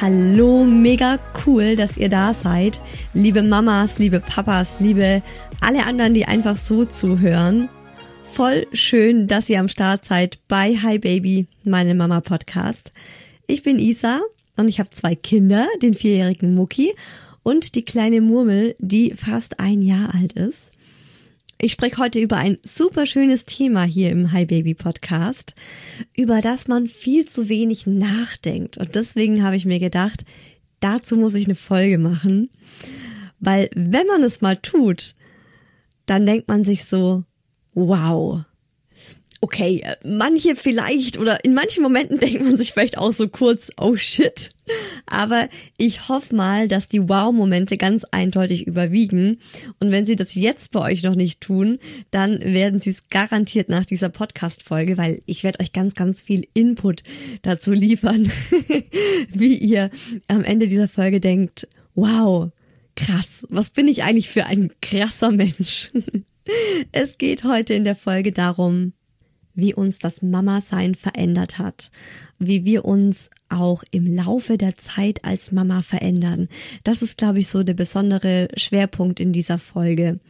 Hallo, 0.00 0.62
mega 0.62 1.18
cool, 1.44 1.74
dass 1.74 1.96
ihr 1.96 2.08
da 2.08 2.32
seid. 2.32 2.80
Liebe 3.14 3.42
Mamas, 3.42 3.98
liebe 3.98 4.20
Papas, 4.20 4.78
liebe 4.78 5.24
alle 5.60 5.86
anderen, 5.86 6.14
die 6.14 6.24
einfach 6.24 6.56
so 6.56 6.84
zuhören. 6.84 7.68
Voll 8.22 8.68
schön, 8.72 9.26
dass 9.26 9.48
ihr 9.50 9.58
am 9.58 9.66
Start 9.66 10.04
seid 10.04 10.38
bei 10.46 10.76
Hi 10.76 11.00
Baby, 11.00 11.48
meine 11.64 11.96
Mama 11.96 12.20
Podcast. 12.20 12.92
Ich 13.48 13.64
bin 13.64 13.80
Isa 13.80 14.20
und 14.56 14.68
ich 14.68 14.78
habe 14.78 14.90
zwei 14.90 15.16
Kinder, 15.16 15.66
den 15.82 15.94
vierjährigen 15.94 16.54
Mucki 16.54 16.94
und 17.42 17.74
die 17.74 17.84
kleine 17.84 18.20
Murmel, 18.20 18.76
die 18.78 19.14
fast 19.14 19.58
ein 19.58 19.82
Jahr 19.82 20.14
alt 20.14 20.34
ist. 20.34 20.70
Ich 21.60 21.72
spreche 21.72 21.96
heute 21.96 22.20
über 22.20 22.36
ein 22.36 22.58
super 22.62 23.04
schönes 23.04 23.44
Thema 23.44 23.82
hier 23.82 24.10
im 24.10 24.30
Hi 24.30 24.46
Baby 24.46 24.74
Podcast, 24.74 25.56
über 26.16 26.40
das 26.40 26.68
man 26.68 26.86
viel 26.86 27.24
zu 27.24 27.48
wenig 27.48 27.84
nachdenkt. 27.84 28.78
Und 28.78 28.94
deswegen 28.94 29.42
habe 29.42 29.56
ich 29.56 29.64
mir 29.64 29.80
gedacht, 29.80 30.24
dazu 30.78 31.16
muss 31.16 31.34
ich 31.34 31.46
eine 31.46 31.56
Folge 31.56 31.98
machen. 31.98 32.48
Weil 33.40 33.70
wenn 33.74 34.06
man 34.06 34.22
es 34.22 34.40
mal 34.40 34.56
tut, 34.56 35.16
dann 36.06 36.26
denkt 36.26 36.46
man 36.46 36.62
sich 36.62 36.84
so, 36.84 37.24
wow, 37.74 38.44
okay, 39.40 39.82
äh, 39.84 39.96
manche 40.04 40.56
vielleicht 40.56 41.18
oder 41.18 41.44
in 41.44 41.54
manchen 41.54 41.82
Momenten 41.82 42.18
denkt 42.20 42.42
man 42.42 42.56
sich 42.56 42.72
vielleicht 42.72 42.98
auch 42.98 43.12
so 43.12 43.28
kurz, 43.28 43.70
oh 43.78 43.96
shit. 43.96 44.50
Aber 45.06 45.48
ich 45.78 46.08
hoffe 46.08 46.34
mal, 46.34 46.68
dass 46.68 46.88
die 46.88 47.08
Wow-Momente 47.08 47.78
ganz 47.78 48.04
eindeutig 48.04 48.66
überwiegen. 48.66 49.38
Und 49.80 49.90
wenn 49.90 50.04
sie 50.04 50.16
das 50.16 50.34
jetzt 50.34 50.72
bei 50.72 50.80
euch 50.80 51.02
noch 51.02 51.14
nicht 51.14 51.40
tun, 51.40 51.78
dann 52.10 52.38
werden 52.40 52.78
sie 52.78 52.90
es 52.90 53.08
garantiert 53.08 53.70
nach 53.70 53.86
dieser 53.86 54.10
Podcast-Folge, 54.10 54.98
weil 54.98 55.22
ich 55.24 55.42
werde 55.42 55.60
euch 55.60 55.72
ganz, 55.72 55.94
ganz 55.94 56.20
viel 56.20 56.46
Input 56.52 57.02
dazu 57.40 57.72
liefern, 57.72 58.30
wie 59.32 59.56
ihr 59.56 59.90
am 60.26 60.44
Ende 60.44 60.68
dieser 60.68 60.88
Folge 60.88 61.20
denkt, 61.20 61.66
wow, 61.94 62.50
krass, 62.94 63.46
was 63.48 63.70
bin 63.70 63.88
ich 63.88 64.02
eigentlich 64.02 64.28
für 64.28 64.44
ein 64.44 64.70
krasser 64.82 65.30
Mensch? 65.30 65.90
Es 66.92 67.18
geht 67.18 67.44
heute 67.44 67.74
in 67.74 67.84
der 67.84 67.94
Folge 67.94 68.32
darum, 68.32 68.94
wie 69.58 69.74
uns 69.74 69.98
das 69.98 70.22
Mama-Sein 70.22 70.94
verändert 70.94 71.58
hat, 71.58 71.90
wie 72.38 72.64
wir 72.64 72.84
uns 72.84 73.28
auch 73.48 73.82
im 73.90 74.06
Laufe 74.06 74.58
der 74.58 74.76
Zeit 74.76 75.24
als 75.24 75.52
Mama 75.52 75.82
verändern. 75.82 76.48
Das 76.84 77.02
ist, 77.02 77.18
glaube 77.18 77.38
ich, 77.38 77.48
so 77.48 77.62
der 77.62 77.74
besondere 77.74 78.48
Schwerpunkt 78.56 79.20
in 79.20 79.32
dieser 79.32 79.58
Folge. 79.58 80.20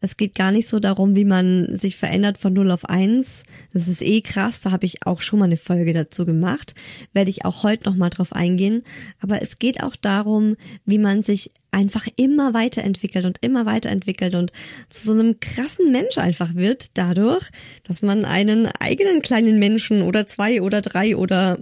Es 0.00 0.16
geht 0.16 0.34
gar 0.34 0.52
nicht 0.52 0.68
so 0.68 0.80
darum, 0.80 1.16
wie 1.16 1.24
man 1.24 1.76
sich 1.76 1.96
verändert 1.96 2.38
von 2.38 2.52
0 2.52 2.70
auf 2.70 2.88
1. 2.88 3.44
Das 3.72 3.88
ist 3.88 4.02
eh 4.02 4.20
krass, 4.20 4.60
da 4.60 4.72
habe 4.72 4.86
ich 4.86 5.06
auch 5.06 5.20
schon 5.20 5.38
mal 5.38 5.46
eine 5.46 5.56
Folge 5.56 5.92
dazu 5.92 6.26
gemacht. 6.26 6.74
Werde 7.12 7.30
ich 7.30 7.44
auch 7.44 7.62
heute 7.62 7.88
nochmal 7.88 8.10
drauf 8.10 8.32
eingehen. 8.32 8.82
Aber 9.20 9.42
es 9.42 9.58
geht 9.58 9.82
auch 9.82 9.96
darum, 9.96 10.56
wie 10.84 10.98
man 10.98 11.22
sich 11.22 11.52
einfach 11.76 12.06
immer 12.16 12.54
weiterentwickelt 12.54 13.26
und 13.26 13.38
immer 13.42 13.66
weiterentwickelt 13.66 14.34
und 14.34 14.50
zu 14.88 15.06
so 15.06 15.12
einem 15.12 15.40
krassen 15.40 15.92
Mensch 15.92 16.16
einfach 16.16 16.54
wird 16.54 16.96
dadurch, 16.96 17.50
dass 17.84 18.00
man 18.00 18.24
einen 18.24 18.66
eigenen 18.80 19.20
kleinen 19.20 19.58
Menschen 19.58 20.00
oder 20.02 20.26
zwei 20.26 20.62
oder 20.62 20.80
drei 20.80 21.16
oder 21.16 21.58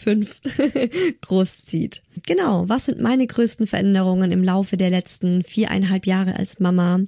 fünf 0.00 0.40
großzieht. 1.20 2.02
Genau, 2.26 2.68
was 2.68 2.86
sind 2.86 3.00
meine 3.00 3.26
größten 3.26 3.66
Veränderungen 3.66 4.32
im 4.32 4.42
Laufe 4.42 4.76
der 4.76 4.90
letzten 4.90 5.42
viereinhalb 5.42 6.06
Jahre 6.06 6.36
als 6.36 6.60
Mama? 6.60 7.00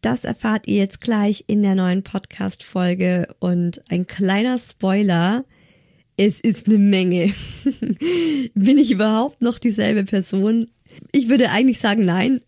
Das 0.00 0.24
erfahrt 0.24 0.66
ihr 0.66 0.76
jetzt 0.76 1.00
gleich 1.00 1.44
in 1.46 1.62
der 1.62 1.74
neuen 1.74 2.02
Podcast-Folge 2.02 3.28
und 3.38 3.82
ein 3.90 4.06
kleiner 4.06 4.58
Spoiler. 4.58 5.44
Es 6.16 6.40
ist 6.40 6.68
eine 6.68 6.78
Menge. 6.78 7.34
Bin 8.54 8.78
ich 8.78 8.90
überhaupt 8.90 9.42
noch 9.42 9.58
dieselbe 9.58 10.04
Person? 10.04 10.68
Ich 11.12 11.28
würde 11.28 11.50
eigentlich 11.50 11.80
sagen, 11.80 12.04
nein. 12.04 12.40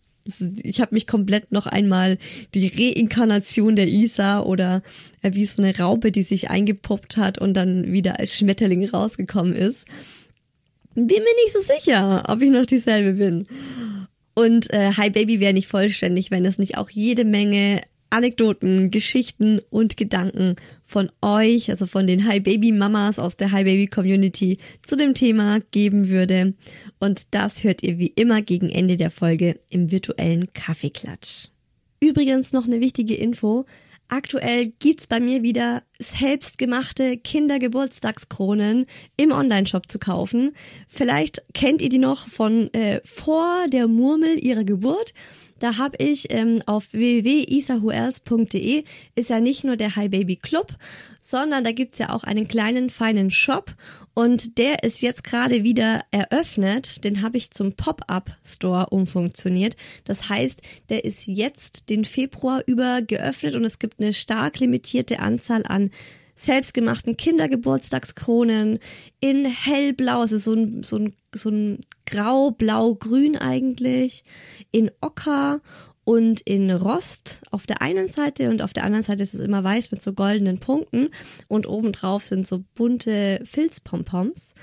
Ich 0.63 0.79
habe 0.79 0.95
mich 0.95 1.05
komplett 1.05 1.51
noch 1.51 1.67
einmal 1.67 2.17
die 2.53 2.67
Reinkarnation 2.67 3.75
der 3.75 3.87
Isa 3.87 4.41
oder 4.41 4.81
äh, 5.21 5.33
wie 5.33 5.45
so 5.45 5.61
eine 5.61 5.77
Raupe, 5.77 6.11
die 6.11 6.23
sich 6.23 6.49
eingepuppt 6.49 7.17
hat 7.17 7.39
und 7.39 7.53
dann 7.53 7.91
wieder 7.91 8.19
als 8.19 8.37
Schmetterling 8.37 8.87
rausgekommen 8.87 9.53
ist. 9.53 9.85
Bin 10.95 11.07
mir 11.07 11.43
nicht 11.43 11.53
so 11.53 11.59
sicher, 11.59 12.23
ob 12.27 12.41
ich 12.41 12.51
noch 12.51 12.65
dieselbe 12.65 13.13
bin. 13.13 13.47
Und 14.35 14.71
äh, 14.73 14.91
Hi 14.93 15.09
Baby 15.09 15.39
wäre 15.39 15.53
nicht 15.53 15.67
vollständig, 15.67 16.31
wenn 16.31 16.45
es 16.45 16.57
nicht 16.57 16.77
auch 16.77 16.89
jede 16.89 17.25
Menge 17.25 17.81
Anekdoten, 18.13 18.91
Geschichten 18.91 19.59
und 19.71 19.97
Gedanken 19.97 20.55
von 20.83 21.11
euch, 21.23 21.71
also 21.71 21.87
von 21.87 22.05
den 22.05 22.27
Hi 22.27 22.39
Baby 22.39 22.71
Mamas 22.71 23.17
aus 23.17 23.37
der 23.37 23.51
Hi 23.51 23.63
Baby 23.63 23.87
Community 23.87 24.59
zu 24.83 24.95
dem 24.95 25.15
Thema 25.15 25.61
geben 25.71 26.09
würde. 26.09 26.53
Und 26.99 27.33
das 27.33 27.63
hört 27.63 27.81
ihr 27.81 27.97
wie 27.97 28.13
immer 28.15 28.43
gegen 28.43 28.69
Ende 28.69 28.97
der 28.97 29.09
Folge 29.09 29.59
im 29.71 29.89
virtuellen 29.89 30.53
Kaffeeklatsch. 30.53 31.47
Übrigens 31.99 32.53
noch 32.53 32.67
eine 32.67 32.81
wichtige 32.81 33.15
Info. 33.15 33.65
Aktuell 34.09 34.67
gibt's 34.77 35.07
bei 35.07 35.19
mir 35.19 35.41
wieder 35.41 35.81
selbstgemachte 35.97 37.17
Kindergeburtstagskronen 37.17 38.85
im 39.17 39.31
Onlineshop 39.31 39.91
zu 39.91 39.97
kaufen. 39.97 40.51
Vielleicht 40.87 41.43
kennt 41.55 41.81
ihr 41.81 41.89
die 41.89 41.97
noch 41.97 42.27
von 42.27 42.71
äh, 42.75 43.01
vor 43.03 43.65
der 43.69 43.87
Murmel 43.87 44.37
ihrer 44.37 44.65
Geburt. 44.65 45.15
Da 45.63 45.77
habe 45.77 45.95
ich 45.99 46.29
ähm, 46.29 46.61
auf 46.65 46.91
www.isahuers.de 46.91 48.83
ist 49.15 49.29
ja 49.29 49.39
nicht 49.39 49.63
nur 49.63 49.77
der 49.77 49.95
Hi 49.95 50.09
Baby 50.09 50.35
Club, 50.35 50.73
sondern 51.21 51.63
da 51.63 51.71
gibt's 51.71 51.99
ja 51.99 52.09
auch 52.09 52.25
einen 52.25 52.49
kleinen 52.49 52.89
feinen 52.89 53.31
Shop 53.31 53.73
und 54.13 54.57
der 54.57 54.83
ist 54.83 55.01
jetzt 55.01 55.23
gerade 55.23 55.63
wieder 55.63 56.03
eröffnet. 56.11 57.05
Den 57.05 57.21
habe 57.21 57.37
ich 57.37 57.51
zum 57.51 57.77
Pop-up-Store 57.77 58.87
umfunktioniert. 58.89 59.77
Das 60.03 60.27
heißt, 60.27 60.61
der 60.89 61.05
ist 61.05 61.27
jetzt 61.27 61.87
den 61.87 62.03
Februar 62.03 62.61
über 62.65 63.01
geöffnet 63.01 63.55
und 63.55 63.63
es 63.63 63.79
gibt 63.79 64.01
eine 64.01 64.11
stark 64.11 64.59
limitierte 64.59 65.19
Anzahl 65.19 65.65
an 65.65 65.91
selbstgemachten 66.35 67.17
Kindergeburtstagskronen 67.17 68.79
in 69.19 69.45
hellblau, 69.45 70.23
ist 70.23 70.31
so 70.31 70.53
ein, 70.53 70.83
so 70.83 70.97
ein, 70.97 71.13
so 71.33 71.49
ein 71.49 71.79
grau, 72.05 72.51
blau, 72.51 72.95
grün 72.95 73.37
eigentlich, 73.37 74.23
in 74.71 74.91
Ocker 75.01 75.61
und 76.05 76.41
in 76.41 76.69
Rost 76.69 77.41
auf 77.51 77.65
der 77.65 77.81
einen 77.81 78.09
Seite. 78.09 78.49
Und 78.49 78.61
auf 78.61 78.73
der 78.73 78.83
anderen 78.83 79.03
Seite 79.03 79.23
ist 79.23 79.33
es 79.33 79.39
immer 79.39 79.63
weiß 79.63 79.91
mit 79.91 80.01
so 80.01 80.13
goldenen 80.13 80.59
Punkten. 80.59 81.09
Und 81.47 81.67
obendrauf 81.67 82.25
sind 82.25 82.45
so 82.45 82.63
bunte 82.75 83.39
Filzpompons. 83.45 84.53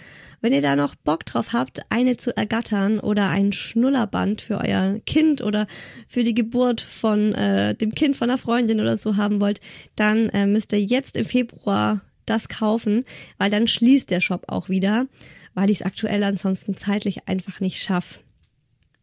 Wenn 0.40 0.54
ihr 0.54 0.62
da 0.62 0.74
noch 0.74 0.94
Bock 0.94 1.26
drauf 1.26 1.52
habt, 1.52 1.80
eine 1.90 2.16
zu 2.16 2.34
ergattern 2.34 2.98
oder 2.98 3.28
ein 3.28 3.52
Schnullerband 3.52 4.40
für 4.40 4.58
euer 4.58 4.98
Kind 5.04 5.42
oder 5.42 5.66
für 6.08 6.24
die 6.24 6.34
Geburt 6.34 6.80
von 6.80 7.34
äh, 7.34 7.74
dem 7.74 7.94
Kind 7.94 8.16
von 8.16 8.30
einer 8.30 8.38
Freundin 8.38 8.80
oder 8.80 8.96
so 8.96 9.16
haben 9.16 9.40
wollt, 9.40 9.60
dann 9.96 10.30
äh, 10.30 10.46
müsst 10.46 10.72
ihr 10.72 10.82
jetzt 10.82 11.16
im 11.16 11.26
Februar 11.26 12.02
das 12.24 12.48
kaufen, 12.48 13.04
weil 13.36 13.50
dann 13.50 13.68
schließt 13.68 14.08
der 14.08 14.20
Shop 14.20 14.44
auch 14.48 14.68
wieder, 14.68 15.06
weil 15.54 15.68
ich 15.68 15.80
es 15.80 15.86
aktuell 15.86 16.24
ansonsten 16.24 16.76
zeitlich 16.76 17.28
einfach 17.28 17.60
nicht 17.60 17.82
schaffe, 17.82 18.20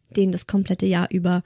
den 0.10 0.32
das 0.32 0.48
komplette 0.48 0.86
Jahr 0.86 1.08
über 1.12 1.44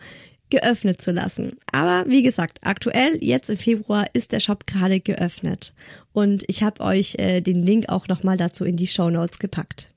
geöffnet 0.51 1.01
zu 1.01 1.11
lassen. 1.11 1.57
Aber 1.71 2.07
wie 2.07 2.21
gesagt, 2.21 2.59
aktuell 2.61 3.17
jetzt 3.21 3.49
im 3.49 3.57
Februar 3.57 4.05
ist 4.13 4.31
der 4.31 4.39
Shop 4.39 4.67
gerade 4.67 4.99
geöffnet 4.99 5.73
und 6.13 6.43
ich 6.47 6.61
habe 6.61 6.83
euch 6.83 7.15
äh, 7.17 7.41
den 7.41 7.63
Link 7.63 7.89
auch 7.89 8.07
nochmal 8.07 8.37
dazu 8.37 8.63
in 8.63 8.77
die 8.77 8.87
Show 8.87 9.09
Notes 9.09 9.39
gepackt. 9.39 9.89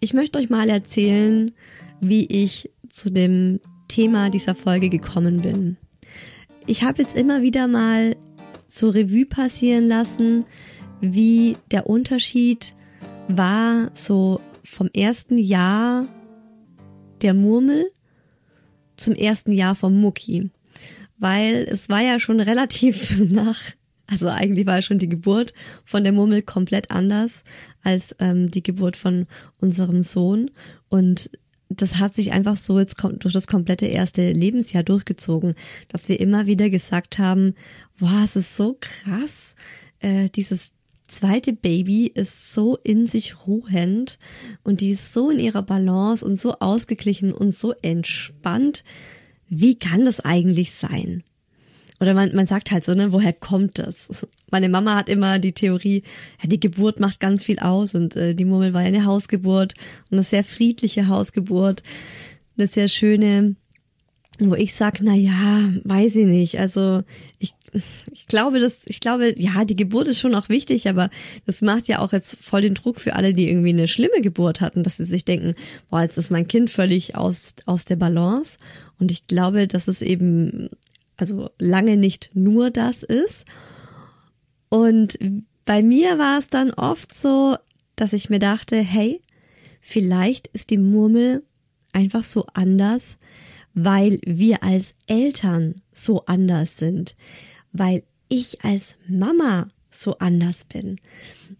Ich 0.00 0.14
möchte 0.14 0.38
euch 0.38 0.50
mal 0.50 0.68
erzählen, 0.68 1.52
wie 2.00 2.26
ich 2.26 2.70
zu 2.88 3.08
dem 3.08 3.60
Thema 3.86 4.30
dieser 4.30 4.56
Folge 4.56 4.88
gekommen 4.88 5.42
bin. 5.42 5.76
Ich 6.66 6.82
habe 6.82 7.02
jetzt 7.02 7.16
immer 7.16 7.42
wieder 7.42 7.68
mal 7.68 8.16
zur 8.68 8.94
Revue 8.94 9.26
passieren 9.26 9.86
lassen, 9.86 10.44
wie 11.00 11.56
der 11.70 11.86
Unterschied 11.86 12.74
war 13.28 13.90
so 13.94 14.40
vom 14.64 14.88
ersten 14.94 15.38
Jahr 15.38 16.06
der 17.22 17.34
Murmel 17.34 17.90
zum 18.96 19.14
ersten 19.14 19.52
Jahr 19.52 19.74
vom 19.74 20.00
Mucki. 20.00 20.50
Weil 21.18 21.66
es 21.70 21.88
war 21.88 22.00
ja 22.00 22.18
schon 22.18 22.40
relativ 22.40 23.18
nach, 23.30 23.60
also 24.06 24.28
eigentlich 24.28 24.66
war 24.66 24.82
schon 24.82 24.98
die 24.98 25.08
Geburt 25.08 25.52
von 25.84 26.04
der 26.04 26.12
Murmel 26.12 26.42
komplett 26.42 26.90
anders 26.90 27.44
als 27.82 28.14
ähm, 28.18 28.50
die 28.50 28.62
Geburt 28.62 28.96
von 28.96 29.26
unserem 29.60 30.02
Sohn. 30.02 30.50
Und 30.88 31.30
das 31.68 31.98
hat 31.98 32.14
sich 32.14 32.32
einfach 32.32 32.56
so 32.56 32.78
jetzt 32.78 32.96
durch 33.00 33.32
das 33.32 33.46
komplette 33.46 33.86
erste 33.86 34.32
Lebensjahr 34.32 34.82
durchgezogen, 34.82 35.54
dass 35.88 36.08
wir 36.08 36.20
immer 36.20 36.46
wieder 36.46 36.70
gesagt 36.70 37.18
haben, 37.18 37.54
wow, 37.98 38.24
es 38.24 38.36
ist 38.36 38.56
so 38.56 38.76
krass, 38.78 39.54
äh, 40.00 40.28
dieses 40.28 40.72
zweite 41.16 41.52
Baby 41.52 42.06
ist 42.06 42.52
so 42.52 42.76
in 42.76 43.06
sich 43.06 43.46
ruhend 43.46 44.18
und 44.62 44.80
die 44.80 44.90
ist 44.90 45.12
so 45.12 45.30
in 45.30 45.38
ihrer 45.38 45.62
Balance 45.62 46.24
und 46.24 46.38
so 46.38 46.58
ausgeglichen 46.58 47.32
und 47.32 47.54
so 47.54 47.72
entspannt. 47.82 48.84
Wie 49.48 49.78
kann 49.78 50.04
das 50.04 50.20
eigentlich 50.20 50.72
sein? 50.72 51.22
Oder 52.00 52.14
man, 52.14 52.34
man 52.34 52.46
sagt 52.46 52.72
halt 52.72 52.84
so, 52.84 52.94
ne, 52.94 53.12
woher 53.12 53.32
kommt 53.32 53.78
das? 53.78 54.26
Meine 54.50 54.68
Mama 54.68 54.96
hat 54.96 55.08
immer 55.08 55.38
die 55.38 55.52
Theorie, 55.52 56.02
ja, 56.42 56.48
die 56.48 56.58
Geburt 56.58 56.98
macht 56.98 57.20
ganz 57.20 57.44
viel 57.44 57.60
aus 57.60 57.94
und 57.94 58.16
äh, 58.16 58.34
die 58.34 58.44
Murmel 58.44 58.74
war 58.74 58.82
ja 58.82 58.88
eine 58.88 59.04
Hausgeburt 59.04 59.74
und 60.10 60.18
eine 60.18 60.24
sehr 60.24 60.42
friedliche 60.42 61.06
Hausgeburt, 61.06 61.84
eine 62.56 62.66
sehr 62.66 62.88
schöne, 62.88 63.54
wo 64.40 64.54
ich 64.54 64.74
sag, 64.74 65.00
na 65.00 65.14
ja, 65.14 65.70
weiß 65.84 66.16
ich 66.16 66.26
nicht. 66.26 66.58
Also 66.58 67.02
ich 67.38 67.54
ich 68.12 68.26
glaube, 68.26 68.60
dass, 68.60 68.80
ich 68.86 69.00
glaube, 69.00 69.34
ja, 69.38 69.64
die 69.64 69.76
Geburt 69.76 70.08
ist 70.08 70.20
schon 70.20 70.34
auch 70.34 70.48
wichtig, 70.48 70.88
aber 70.88 71.08
das 71.46 71.62
macht 71.62 71.88
ja 71.88 72.00
auch 72.00 72.12
jetzt 72.12 72.36
voll 72.40 72.60
den 72.60 72.74
Druck 72.74 73.00
für 73.00 73.14
alle, 73.14 73.32
die 73.32 73.48
irgendwie 73.48 73.70
eine 73.70 73.88
schlimme 73.88 74.20
Geburt 74.20 74.60
hatten, 74.60 74.82
dass 74.82 74.98
sie 74.98 75.04
sich 75.04 75.24
denken, 75.24 75.54
boah, 75.90 76.02
jetzt 76.02 76.18
ist 76.18 76.30
mein 76.30 76.48
Kind 76.48 76.70
völlig 76.70 77.16
aus, 77.16 77.54
aus 77.64 77.84
der 77.86 77.96
Balance. 77.96 78.58
Und 78.98 79.10
ich 79.10 79.26
glaube, 79.26 79.66
dass 79.68 79.88
es 79.88 80.02
eben, 80.02 80.68
also 81.16 81.50
lange 81.58 81.96
nicht 81.96 82.30
nur 82.34 82.70
das 82.70 83.02
ist. 83.02 83.46
Und 84.68 85.18
bei 85.64 85.82
mir 85.82 86.18
war 86.18 86.38
es 86.38 86.48
dann 86.48 86.72
oft 86.72 87.14
so, 87.14 87.56
dass 87.96 88.12
ich 88.12 88.28
mir 88.28 88.38
dachte, 88.38 88.76
hey, 88.76 89.22
vielleicht 89.80 90.48
ist 90.48 90.70
die 90.70 90.78
Murmel 90.78 91.42
einfach 91.92 92.24
so 92.24 92.46
anders, 92.52 93.18
weil 93.74 94.18
wir 94.26 94.62
als 94.62 94.94
Eltern 95.06 95.76
so 95.90 96.26
anders 96.26 96.76
sind 96.76 97.16
weil 97.72 98.02
ich 98.28 98.64
als 98.64 98.96
Mama 99.08 99.68
so 99.90 100.18
anders 100.18 100.64
bin. 100.64 100.98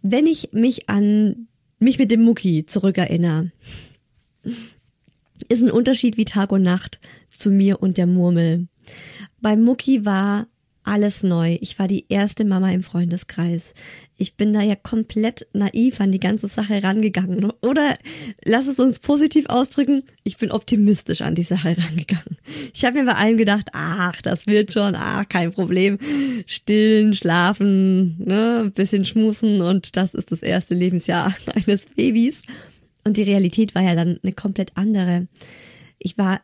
Wenn 0.00 0.26
ich 0.26 0.53
mich 0.53 0.88
an 0.88 1.49
mich 1.79 1.99
mit 1.99 2.11
dem 2.11 2.23
Mucki 2.23 2.64
zurückerinnere, 2.67 3.53
ist 5.49 5.62
ein 5.62 5.70
Unterschied 5.70 6.17
wie 6.17 6.25
Tag 6.25 6.53
und 6.53 6.62
Nacht 6.62 7.00
zu 7.29 7.50
mir 7.50 7.82
und 7.82 7.99
der 7.99 8.06
Murmel. 8.06 8.69
Beim 9.41 9.62
Mucki 9.62 10.05
war 10.05 10.47
alles 10.84 11.23
neu. 11.23 11.58
Ich 11.61 11.79
war 11.79 11.88
die 11.88 12.06
erste 12.08 12.44
Mama 12.44 12.70
im 12.73 12.82
Freundeskreis. 12.82 13.75
Ich 14.17 14.37
bin 14.37 14.52
da 14.52 14.61
ja 14.62 14.75
komplett 14.75 15.46
naiv 15.52 16.00
an 16.00 16.12
die 16.12 16.20
ganze 16.20 16.49
Sache 16.49 16.82
rangegangen. 16.82 17.52
Oder 17.61 17.96
lass 18.44 18.67
es 18.67 18.79
uns 18.79 18.99
positiv 18.99 19.46
ausdrücken, 19.49 20.02
ich 20.25 20.37
bin 20.38 20.50
optimistisch 20.50 21.23
an 21.23 21.34
die 21.34 21.43
Sache 21.43 21.76
rangegangen. 21.79 22.37
Ich 22.75 22.84
habe 22.84 22.99
mir 22.99 23.05
bei 23.05 23.14
allem 23.14 23.37
gedacht, 23.37 23.69
ach, 23.73 24.20
das 24.23 24.46
wird 24.46 24.73
schon, 24.73 24.94
ach, 24.94 25.29
kein 25.29 25.52
Problem. 25.52 25.99
Stillen, 26.46 27.14
schlafen, 27.14 28.16
ne, 28.18 28.71
bisschen 28.75 29.04
schmusen 29.04 29.61
und 29.61 29.97
das 29.97 30.14
ist 30.14 30.33
das 30.33 30.42
erste 30.42 30.75
Lebensjahr 30.75 31.35
eines 31.54 31.87
Babys. 31.87 32.42
Und 33.04 33.16
die 33.16 33.25
Realität 33.25 33.75
war 33.75 33.83
ja 33.83 33.95
dann 33.95 34.18
eine 34.23 34.33
komplett 34.33 34.76
andere. 34.76 35.26
Ich 35.99 36.18
war 36.18 36.40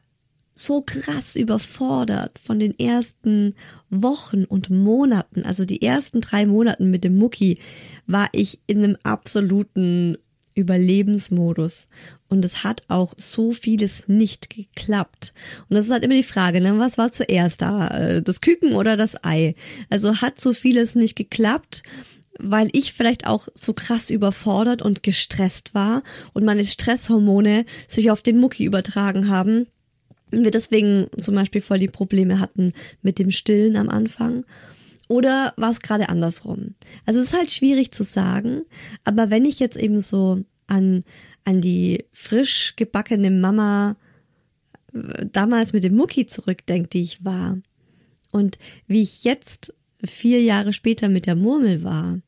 so 0.59 0.83
krass 0.83 1.37
überfordert 1.37 2.38
von 2.43 2.59
den 2.59 2.77
ersten 2.79 3.55
Wochen 3.91 4.45
und 4.45 4.71
Monaten, 4.71 5.45
also 5.45 5.65
die 5.65 5.83
ersten 5.83 6.21
drei 6.21 6.47
Monaten 6.47 6.91
mit 6.91 7.05
dem 7.05 7.17
Mucki, 7.17 7.59
war 8.07 8.29
ich 8.33 8.59
in 8.67 8.83
einem 8.83 8.97
absoluten 9.05 10.19
Überlebensmodus. 10.57 11.88
Und 12.29 12.45
es 12.45 12.65
hat 12.65 12.83
auch 12.88 13.15
so 13.17 13.53
vieles 13.53 14.09
nicht 14.09 14.50
geklappt. 14.50 15.33
Und 15.69 15.77
das 15.77 15.87
ist 15.87 15.93
halt 15.93 16.05
immer 16.05 16.15
die 16.15 16.25
Frage, 16.25 16.61
ne? 16.61 16.77
was 16.79 16.99
war 16.99 17.12
zuerst 17.12 17.62
da? 17.62 17.88
Äh, 17.88 18.23
das 18.23 18.41
Küken 18.41 18.73
oder 18.73 18.97
das 18.97 19.25
Ei? 19.25 19.55
Also 19.91 20.17
hat 20.21 20.41
so 20.41 20.53
vieles 20.53 20.95
nicht 20.95 21.17
geklappt 21.17 21.83
weil 22.41 22.69
ich 22.71 22.93
vielleicht 22.93 23.27
auch 23.27 23.49
so 23.57 23.73
krass 23.73 24.11
überfordert 24.11 24.81
und 24.81 25.03
gestresst 25.03 25.75
war 25.75 26.05
und 26.35 26.45
meine 26.45 26.65
Stresshormone 26.65 27.65
sich 27.88 28.12
auf 28.12 28.23
den 28.23 28.38
Mucki 28.38 28.65
übertragen 28.65 29.29
haben 29.29 29.67
wir 30.31 30.51
deswegen 30.51 31.07
zum 31.21 31.35
Beispiel 31.35 31.61
voll 31.61 31.79
die 31.79 31.89
Probleme 31.89 32.41
hatten 32.41 32.73
mit 33.03 33.19
dem 33.19 33.31
Stillen 33.31 33.77
am 33.77 33.89
Anfang. 33.89 34.45
Oder 35.09 35.55
war 35.57 35.71
es 35.71 35.81
gerade 35.81 36.09
andersrum? 36.09 36.75
Also 37.07 37.21
es 37.21 37.29
ist 37.29 37.39
halt 37.39 37.51
schwierig 37.51 37.93
zu 37.93 38.05
sagen, 38.05 38.63
aber 39.05 39.31
wenn 39.31 39.45
ich 39.45 39.59
jetzt 39.59 39.77
eben 39.77 40.01
so 40.01 40.45
an, 40.67 41.05
an 41.45 41.61
die 41.61 42.05
frisch 42.13 42.75
gebackene 42.77 43.31
Mama 43.31 43.97
äh, 44.93 45.27
damals 45.33 45.73
mit 45.73 45.83
dem 45.83 45.97
Mucki 45.97 46.27
zurückdenke, 46.27 46.91
die 46.91 47.03
ich 47.03 47.25
war, 47.25 47.59
und 48.31 48.59
wie 48.87 49.03
ich 49.03 49.25
jetzt 49.25 49.75
vier 50.05 50.43
Jahre 50.43 50.75
später 50.75 51.09
mit 51.09 51.27
der 51.27 51.37
Murmel 51.37 51.83
war, 51.83 52.21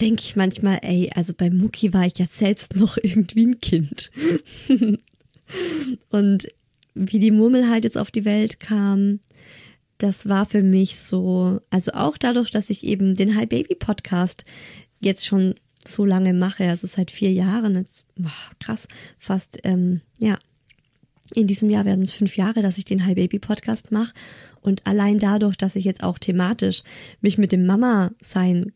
denke 0.00 0.22
ich 0.22 0.36
manchmal, 0.36 0.78
ey, 0.82 1.10
also 1.14 1.32
bei 1.34 1.50
Mucki 1.50 1.92
war 1.92 2.06
ich 2.06 2.18
ja 2.18 2.26
selbst 2.26 2.76
noch 2.76 2.96
irgendwie 3.02 3.46
ein 3.46 3.60
Kind. 3.60 4.10
und 6.10 6.48
wie 6.98 7.18
die 7.18 7.30
Murmel 7.30 7.68
halt 7.68 7.84
jetzt 7.84 7.98
auf 7.98 8.10
die 8.10 8.24
Welt 8.24 8.60
kam, 8.60 9.20
das 9.98 10.28
war 10.28 10.46
für 10.46 10.62
mich 10.62 10.96
so, 10.96 11.60
also 11.70 11.92
auch 11.92 12.18
dadurch, 12.18 12.50
dass 12.50 12.70
ich 12.70 12.84
eben 12.84 13.14
den 13.14 13.36
Hi 13.36 13.46
Baby 13.46 13.74
Podcast 13.74 14.44
jetzt 15.00 15.26
schon 15.26 15.54
so 15.86 16.04
lange 16.04 16.34
mache, 16.34 16.68
also 16.68 16.86
seit 16.86 17.10
vier 17.10 17.32
Jahren, 17.32 17.76
jetzt, 17.76 18.06
boah, 18.16 18.30
krass, 18.60 18.86
fast, 19.18 19.58
ähm, 19.64 20.00
ja, 20.18 20.38
in 21.34 21.46
diesem 21.46 21.68
Jahr 21.68 21.84
werden 21.84 22.02
es 22.02 22.12
fünf 22.12 22.36
Jahre, 22.36 22.62
dass 22.62 22.78
ich 22.78 22.84
den 22.84 23.04
Hi 23.04 23.14
Baby 23.14 23.38
Podcast 23.38 23.92
mache. 23.92 24.14
Und 24.62 24.86
allein 24.86 25.18
dadurch, 25.18 25.56
dass 25.56 25.76
ich 25.76 25.84
jetzt 25.84 26.02
auch 26.02 26.18
thematisch 26.18 26.82
mich 27.20 27.36
mit 27.36 27.52
dem 27.52 27.66
Mama-Sein 27.66 28.72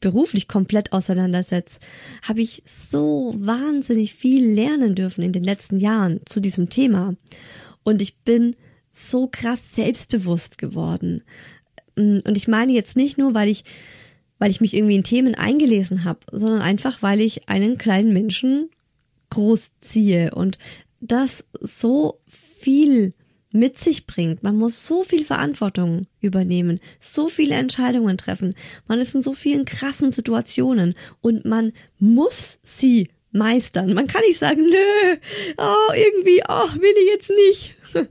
beruflich 0.00 0.48
komplett 0.48 0.92
auseinandersetze, 0.92 1.78
habe 2.22 2.42
ich 2.42 2.62
so 2.64 3.34
wahnsinnig 3.36 4.14
viel 4.14 4.46
lernen 4.52 4.94
dürfen 4.94 5.22
in 5.22 5.32
den 5.32 5.44
letzten 5.44 5.78
Jahren 5.78 6.20
zu 6.26 6.40
diesem 6.40 6.70
Thema. 6.70 7.14
Und 7.82 8.02
ich 8.02 8.18
bin 8.18 8.56
so 8.92 9.28
krass 9.30 9.74
selbstbewusst 9.74 10.58
geworden. 10.58 11.22
Und 11.96 12.36
ich 12.36 12.48
meine 12.48 12.72
jetzt 12.72 12.96
nicht 12.96 13.18
nur, 13.18 13.34
weil 13.34 13.48
ich, 13.48 13.64
weil 14.38 14.50
ich 14.50 14.60
mich 14.60 14.74
irgendwie 14.74 14.96
in 14.96 15.04
Themen 15.04 15.34
eingelesen 15.34 16.04
habe, 16.04 16.20
sondern 16.30 16.60
einfach, 16.60 17.02
weil 17.02 17.20
ich 17.20 17.48
einen 17.48 17.78
kleinen 17.78 18.12
Menschen 18.12 18.70
großziehe 19.30 20.34
und 20.34 20.58
das 21.00 21.44
so 21.60 22.20
viel 22.26 23.14
mit 23.58 23.78
sich 23.78 24.06
bringt. 24.06 24.42
Man 24.42 24.56
muss 24.56 24.86
so 24.86 25.02
viel 25.02 25.24
Verantwortung 25.24 26.06
übernehmen, 26.20 26.80
so 27.00 27.28
viele 27.28 27.56
Entscheidungen 27.56 28.18
treffen. 28.18 28.54
Man 28.86 29.00
ist 29.00 29.14
in 29.14 29.22
so 29.22 29.32
vielen 29.32 29.64
krassen 29.64 30.12
Situationen 30.12 30.94
und 31.20 31.44
man 31.44 31.72
muss 31.98 32.58
sie 32.62 33.08
meistern. 33.32 33.94
Man 33.94 34.06
kann 34.06 34.22
nicht 34.22 34.38
sagen, 34.38 34.62
nö, 34.62 35.16
oh, 35.58 35.92
irgendwie, 35.94 36.42
oh, 36.48 36.80
will 36.80 36.94
ich 37.02 37.08
jetzt 37.08 37.30
nicht. 37.30 37.74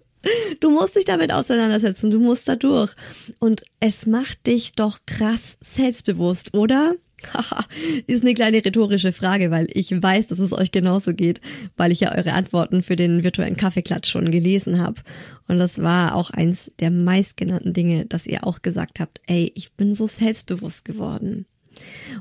Du 0.59 0.71
musst 0.71 0.97
dich 0.97 1.05
damit 1.05 1.31
auseinandersetzen, 1.31 2.11
du 2.11 2.19
musst 2.19 2.49
da 2.49 2.57
durch. 2.57 2.93
Und 3.39 3.63
es 3.79 4.07
macht 4.07 4.47
dich 4.47 4.73
doch 4.73 4.99
krass 5.05 5.57
selbstbewusst, 5.61 6.53
oder? 6.53 6.95
ist 8.07 8.23
eine 8.23 8.33
kleine 8.33 8.63
rhetorische 8.63 9.11
Frage, 9.11 9.51
weil 9.51 9.67
ich 9.71 9.91
weiß, 9.91 10.27
dass 10.27 10.39
es 10.39 10.53
euch 10.53 10.71
genauso 10.71 11.13
geht, 11.13 11.41
weil 11.75 11.91
ich 11.91 12.01
ja 12.01 12.15
eure 12.15 12.33
Antworten 12.33 12.83
für 12.83 12.95
den 12.95 13.23
virtuellen 13.23 13.57
Kaffeeklatsch 13.57 14.09
schon 14.09 14.31
gelesen 14.31 14.81
habe. 14.81 15.01
Und 15.47 15.57
das 15.57 15.81
war 15.81 16.15
auch 16.15 16.29
eins 16.29 16.71
der 16.79 16.91
meistgenannten 16.91 17.73
Dinge, 17.73 18.05
dass 18.05 18.27
ihr 18.27 18.45
auch 18.45 18.61
gesagt 18.61 18.99
habt, 18.99 19.21
ey, 19.27 19.51
ich 19.55 19.73
bin 19.73 19.93
so 19.95 20.05
selbstbewusst 20.07 20.85
geworden. 20.85 21.45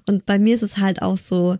Und 0.07 0.26
bei 0.26 0.38
mir 0.38 0.55
ist 0.55 0.62
es 0.62 0.79
halt 0.79 1.03
auch 1.03 1.17
so, 1.17 1.59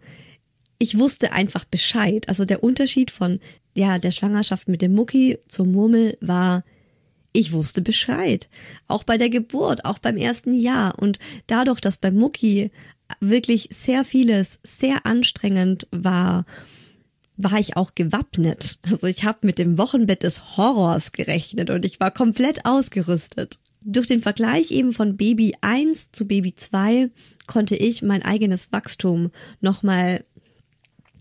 ich 0.79 0.99
wusste 0.99 1.33
einfach 1.33 1.65
Bescheid. 1.65 2.29
Also 2.29 2.45
der 2.45 2.63
Unterschied 2.63 3.11
von, 3.11 3.41
ja, 3.75 3.99
der 3.99 4.11
Schwangerschaft 4.11 4.69
mit 4.69 4.83
dem 4.83 4.95
Mucki 4.95 5.39
zur 5.49 5.67
Murmel 5.67 6.17
war, 6.21 6.65
ich 7.33 7.53
wusste 7.53 7.83
Bescheid. 7.83 8.49
Auch 8.89 9.05
bei 9.05 9.19
der 9.19 9.29
Geburt, 9.29 9.85
auch 9.85 9.99
beim 9.99 10.17
ersten 10.17 10.55
Jahr. 10.55 10.99
Und 10.99 11.19
dadurch, 11.47 11.81
dass 11.81 11.99
bei 11.99 12.11
Mucki 12.11 12.71
wirklich 13.21 13.69
sehr 13.71 14.05
vieles 14.05 14.59
sehr 14.63 15.07
anstrengend 15.07 15.89
war, 15.91 16.45
war 17.37 17.59
ich 17.59 17.77
auch 17.77 17.95
gewappnet. 17.95 18.79
Also 18.83 19.07
ich 19.07 19.25
habe 19.25 19.39
mit 19.43 19.59
dem 19.59 19.79
Wochenbett 19.79 20.23
des 20.23 20.57
Horrors 20.57 21.13
gerechnet 21.13 21.71
und 21.71 21.85
ich 21.85 22.01
war 22.01 22.11
komplett 22.11 22.65
ausgerüstet. 22.65 23.59
Durch 23.83 24.07
den 24.07 24.21
Vergleich 24.21 24.71
eben 24.71 24.93
von 24.93 25.17
Baby 25.17 25.55
1 25.61 26.11
zu 26.13 26.27
Baby 26.27 26.55
2 26.55 27.11
konnte 27.47 27.77
ich 27.77 28.03
mein 28.03 28.23
eigenes 28.23 28.73
Wachstum 28.73 29.31
nochmal 29.61 30.25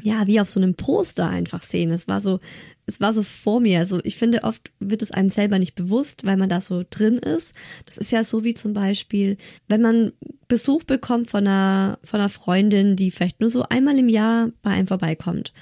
ja, 0.05 0.27
wie 0.27 0.39
auf 0.39 0.47
so 0.47 0.59
einem 0.59 0.75
Poster 0.75 1.27
einfach 1.27 1.63
sehen. 1.63 1.91
Es 1.91 2.07
war 2.07 2.21
so, 2.21 2.39
es 2.85 3.01
war 3.01 3.11
so 3.11 3.23
vor 3.23 3.59
mir. 3.59 3.79
Also 3.79 3.99
ich 4.03 4.17
finde, 4.17 4.43
oft 4.43 4.71
wird 4.79 5.01
es 5.01 5.09
einem 5.09 5.31
selber 5.31 5.57
nicht 5.57 5.73
bewusst, 5.73 6.25
weil 6.25 6.37
man 6.37 6.47
da 6.47 6.61
so 6.61 6.83
drin 6.87 7.17
ist. 7.17 7.55
Das 7.87 7.97
ist 7.97 8.11
ja 8.11 8.23
so 8.23 8.43
wie 8.43 8.53
zum 8.53 8.73
Beispiel, 8.73 9.37
wenn 9.67 9.81
man 9.81 10.11
Besuch 10.47 10.83
bekommt 10.83 11.31
von 11.31 11.47
einer, 11.47 11.97
von 12.03 12.19
einer 12.19 12.29
Freundin, 12.29 12.95
die 12.95 13.09
vielleicht 13.09 13.41
nur 13.41 13.49
so 13.49 13.63
einmal 13.63 13.97
im 13.97 14.07
Jahr 14.07 14.51
bei 14.61 14.69
einem 14.69 14.85
vorbeikommt. 14.85 15.53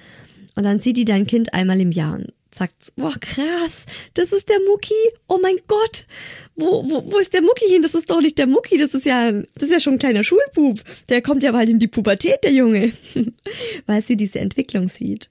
Und 0.55 0.63
dann 0.63 0.81
sieht 0.81 0.97
die 0.97 1.05
dein 1.05 1.25
Kind 1.25 1.53
einmal 1.53 1.79
im 1.79 1.93
Jahr 1.93 2.19
sagt, 2.55 2.93
boah, 2.95 3.13
krass, 3.19 3.85
das 4.13 4.31
ist 4.31 4.49
der 4.49 4.59
Mucki. 4.67 4.93
Oh 5.27 5.39
mein 5.41 5.57
Gott. 5.67 6.07
Wo, 6.55 6.83
wo, 6.89 7.11
wo 7.11 7.17
ist 7.17 7.33
der 7.33 7.41
Mucki 7.41 7.67
hin? 7.67 7.81
Das 7.81 7.95
ist 7.95 8.09
doch 8.09 8.21
nicht 8.21 8.37
der 8.37 8.47
Mucki. 8.47 8.77
Das 8.77 8.93
ist 8.93 9.05
ja, 9.05 9.31
das 9.31 9.63
ist 9.63 9.71
ja 9.71 9.79
schon 9.79 9.93
ein 9.93 9.99
kleiner 9.99 10.23
Schulbub. 10.23 10.81
Der 11.09 11.21
kommt 11.21 11.43
ja 11.43 11.51
bald 11.51 11.69
in 11.69 11.79
die 11.79 11.87
Pubertät, 11.87 12.43
der 12.43 12.53
Junge. 12.53 12.93
Weil 13.85 14.01
sie 14.01 14.17
diese 14.17 14.39
Entwicklung 14.39 14.87
sieht. 14.87 15.29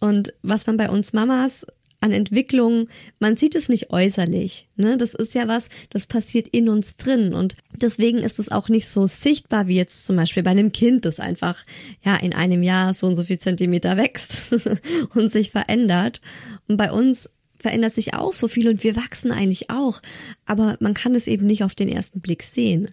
Und 0.00 0.32
was 0.42 0.66
man 0.66 0.76
bei 0.76 0.88
uns 0.88 1.12
Mamas 1.12 1.66
an 2.00 2.12
Entwicklung, 2.12 2.88
man 3.18 3.36
sieht 3.36 3.54
es 3.54 3.68
nicht 3.68 3.90
äußerlich. 3.90 4.68
Ne? 4.76 4.96
Das 4.96 5.14
ist 5.14 5.34
ja 5.34 5.48
was, 5.48 5.68
das 5.90 6.06
passiert 6.06 6.48
in 6.48 6.68
uns 6.68 6.96
drin. 6.96 7.34
Und 7.34 7.56
deswegen 7.76 8.18
ist 8.18 8.38
es 8.38 8.50
auch 8.50 8.68
nicht 8.68 8.88
so 8.88 9.06
sichtbar 9.06 9.66
wie 9.66 9.76
jetzt 9.76 10.06
zum 10.06 10.16
Beispiel 10.16 10.42
bei 10.42 10.50
einem 10.50 10.72
Kind, 10.72 11.04
das 11.04 11.20
einfach 11.20 11.64
ja 12.02 12.16
in 12.16 12.32
einem 12.32 12.62
Jahr 12.62 12.94
so 12.94 13.06
und 13.06 13.16
so 13.16 13.24
viel 13.24 13.38
Zentimeter 13.38 13.96
wächst 13.96 14.46
und 15.14 15.30
sich 15.30 15.50
verändert. 15.50 16.22
Und 16.70 16.76
bei 16.76 16.92
uns 16.92 17.28
verändert 17.58 17.92
sich 17.92 18.14
auch 18.14 18.32
so 18.32 18.46
viel 18.46 18.68
und 18.68 18.84
wir 18.84 18.94
wachsen 18.94 19.32
eigentlich 19.32 19.70
auch. 19.70 20.00
Aber 20.46 20.76
man 20.78 20.94
kann 20.94 21.16
es 21.16 21.26
eben 21.26 21.46
nicht 21.46 21.64
auf 21.64 21.74
den 21.74 21.88
ersten 21.88 22.20
Blick 22.20 22.44
sehen. 22.44 22.90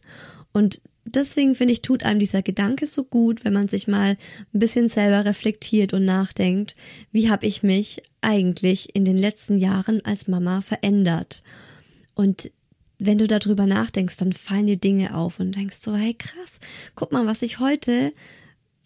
Und 0.51 0.81
deswegen 1.05 1.53
finde 1.53 1.73
ich, 1.73 1.83
tut 1.83 2.01
einem 2.01 2.19
dieser 2.19 2.41
Gedanke 2.41 2.87
so 2.87 3.03
gut, 3.03 3.45
wenn 3.45 3.53
man 3.53 3.67
sich 3.67 3.87
mal 3.87 4.17
ein 4.51 4.59
bisschen 4.59 4.89
selber 4.89 5.25
reflektiert 5.25 5.93
und 5.93 6.05
nachdenkt, 6.05 6.75
wie 7.11 7.29
habe 7.29 7.45
ich 7.45 7.61
mich 7.61 8.01
eigentlich 8.21 8.95
in 8.95 9.05
den 9.05 9.15
letzten 9.15 9.59
Jahren 9.59 10.03
als 10.03 10.27
Mama 10.27 10.61
verändert? 10.61 11.43
Und 12.15 12.49
wenn 12.97 13.19
du 13.19 13.27
darüber 13.27 13.67
nachdenkst, 13.67 14.17
dann 14.17 14.33
fallen 14.33 14.65
dir 14.65 14.77
Dinge 14.77 15.15
auf 15.15 15.39
und 15.39 15.55
denkst 15.55 15.77
so, 15.77 15.95
hey 15.95 16.15
krass, 16.15 16.59
guck 16.95 17.11
mal, 17.11 17.27
was 17.27 17.43
ich 17.43 17.59
heute 17.59 18.11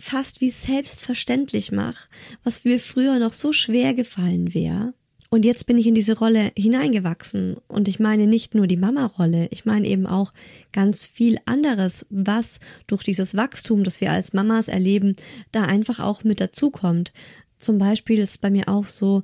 fast 0.01 0.41
wie 0.41 0.49
selbstverständlich 0.49 1.71
mache, 1.71 2.09
was 2.43 2.65
mir 2.65 2.79
früher 2.79 3.19
noch 3.19 3.33
so 3.33 3.53
schwer 3.53 3.93
gefallen 3.93 4.53
wäre. 4.53 4.93
Und 5.33 5.45
jetzt 5.45 5.65
bin 5.65 5.77
ich 5.77 5.87
in 5.87 5.95
diese 5.95 6.19
Rolle 6.19 6.51
hineingewachsen. 6.57 7.55
Und 7.69 7.87
ich 7.87 8.01
meine 8.01 8.27
nicht 8.27 8.53
nur 8.53 8.67
die 8.67 8.75
Mama-Rolle, 8.75 9.47
ich 9.51 9.63
meine 9.63 9.87
eben 9.87 10.05
auch 10.05 10.33
ganz 10.73 11.05
viel 11.05 11.37
anderes, 11.45 12.05
was 12.09 12.59
durch 12.87 13.03
dieses 13.03 13.37
Wachstum, 13.37 13.85
das 13.85 14.01
wir 14.01 14.11
als 14.11 14.33
Mamas 14.33 14.67
erleben, 14.67 15.15
da 15.53 15.63
einfach 15.63 16.01
auch 16.01 16.25
mit 16.25 16.41
dazukommt. 16.41 17.13
Zum 17.57 17.77
Beispiel 17.77 18.19
ist 18.19 18.41
bei 18.41 18.49
mir 18.49 18.67
auch 18.67 18.87
so, 18.87 19.23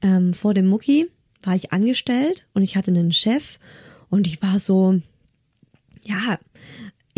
ähm, 0.00 0.32
vor 0.32 0.54
dem 0.54 0.66
Mucki 0.66 1.08
war 1.42 1.56
ich 1.56 1.72
angestellt 1.72 2.46
und 2.54 2.62
ich 2.62 2.76
hatte 2.76 2.92
einen 2.92 3.10
Chef 3.10 3.58
und 4.10 4.28
ich 4.28 4.40
war 4.40 4.60
so, 4.60 5.00
ja, 6.04 6.38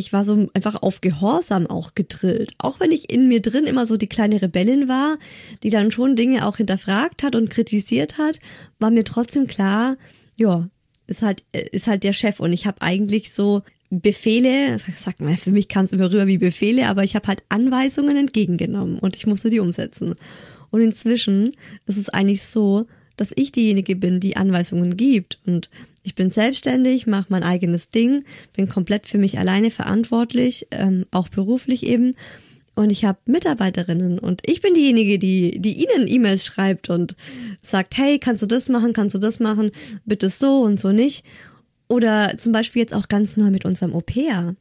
ich 0.00 0.12
war 0.12 0.24
so 0.24 0.48
einfach 0.54 0.82
auf 0.82 1.00
Gehorsam 1.00 1.66
auch 1.66 1.94
gedrillt. 1.94 2.54
Auch 2.58 2.80
wenn 2.80 2.90
ich 2.90 3.12
in 3.12 3.28
mir 3.28 3.40
drin 3.40 3.64
immer 3.64 3.86
so 3.86 3.96
die 3.96 4.08
kleine 4.08 4.42
Rebellin 4.42 4.88
war, 4.88 5.18
die 5.62 5.70
dann 5.70 5.90
schon 5.92 6.16
Dinge 6.16 6.46
auch 6.46 6.56
hinterfragt 6.56 7.22
hat 7.22 7.36
und 7.36 7.50
kritisiert 7.50 8.18
hat, 8.18 8.40
war 8.78 8.90
mir 8.90 9.04
trotzdem 9.04 9.46
klar, 9.46 9.96
ja, 10.36 10.68
ist 11.06 11.22
halt, 11.22 11.44
ist 11.52 11.86
halt 11.86 12.02
der 12.02 12.12
Chef 12.12 12.40
und 12.40 12.52
ich 12.52 12.66
habe 12.66 12.82
eigentlich 12.82 13.32
so 13.32 13.62
Befehle, 13.90 14.78
sagt 14.78 15.20
man, 15.20 15.36
für 15.36 15.50
mich 15.50 15.68
kam 15.68 15.84
es 15.84 15.92
immer 15.92 16.10
rüber 16.10 16.26
wie 16.26 16.38
Befehle, 16.38 16.88
aber 16.88 17.04
ich 17.04 17.14
habe 17.14 17.26
halt 17.28 17.42
Anweisungen 17.48 18.16
entgegengenommen 18.16 18.98
und 18.98 19.16
ich 19.16 19.26
musste 19.26 19.50
die 19.50 19.60
umsetzen. 19.60 20.14
Und 20.70 20.80
inzwischen 20.80 21.56
ist 21.86 21.98
es 21.98 22.08
eigentlich 22.08 22.42
so, 22.42 22.86
dass 23.20 23.32
ich 23.36 23.52
diejenige 23.52 23.96
bin, 23.96 24.18
die 24.18 24.38
Anweisungen 24.38 24.96
gibt 24.96 25.38
und 25.44 25.68
ich 26.02 26.14
bin 26.14 26.30
selbstständig, 26.30 27.06
mache 27.06 27.26
mein 27.28 27.42
eigenes 27.42 27.90
Ding, 27.90 28.24
bin 28.54 28.66
komplett 28.66 29.06
für 29.06 29.18
mich 29.18 29.38
alleine 29.38 29.70
verantwortlich, 29.70 30.68
ähm, 30.70 31.04
auch 31.10 31.28
beruflich 31.28 31.84
eben. 31.84 32.14
Und 32.74 32.88
ich 32.88 33.04
habe 33.04 33.18
Mitarbeiterinnen 33.26 34.18
und 34.18 34.40
ich 34.46 34.62
bin 34.62 34.72
diejenige, 34.72 35.18
die, 35.18 35.60
die 35.60 35.84
ihnen 35.84 36.08
E-Mails 36.08 36.46
schreibt 36.46 36.88
und 36.88 37.14
sagt, 37.60 37.98
hey, 37.98 38.18
kannst 38.18 38.40
du 38.40 38.46
das 38.46 38.70
machen, 38.70 38.94
kannst 38.94 39.14
du 39.14 39.18
das 39.18 39.38
machen, 39.38 39.70
bitte 40.06 40.30
so 40.30 40.62
und 40.62 40.80
so 40.80 40.90
nicht. 40.90 41.22
Oder 41.88 42.38
zum 42.38 42.52
Beispiel 42.52 42.80
jetzt 42.80 42.94
auch 42.94 43.08
ganz 43.08 43.36
neu 43.36 43.50
mit 43.50 43.66
unserem 43.66 43.92
Au-pair. 43.92 44.56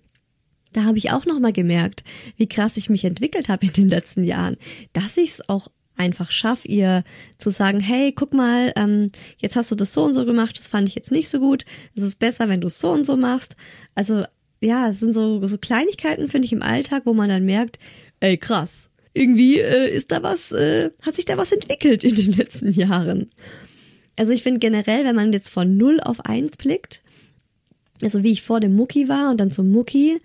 Da 0.74 0.84
habe 0.84 0.98
ich 0.98 1.12
auch 1.12 1.26
nochmal 1.26 1.54
gemerkt, 1.54 2.04
wie 2.36 2.50
krass 2.50 2.76
ich 2.76 2.90
mich 2.90 3.06
entwickelt 3.06 3.48
habe 3.48 3.68
in 3.68 3.72
den 3.72 3.88
letzten 3.88 4.26
Jahren, 4.26 4.58
dass 4.92 5.16
ich 5.16 5.30
es 5.30 5.48
auch 5.48 5.70
einfach 6.00 6.32
schaff, 6.32 6.66
ihr 6.66 7.04
zu 7.38 7.52
sagen, 7.52 7.80
hey, 7.80 8.12
guck 8.14 8.34
mal, 8.34 8.72
ähm, 8.76 9.12
jetzt 9.38 9.56
hast 9.56 9.70
du 9.70 9.76
das 9.76 9.94
so 9.94 10.04
und 10.04 10.14
so 10.14 10.26
gemacht, 10.26 10.58
das 10.58 10.68
fand 10.68 10.88
ich 10.88 10.96
jetzt 10.96 11.12
nicht 11.12 11.30
so 11.30 11.40
gut, 11.40 11.66
es 11.96 12.04
ist 12.04 12.20
besser, 12.20 12.50
wenn 12.50 12.62
du 12.62 12.68
es 12.68 12.80
so 12.80 12.90
und 12.90 13.06
so 13.06 13.18
machst. 13.18 13.56
Also 13.96 14.24
ja, 14.62 14.90
es 14.90 15.00
sind 15.00 15.14
so, 15.14 15.46
so 15.46 15.58
Kleinigkeiten, 15.58 16.28
finde 16.28 16.46
ich, 16.46 16.54
im 16.54 16.62
Alltag, 16.62 17.04
wo 17.06 17.14
man 17.14 17.30
dann 17.30 17.46
merkt, 17.46 17.80
ey, 18.22 18.38
krass, 18.38 18.90
irgendwie 19.14 19.60
äh, 19.60 19.94
ist 19.94 20.12
da 20.12 20.24
was, 20.24 20.52
äh, 20.52 20.92
hat 21.02 21.16
sich 21.16 21.26
da 21.26 21.38
was 21.38 21.52
entwickelt 21.52 22.04
in 22.04 22.16
den 22.16 22.32
letzten 22.38 22.72
Jahren. 22.72 23.32
Also 24.18 24.32
ich 24.32 24.44
finde 24.44 24.60
generell, 24.60 25.06
wenn 25.06 25.16
man 25.16 25.34
jetzt 25.34 25.50
von 25.50 25.78
null 25.78 26.00
auf 26.02 26.26
eins 26.26 26.58
blickt, 26.58 27.02
also 28.02 28.24
wie 28.24 28.32
ich 28.32 28.42
vor 28.42 28.60
dem 28.60 28.76
Mucki 28.76 29.10
war 29.10 29.30
und 29.30 29.38
dann 29.38 29.52
zum 29.52 29.70
Mucki, 29.70 30.22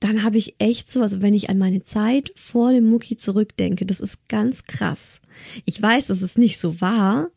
dann 0.00 0.22
habe 0.22 0.38
ich 0.38 0.56
echt 0.58 0.92
so, 0.92 1.00
also 1.02 1.22
wenn 1.22 1.34
ich 1.34 1.48
an 1.48 1.58
meine 1.58 1.82
Zeit 1.82 2.32
vor 2.36 2.72
dem 2.72 2.86
Mucki 2.86 3.16
zurückdenke, 3.16 3.86
das 3.86 4.00
ist 4.00 4.28
ganz 4.28 4.64
krass. 4.64 5.20
Ich 5.64 5.80
weiß, 5.80 6.06
dass 6.06 6.22
es 6.22 6.36
nicht 6.36 6.60
so 6.60 6.80
war, 6.80 7.30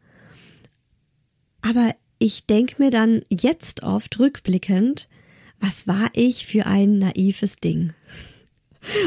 aber 1.61 1.95
ich 2.19 2.45
denke 2.45 2.81
mir 2.81 2.91
dann 2.91 3.21
jetzt 3.29 3.83
oft 3.83 4.19
rückblickend, 4.19 5.07
was 5.59 5.87
war 5.87 6.09
ich 6.13 6.45
für 6.45 6.65
ein 6.65 6.99
naives 6.99 7.57
Ding? 7.57 7.93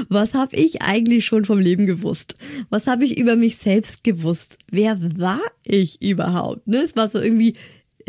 Was 0.09 0.35
habe 0.35 0.57
ich 0.57 0.83
eigentlich 0.83 1.25
schon 1.25 1.45
vom 1.45 1.59
Leben 1.59 1.87
gewusst? 1.87 2.37
Was 2.69 2.87
habe 2.87 3.05
ich 3.05 3.19
über 3.19 3.37
mich 3.37 3.57
selbst 3.57 4.05
gewusst? 4.05 4.59
Wer 4.71 4.99
war 5.19 5.41
ich 5.65 6.03
überhaupt? 6.03 6.67
Ne? 6.67 6.79
Es 6.79 6.97
war 6.97 7.09
so 7.09 7.21
irgendwie 7.21 7.55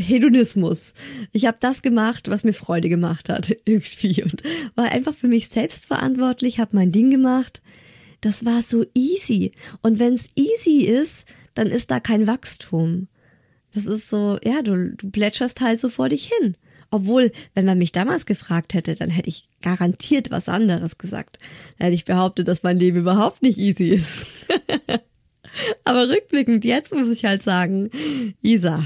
Hedonismus. 0.01 0.93
Ich 1.31 1.46
habe 1.46 1.58
das 1.60 1.81
gemacht, 1.81 2.29
was 2.29 2.43
mir 2.43 2.53
Freude 2.53 2.89
gemacht 2.89 3.29
hat 3.29 3.55
irgendwie 3.65 4.24
und 4.24 4.43
war 4.75 4.86
einfach 4.86 5.13
für 5.13 5.27
mich 5.27 5.50
selbst 5.50 5.86
verantwortlich, 5.86 6.60
habe 6.60 6.75
mein 6.75 6.91
Ding 6.91 7.10
gemacht. 7.10 7.62
Das 8.22 8.46
war 8.46 8.62
so 8.62 8.86
easy. 8.93 9.53
Und 9.81 10.00
wenn 10.00 10.13
es 10.13 10.27
easy 10.36 10.84
ist, 10.86 11.27
dann 11.55 11.67
ist 11.67 11.91
da 11.91 12.00
kein 12.00 12.27
Wachstum. 12.27 13.08
Das 13.74 13.86
ist 13.86 14.10
so, 14.10 14.38
ja, 14.43 14.62
du, 14.62 14.91
du 14.96 15.10
plätscherst 15.10 15.62
halt 15.62 15.79
so 15.79 15.89
vor 15.89 16.10
dich 16.10 16.31
hin. 16.39 16.55
Obwohl, 16.91 17.31
wenn 17.53 17.65
man 17.65 17.77
mich 17.77 17.93
damals 17.93 18.25
gefragt 18.25 18.74
hätte, 18.74 18.96
dann 18.96 19.10
hätte 19.10 19.29
ich 19.29 19.48
garantiert 19.62 20.29
was 20.29 20.50
anderes 20.50 20.98
gesagt. 20.98 21.38
Dann 21.77 21.86
hätte 21.86 21.96
ich 21.96 22.05
behauptet, 22.05 22.50
dass 22.50 22.63
mein 22.63 22.77
Leben 22.77 22.98
überhaupt 22.98 23.41
nicht 23.41 23.58
easy 23.58 23.89
ist. 23.89 24.25
Aber 25.86 26.10
rückblickend, 26.10 26.65
jetzt 26.65 26.93
muss 26.93 27.10
ich 27.10 27.25
halt 27.25 27.43
sagen, 27.43 27.89
Isa, 28.41 28.84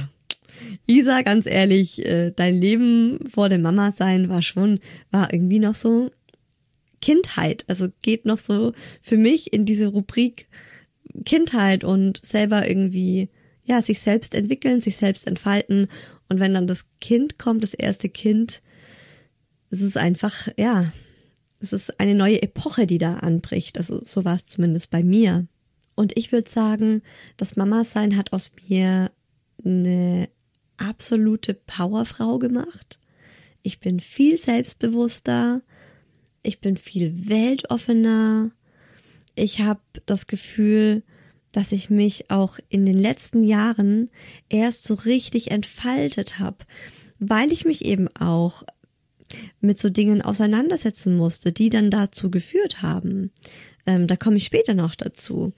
Isa, 0.88 1.22
ganz 1.22 1.46
ehrlich, 1.46 2.06
äh, 2.06 2.32
dein 2.36 2.60
Leben 2.60 3.20
vor 3.28 3.50
dem 3.50 3.62
Mama 3.62 3.92
sein 3.92 4.30
war 4.30 4.42
schon, 4.42 4.80
war 5.12 5.34
irgendwie 5.34 5.60
noch 5.60 5.76
so 5.76 6.12
Kindheit. 7.02 7.66
Also 7.68 7.90
geht 8.02 8.26
noch 8.26 8.38
so 8.38 8.74
für 9.02 9.18
mich 9.18 9.54
in 9.54 9.66
diese 9.66 9.88
Rubrik 9.88 10.48
Kindheit 11.24 11.84
und 11.84 12.26
selber 12.26 12.68
irgendwie, 12.68 13.30
ja, 13.66 13.82
sich 13.82 14.00
selbst 14.00 14.36
entwickeln, 14.36 14.82
sich 14.82 14.98
selbst 14.98 15.28
entfalten. 15.28 15.88
Und 16.28 16.40
wenn 16.40 16.54
dann 16.54 16.68
das 16.68 16.88
Kind 17.00 17.40
kommt, 17.40 17.64
das 17.64 17.74
erste 17.74 18.10
Kind, 18.10 18.62
es 19.70 19.82
ist 19.82 19.98
einfach, 19.98 20.50
ja, 20.58 20.92
es 21.60 21.74
ist 21.74 22.00
eine 22.00 22.16
neue 22.16 22.42
Epoche, 22.42 22.86
die 22.86 22.98
da 22.98 23.16
anbricht. 23.16 23.78
Also 23.78 24.02
so 24.06 24.26
war 24.26 24.36
es 24.36 24.46
zumindest 24.46 24.92
bei 24.92 25.04
mir. 25.04 25.48
Und 25.96 26.18
ich 26.18 26.32
würde 26.32 26.50
sagen, 26.50 27.02
das 27.38 27.56
Mama 27.56 27.84
sein 27.84 28.18
hat 28.18 28.34
aus 28.34 28.52
mir 28.68 29.12
eine 29.64 30.30
absolute 30.78 31.54
Powerfrau 31.54 32.40
gemacht. 32.40 33.00
Ich 33.62 33.80
bin 33.80 34.00
viel 34.00 34.38
selbstbewusster. 34.38 35.62
Ich 36.44 36.60
bin 36.60 36.78
viel 36.78 37.30
weltoffener. 37.30 38.52
Ich 39.36 39.62
habe 39.62 39.82
das 40.06 40.28
Gefühl, 40.28 41.04
dass 41.52 41.72
ich 41.72 41.90
mich 41.90 42.30
auch 42.30 42.60
in 42.70 42.86
den 42.86 42.98
letzten 42.98 43.44
Jahren 43.44 44.10
erst 44.50 44.84
so 44.84 44.94
richtig 44.94 45.52
entfaltet 45.52 46.38
habe, 46.38 46.58
weil 47.18 47.52
ich 47.52 47.66
mich 47.66 47.84
eben 47.86 48.08
auch 48.16 48.64
mit 49.62 49.80
so 49.80 49.90
Dingen 49.90 50.22
auseinandersetzen 50.22 51.16
musste, 51.16 51.52
die 51.52 51.70
dann 51.70 51.90
dazu 51.90 52.30
geführt 52.30 52.82
haben. 52.82 53.32
Ähm, 53.86 54.08
da 54.08 54.16
komme 54.16 54.38
ich 54.38 54.46
später 54.46 54.74
noch 54.74 54.96
dazu. 54.96 55.54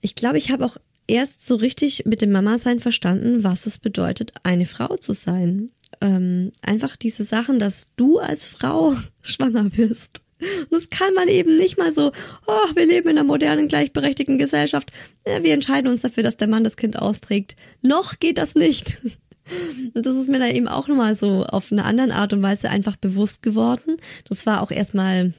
Ich 0.00 0.14
glaube, 0.14 0.38
ich 0.38 0.50
habe 0.50 0.64
auch 0.64 0.78
erst 1.08 1.44
so 1.46 1.56
richtig 1.56 2.04
mit 2.06 2.22
dem 2.22 2.30
Mama-Sein 2.30 2.78
verstanden, 2.80 3.42
was 3.42 3.66
es 3.66 3.78
bedeutet, 3.78 4.32
eine 4.44 4.66
Frau 4.66 4.96
zu 4.96 5.12
sein. 5.14 5.70
Ähm, 6.00 6.52
einfach 6.62 6.96
diese 6.96 7.24
Sachen, 7.24 7.58
dass 7.58 7.94
du 7.96 8.18
als 8.18 8.46
Frau 8.46 8.94
schwanger 9.22 9.76
wirst. 9.76 10.20
Und 10.40 10.72
das 10.72 10.88
kann 10.90 11.14
man 11.14 11.26
eben 11.26 11.56
nicht 11.56 11.78
mal 11.78 11.92
so, 11.92 12.12
oh, 12.46 12.68
wir 12.76 12.86
leben 12.86 13.08
in 13.08 13.18
einer 13.18 13.26
modernen, 13.26 13.66
gleichberechtigten 13.66 14.38
Gesellschaft. 14.38 14.92
Wir 15.24 15.52
entscheiden 15.52 15.90
uns 15.90 16.02
dafür, 16.02 16.22
dass 16.22 16.36
der 16.36 16.46
Mann 16.46 16.62
das 16.62 16.76
Kind 16.76 16.96
austrägt. 16.96 17.56
Noch 17.82 18.20
geht 18.20 18.38
das 18.38 18.54
nicht. 18.54 18.98
Und 19.94 20.06
das 20.06 20.16
ist 20.16 20.28
mir 20.28 20.38
da 20.38 20.46
eben 20.46 20.68
auch 20.68 20.88
nochmal 20.88 21.16
so 21.16 21.44
auf 21.44 21.72
eine 21.72 21.84
andere 21.84 22.14
Art 22.14 22.34
und 22.34 22.42
Weise 22.42 22.68
einfach 22.68 22.96
bewusst 22.96 23.42
geworden. 23.42 23.96
Das 24.28 24.44
war 24.44 24.62
auch 24.62 24.70
erstmal 24.70 25.32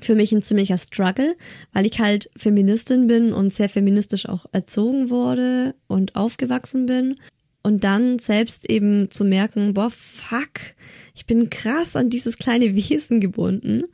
für 0.00 0.14
mich 0.14 0.32
ein 0.32 0.42
ziemlicher 0.42 0.78
Struggle, 0.78 1.36
weil 1.72 1.86
ich 1.86 2.00
halt 2.00 2.30
Feministin 2.36 3.06
bin 3.06 3.32
und 3.32 3.52
sehr 3.52 3.68
feministisch 3.68 4.26
auch 4.26 4.46
erzogen 4.52 5.10
wurde 5.10 5.74
und 5.86 6.16
aufgewachsen 6.16 6.86
bin. 6.86 7.16
Und 7.62 7.84
dann 7.84 8.18
selbst 8.18 8.70
eben 8.70 9.10
zu 9.10 9.24
merken, 9.24 9.74
boah, 9.74 9.90
fuck, 9.90 10.74
ich 11.14 11.26
bin 11.26 11.50
krass 11.50 11.96
an 11.96 12.08
dieses 12.08 12.38
kleine 12.38 12.74
Wesen 12.74 13.20
gebunden. 13.20 13.84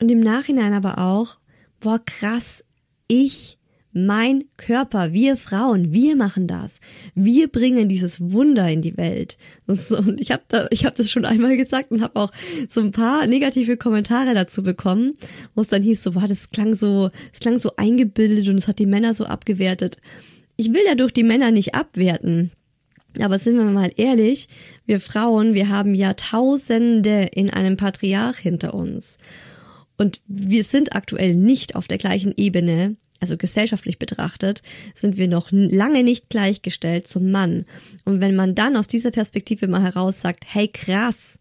Und 0.00 0.10
im 0.10 0.20
Nachhinein 0.20 0.74
aber 0.74 0.98
auch, 0.98 1.38
boah, 1.80 2.00
krass, 2.04 2.64
ich 3.06 3.57
mein 4.06 4.44
Körper, 4.56 5.12
wir 5.12 5.36
Frauen, 5.36 5.92
wir 5.92 6.16
machen 6.16 6.46
das. 6.46 6.80
Wir 7.14 7.48
bringen 7.48 7.88
dieses 7.88 8.20
Wunder 8.32 8.68
in 8.68 8.82
die 8.82 8.96
Welt. 8.96 9.38
Und 9.66 10.20
ich 10.20 10.30
habe 10.30 10.42
da, 10.48 10.66
ich 10.70 10.84
habe 10.84 10.96
das 10.96 11.10
schon 11.10 11.24
einmal 11.24 11.56
gesagt 11.56 11.90
und 11.90 12.02
habe 12.02 12.18
auch 12.20 12.32
so 12.68 12.80
ein 12.80 12.92
paar 12.92 13.26
negative 13.26 13.76
Kommentare 13.76 14.34
dazu 14.34 14.62
bekommen, 14.62 15.14
wo 15.54 15.60
es 15.60 15.68
dann 15.68 15.82
hieß 15.82 16.02
so, 16.02 16.14
wow, 16.14 16.26
das 16.26 16.50
klang 16.50 16.74
so, 16.74 17.10
es 17.32 17.40
klang 17.40 17.60
so 17.60 17.72
eingebildet 17.76 18.48
und 18.48 18.56
es 18.56 18.68
hat 18.68 18.78
die 18.78 18.86
Männer 18.86 19.14
so 19.14 19.26
abgewertet. 19.26 19.98
Ich 20.56 20.72
will 20.72 20.82
ja 20.86 20.94
durch 20.94 21.12
die 21.12 21.24
Männer 21.24 21.50
nicht 21.50 21.74
abwerten. 21.74 22.50
Aber 23.20 23.38
sind 23.38 23.56
wir 23.56 23.64
mal 23.64 23.90
ehrlich, 23.96 24.48
wir 24.86 25.00
Frauen, 25.00 25.54
wir 25.54 25.68
haben 25.68 25.94
Jahrtausende 25.94 27.28
in 27.32 27.50
einem 27.50 27.76
Patriarch 27.76 28.38
hinter 28.38 28.74
uns. 28.74 29.18
Und 29.96 30.20
wir 30.28 30.62
sind 30.62 30.94
aktuell 30.94 31.34
nicht 31.34 31.74
auf 31.74 31.88
der 31.88 31.98
gleichen 31.98 32.32
Ebene 32.36 32.96
also 33.20 33.36
gesellschaftlich 33.36 33.98
betrachtet, 33.98 34.62
sind 34.94 35.16
wir 35.16 35.28
noch 35.28 35.48
lange 35.50 36.02
nicht 36.02 36.30
gleichgestellt 36.30 37.08
zum 37.08 37.30
Mann. 37.30 37.64
Und 38.04 38.20
wenn 38.20 38.36
man 38.36 38.54
dann 38.54 38.76
aus 38.76 38.86
dieser 38.86 39.10
Perspektive 39.10 39.68
mal 39.68 39.82
heraus 39.82 40.20
sagt, 40.20 40.44
hey 40.46 40.68
krass, 40.68 41.38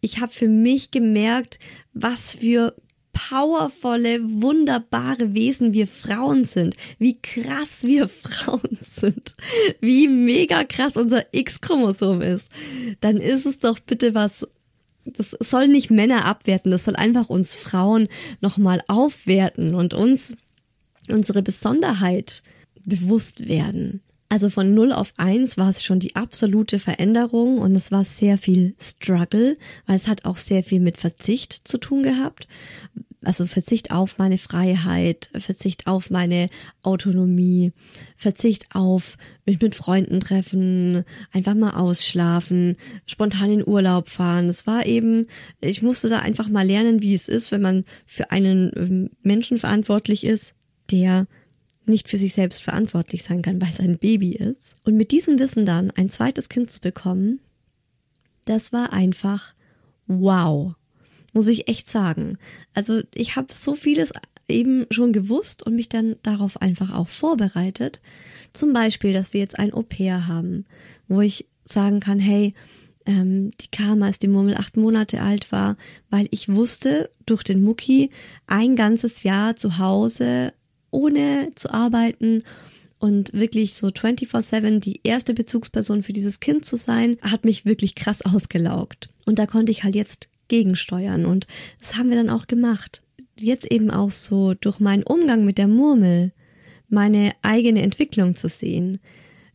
ich 0.00 0.20
habe 0.20 0.32
für 0.32 0.48
mich 0.48 0.90
gemerkt, 0.90 1.58
was 1.92 2.36
für 2.36 2.74
powervolle, 3.14 4.20
wunderbare 4.22 5.34
Wesen 5.34 5.72
wir 5.72 5.86
Frauen 5.86 6.44
sind, 6.44 6.76
wie 6.98 7.18
krass 7.20 7.84
wir 7.84 8.08
Frauen 8.08 8.78
sind, 8.82 9.34
wie 9.80 10.08
mega 10.08 10.64
krass 10.64 10.96
unser 10.96 11.24
X-Chromosom 11.32 12.20
ist, 12.20 12.50
dann 13.00 13.16
ist 13.16 13.46
es 13.46 13.60
doch 13.60 13.78
bitte 13.78 14.14
was, 14.14 14.46
das 15.04 15.30
soll 15.30 15.68
nicht 15.68 15.90
Männer 15.90 16.24
abwerten, 16.24 16.70
das 16.70 16.84
soll 16.84 16.96
einfach 16.96 17.30
uns 17.30 17.54
Frauen 17.54 18.08
nochmal 18.40 18.82
aufwerten 18.88 19.74
und 19.74 19.94
uns 19.94 20.34
unsere 21.10 21.42
Besonderheit 21.42 22.42
bewusst 22.84 23.48
werden. 23.48 24.00
Also 24.28 24.50
von 24.50 24.74
0 24.74 24.92
auf 24.92 25.12
1 25.16 25.58
war 25.58 25.70
es 25.70 25.84
schon 25.84 26.00
die 26.00 26.16
absolute 26.16 26.78
Veränderung 26.78 27.58
und 27.58 27.76
es 27.76 27.92
war 27.92 28.04
sehr 28.04 28.36
viel 28.36 28.74
Struggle, 28.80 29.56
weil 29.86 29.96
es 29.96 30.08
hat 30.08 30.24
auch 30.24 30.38
sehr 30.38 30.64
viel 30.64 30.80
mit 30.80 30.96
Verzicht 30.96 31.68
zu 31.68 31.78
tun 31.78 32.02
gehabt. 32.02 32.48
Also 33.22 33.46
Verzicht 33.46 33.90
auf 33.90 34.18
meine 34.18 34.36
Freiheit, 34.36 35.30
Verzicht 35.38 35.86
auf 35.86 36.10
meine 36.10 36.50
Autonomie, 36.82 37.72
Verzicht 38.16 38.66
auf 38.74 39.16
mich 39.46 39.60
mit 39.60 39.74
Freunden 39.74 40.20
treffen, 40.20 41.04
einfach 41.32 41.54
mal 41.54 41.74
ausschlafen, 41.74 42.76
spontan 43.06 43.50
in 43.50 43.66
Urlaub 43.66 44.08
fahren. 44.08 44.48
Es 44.48 44.66
war 44.66 44.84
eben, 44.84 45.28
ich 45.60 45.80
musste 45.80 46.08
da 46.08 46.18
einfach 46.18 46.48
mal 46.48 46.66
lernen, 46.66 47.02
wie 47.02 47.14
es 47.14 47.28
ist, 47.28 47.52
wenn 47.52 47.62
man 47.62 47.84
für 48.04 48.30
einen 48.30 48.72
ähm, 48.76 49.10
Menschen 49.22 49.58
verantwortlich 49.58 50.24
ist, 50.24 50.54
der 50.90 51.26
nicht 51.86 52.08
für 52.08 52.16
sich 52.16 52.32
selbst 52.32 52.62
verantwortlich 52.62 53.22
sein 53.22 53.42
kann, 53.42 53.60
weil 53.60 53.70
es 53.70 53.80
ein 53.80 53.98
Baby 53.98 54.32
ist. 54.32 54.76
Und 54.84 54.96
mit 54.96 55.10
diesem 55.10 55.38
Wissen 55.38 55.66
dann 55.66 55.90
ein 55.90 56.08
zweites 56.08 56.48
Kind 56.48 56.70
zu 56.70 56.80
bekommen, 56.80 57.40
das 58.44 58.72
war 58.72 58.92
einfach 58.92 59.54
wow, 60.06 60.74
muss 61.32 61.48
ich 61.48 61.68
echt 61.68 61.90
sagen. 61.90 62.38
Also 62.74 63.02
ich 63.14 63.36
habe 63.36 63.52
so 63.52 63.74
vieles 63.74 64.12
eben 64.48 64.86
schon 64.90 65.12
gewusst 65.12 65.62
und 65.62 65.74
mich 65.74 65.88
dann 65.88 66.16
darauf 66.22 66.60
einfach 66.60 66.92
auch 66.92 67.08
vorbereitet. 67.08 68.00
Zum 68.52 68.72
Beispiel, 68.72 69.12
dass 69.12 69.32
wir 69.32 69.40
jetzt 69.40 69.58
ein 69.58 69.72
Au-pair 69.72 70.26
haben, 70.26 70.64
wo 71.08 71.20
ich 71.20 71.46
sagen 71.64 72.00
kann, 72.00 72.18
hey, 72.18 72.54
ähm, 73.06 73.50
die 73.60 73.68
kam, 73.68 74.02
als 74.02 74.18
die 74.18 74.28
Murmel 74.28 74.54
acht 74.54 74.76
Monate 74.76 75.20
alt 75.20 75.50
war, 75.52 75.76
weil 76.10 76.28
ich 76.30 76.54
wusste 76.54 77.10
durch 77.26 77.42
den 77.42 77.62
Mucki 77.62 78.10
ein 78.46 78.76
ganzes 78.76 79.22
Jahr 79.22 79.56
zu 79.56 79.78
Hause 79.78 80.52
ohne 80.94 81.50
zu 81.56 81.72
arbeiten 81.72 82.44
und 82.98 83.32
wirklich 83.34 83.74
so 83.74 83.88
24/7 83.88 84.80
die 84.80 85.00
erste 85.02 85.34
Bezugsperson 85.34 86.02
für 86.02 86.12
dieses 86.12 86.40
Kind 86.40 86.64
zu 86.64 86.76
sein, 86.76 87.18
hat 87.20 87.44
mich 87.44 87.66
wirklich 87.66 87.94
krass 87.94 88.22
ausgelaugt. 88.22 89.10
Und 89.26 89.38
da 89.38 89.46
konnte 89.46 89.72
ich 89.72 89.84
halt 89.84 89.94
jetzt 89.94 90.28
gegensteuern 90.48 91.26
und 91.26 91.46
das 91.80 91.96
haben 91.96 92.10
wir 92.10 92.16
dann 92.16 92.30
auch 92.30 92.46
gemacht. 92.46 93.02
Jetzt 93.36 93.70
eben 93.70 93.90
auch 93.90 94.10
so 94.10 94.54
durch 94.54 94.78
meinen 94.78 95.02
Umgang 95.02 95.44
mit 95.44 95.58
der 95.58 95.68
Murmel 95.68 96.32
meine 96.88 97.32
eigene 97.42 97.82
Entwicklung 97.82 98.36
zu 98.36 98.48
sehen. 98.48 99.00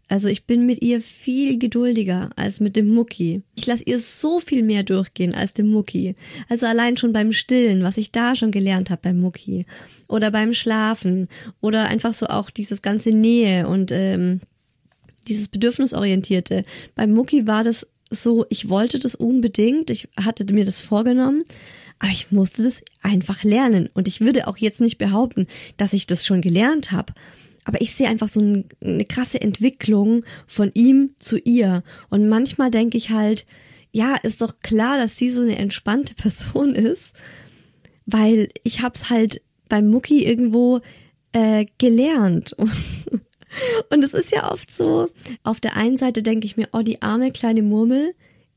Also 0.10 0.28
ich 0.28 0.46
bin 0.46 0.66
mit 0.66 0.82
ihr 0.82 1.02
viel 1.02 1.60
geduldiger 1.60 2.32
als 2.36 2.60
mit 2.60 2.76
dem 2.76 2.90
Mucki. 2.90 3.44
Ich 3.56 3.68
lasse 3.68 3.84
ihr 3.86 4.00
so 4.00 4.40
viel 4.40 4.64
mehr 4.64 4.82
durchgehen 4.82 5.36
als 5.36 5.54
dem 5.54 5.68
Mucki. 5.68 6.16
Also 6.50 6.66
allein 6.66 6.98
schon 6.98 7.14
beim 7.14 7.32
Stillen, 7.32 7.84
was 7.84 7.98
ich 7.98 8.12
da 8.12 8.34
schon 8.34 8.50
gelernt 8.50 8.90
habe 8.90 9.04
beim 9.04 9.20
Mucki. 9.20 9.68
Oder 10.08 10.32
beim 10.32 10.54
Schlafen. 10.54 11.30
Oder 11.62 11.84
einfach 11.86 12.14
so 12.14 12.26
auch 12.26 12.50
dieses 12.50 12.82
ganze 12.82 13.12
Nähe 13.12 13.68
und 13.68 13.92
ähm, 13.92 14.42
dieses 15.28 15.48
Bedürfnisorientierte. 15.48 16.66
Beim 16.96 17.12
Mucki 17.12 17.46
war 17.46 17.64
das 17.64 17.88
so, 18.10 18.48
ich 18.50 18.68
wollte 18.68 18.98
das 18.98 19.14
unbedingt, 19.14 19.92
ich 19.92 20.10
hatte 20.20 20.52
mir 20.52 20.66
das 20.66 20.80
vorgenommen, 20.80 21.44
Aber 22.00 22.12
ich 22.12 22.32
musste 22.32 22.64
das 22.64 22.82
einfach 23.02 23.44
lernen. 23.44 23.90
Und 23.94 24.08
ich 24.08 24.22
würde 24.22 24.48
auch 24.48 24.58
jetzt 24.58 24.82
nicht 24.82 24.98
behaupten, 24.98 25.48
dass 25.78 25.94
ich 25.94 26.08
das 26.08 26.26
schon 26.26 26.42
gelernt 26.42 26.92
habe. 26.92 27.14
Aber 27.70 27.82
ich 27.82 27.94
sehe 27.94 28.08
einfach 28.08 28.30
so 28.30 28.64
eine 28.82 29.06
krasse 29.06 29.40
Entwicklung 29.40 30.26
von 30.48 30.72
ihm 30.74 31.12
zu 31.20 31.38
ihr. 31.38 31.84
Und 32.10 32.28
manchmal 32.28 32.72
denke 32.72 32.98
ich 32.98 33.12
halt, 33.12 33.46
ja, 33.92 34.16
ist 34.16 34.42
doch 34.42 34.60
klar, 34.64 34.98
dass 34.98 35.18
sie 35.18 35.30
so 35.30 35.42
eine 35.42 35.56
entspannte 35.60 36.16
Person 36.16 36.74
ist, 36.74 37.14
weil 38.08 38.50
ich 38.64 38.82
hab's 38.82 39.12
halt 39.12 39.44
beim 39.68 39.88
Mucki 39.88 40.26
irgendwo 40.26 40.82
äh, 41.32 41.68
gelernt. 41.78 42.56
Und 43.92 44.04
es 44.04 44.16
ist 44.16 44.32
ja 44.32 44.52
oft 44.52 44.74
so, 44.74 45.12
auf 45.44 45.60
der 45.60 45.78
einen 45.78 45.98
Seite 45.98 46.24
denke 46.24 46.48
ich 46.48 46.58
mir, 46.58 46.70
oh, 46.74 46.82
die 46.82 47.04
arme 47.04 47.32
kleine 47.32 47.62
Murmel, 47.62 48.16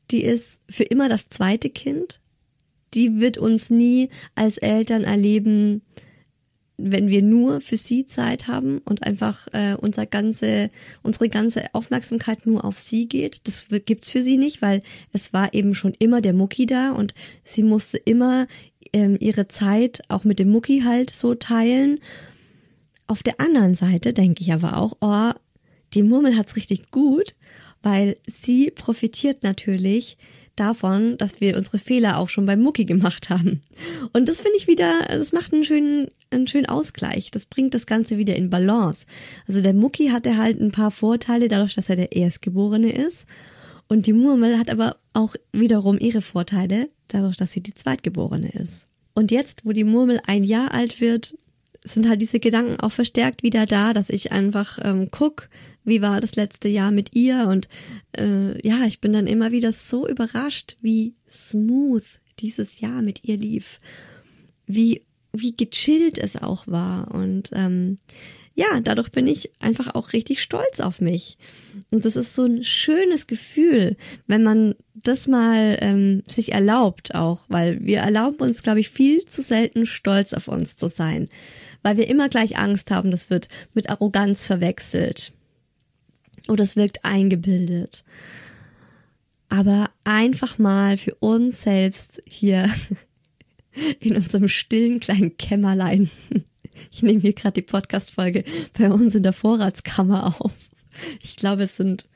die 0.09 0.23
ist 0.23 0.57
für 0.67 0.85
immer 0.85 1.07
das 1.07 1.29
zweite 1.29 1.69
Kind. 1.69 2.19
Die 2.95 3.19
wird 3.19 3.37
uns 3.37 3.69
nie 3.69 4.09
als 4.33 4.57
Eltern 4.57 5.03
erleben, 5.03 5.83
wenn 6.91 7.07
wir 7.07 7.21
nur 7.21 7.61
für 7.61 7.77
sie 7.77 8.05
Zeit 8.05 8.47
haben 8.47 8.79
und 8.79 9.03
einfach 9.03 9.47
äh, 9.53 9.75
unser 9.79 10.05
ganze, 10.05 10.69
unsere 11.01 11.29
ganze 11.29 11.73
Aufmerksamkeit 11.73 12.45
nur 12.45 12.65
auf 12.65 12.77
sie 12.77 13.07
geht. 13.07 13.47
Das 13.47 13.67
gibt's 13.85 14.11
für 14.11 14.21
sie 14.21 14.37
nicht, 14.37 14.61
weil 14.61 14.83
es 15.11 15.33
war 15.33 15.53
eben 15.53 15.75
schon 15.75 15.93
immer 15.99 16.21
der 16.21 16.33
Mucki 16.33 16.65
da 16.65 16.91
und 16.91 17.13
sie 17.43 17.63
musste 17.63 17.97
immer 17.97 18.47
ähm, 18.91 19.17
ihre 19.19 19.47
Zeit 19.47 20.01
auch 20.09 20.23
mit 20.23 20.39
dem 20.39 20.49
Mucki 20.49 20.81
halt 20.81 21.09
so 21.09 21.35
teilen. 21.35 21.99
Auf 23.07 23.23
der 23.23 23.39
anderen 23.39 23.75
Seite 23.75 24.13
denke 24.13 24.43
ich 24.43 24.53
aber 24.53 24.77
auch, 24.77 24.97
oh, 25.01 25.31
die 25.93 26.03
Murmel 26.03 26.37
hat's 26.37 26.55
richtig 26.55 26.91
gut, 26.91 27.35
weil 27.81 28.17
sie 28.27 28.71
profitiert 28.71 29.43
natürlich 29.43 30.17
davon, 30.55 31.17
dass 31.17 31.41
wir 31.41 31.57
unsere 31.57 31.79
Fehler 31.79 32.17
auch 32.17 32.29
schon 32.29 32.45
beim 32.45 32.61
Mucki 32.61 32.85
gemacht 32.85 33.29
haben. 33.29 33.61
Und 34.13 34.29
das 34.29 34.41
finde 34.41 34.57
ich 34.57 34.67
wieder, 34.67 35.05
das 35.07 35.33
macht 35.33 35.53
einen 35.53 35.63
schönen, 35.63 36.07
einen 36.31 36.47
schönen 36.47 36.67
Ausgleich. 36.67 37.31
Das 37.31 37.45
bringt 37.45 37.73
das 37.73 37.85
Ganze 37.85 38.17
wieder 38.17 38.35
in 38.35 38.49
Balance. 38.49 39.05
Also 39.47 39.61
der 39.61 39.73
Mucki 39.73 40.09
hatte 40.09 40.37
halt 40.37 40.59
ein 40.59 40.71
paar 40.71 40.91
Vorteile 40.91 41.47
dadurch, 41.47 41.75
dass 41.75 41.89
er 41.89 41.95
der 41.95 42.11
Erstgeborene 42.11 42.91
ist. 42.91 43.25
Und 43.87 44.07
die 44.07 44.13
Murmel 44.13 44.57
hat 44.57 44.69
aber 44.69 44.97
auch 45.13 45.35
wiederum 45.51 45.99
ihre 45.99 46.21
Vorteile 46.21 46.89
dadurch, 47.07 47.37
dass 47.37 47.51
sie 47.51 47.61
die 47.61 47.73
Zweitgeborene 47.73 48.49
ist. 48.49 48.87
Und 49.13 49.31
jetzt, 49.31 49.65
wo 49.65 49.71
die 49.71 49.83
Murmel 49.83 50.19
ein 50.25 50.43
Jahr 50.43 50.71
alt 50.73 50.99
wird, 50.99 51.35
sind 51.83 52.07
halt 52.07 52.21
diese 52.21 52.39
Gedanken 52.39 52.79
auch 52.79 52.91
verstärkt 52.91 53.43
wieder 53.43 53.65
da, 53.65 53.93
dass 53.93 54.09
ich 54.09 54.31
einfach 54.31 54.79
ähm, 54.81 55.09
guck, 55.11 55.49
wie 55.83 56.01
war 56.01 56.21
das 56.21 56.35
letzte 56.35 56.67
Jahr 56.67 56.91
mit 56.91 57.15
ihr? 57.15 57.47
Und 57.47 57.67
äh, 58.17 58.65
ja, 58.67 58.85
ich 58.85 59.01
bin 59.01 59.13
dann 59.13 59.27
immer 59.27 59.51
wieder 59.51 59.71
so 59.71 60.07
überrascht, 60.07 60.77
wie 60.81 61.15
smooth 61.29 62.05
dieses 62.39 62.79
Jahr 62.79 63.01
mit 63.01 63.23
ihr 63.23 63.37
lief, 63.37 63.79
wie 64.65 65.01
wie 65.35 65.55
gechillt 65.57 66.19
es 66.19 66.35
auch 66.35 66.67
war. 66.67 67.11
Und 67.11 67.49
ähm, 67.53 67.97
ja, 68.55 68.79
dadurch 68.81 69.11
bin 69.11 69.25
ich 69.25 69.51
einfach 69.59 69.95
auch 69.95 70.13
richtig 70.13 70.43
stolz 70.43 70.79
auf 70.79 71.01
mich. 71.01 71.37
Und 71.89 72.05
das 72.05 72.15
ist 72.15 72.35
so 72.35 72.43
ein 72.43 72.63
schönes 72.63 73.25
Gefühl, 73.25 73.97
wenn 74.27 74.43
man 74.43 74.75
das 74.93 75.27
mal 75.27 75.77
ähm, 75.81 76.21
sich 76.27 76.51
erlaubt 76.51 77.15
auch, 77.15 77.41
weil 77.47 77.83
wir 77.83 77.99
erlauben 77.99 78.37
uns, 78.41 78.61
glaube 78.61 78.79
ich, 78.79 78.89
viel 78.89 79.25
zu 79.25 79.41
selten 79.41 79.87
stolz 79.87 80.33
auf 80.33 80.47
uns 80.47 80.77
zu 80.77 80.87
sein. 80.87 81.29
Weil 81.81 81.97
wir 81.97 82.07
immer 82.07 82.29
gleich 82.29 82.57
Angst 82.57 82.91
haben, 82.91 83.09
das 83.09 83.31
wird 83.31 83.49
mit 83.73 83.89
Arroganz 83.89 84.45
verwechselt 84.45 85.33
oder 86.47 86.63
es 86.63 86.75
wirkt 86.75 87.03
eingebildet. 87.05 88.03
Aber 89.49 89.89
einfach 90.03 90.57
mal 90.57 90.97
für 90.97 91.15
uns 91.15 91.61
selbst 91.61 92.21
hier 92.25 92.69
in 93.99 94.15
unserem 94.15 94.47
stillen 94.47 94.99
kleinen 94.99 95.37
Kämmerlein. 95.37 96.09
Ich 96.91 97.03
nehme 97.03 97.21
hier 97.21 97.33
gerade 97.33 97.53
die 97.53 97.61
Podcast-Folge 97.61 98.43
bei 98.77 98.91
uns 98.91 99.15
in 99.15 99.23
der 99.23 99.33
Vorratskammer 99.33 100.35
auf. 100.39 100.53
Ich 101.21 101.35
glaube, 101.35 101.63
es 101.63 101.77
sind 101.77 102.07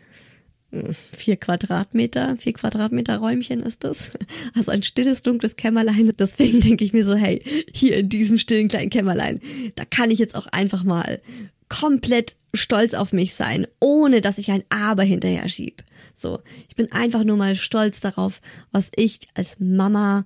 vier 1.15 1.37
Quadratmeter, 1.37 2.35
vier 2.37 2.53
Quadratmeter 2.53 3.17
Räumchen 3.17 3.61
ist 3.61 3.83
das. 3.83 4.11
Also 4.53 4.71
ein 4.71 4.83
stilles, 4.83 5.21
dunkles 5.21 5.55
Kämmerlein. 5.55 6.11
Deswegen 6.19 6.61
denke 6.61 6.83
ich 6.83 6.93
mir 6.93 7.05
so, 7.05 7.15
hey, 7.15 7.41
hier 7.73 7.97
in 7.97 8.09
diesem 8.09 8.37
stillen 8.37 8.67
kleinen 8.67 8.89
Kämmerlein, 8.89 9.39
da 9.75 9.85
kann 9.85 10.11
ich 10.11 10.19
jetzt 10.19 10.35
auch 10.35 10.47
einfach 10.47 10.83
mal 10.83 11.21
komplett 11.69 12.35
stolz 12.53 12.93
auf 12.93 13.13
mich 13.13 13.33
sein, 13.35 13.67
ohne 13.79 14.21
dass 14.21 14.37
ich 14.37 14.51
ein 14.51 14.63
Aber 14.69 15.03
hinterher 15.03 15.47
schieb. 15.49 15.83
So, 16.15 16.39
ich 16.67 16.75
bin 16.75 16.91
einfach 16.91 17.23
nur 17.23 17.37
mal 17.37 17.55
stolz 17.55 17.99
darauf, 17.99 18.41
was 18.71 18.89
ich 18.95 19.19
als 19.35 19.59
Mama 19.59 20.25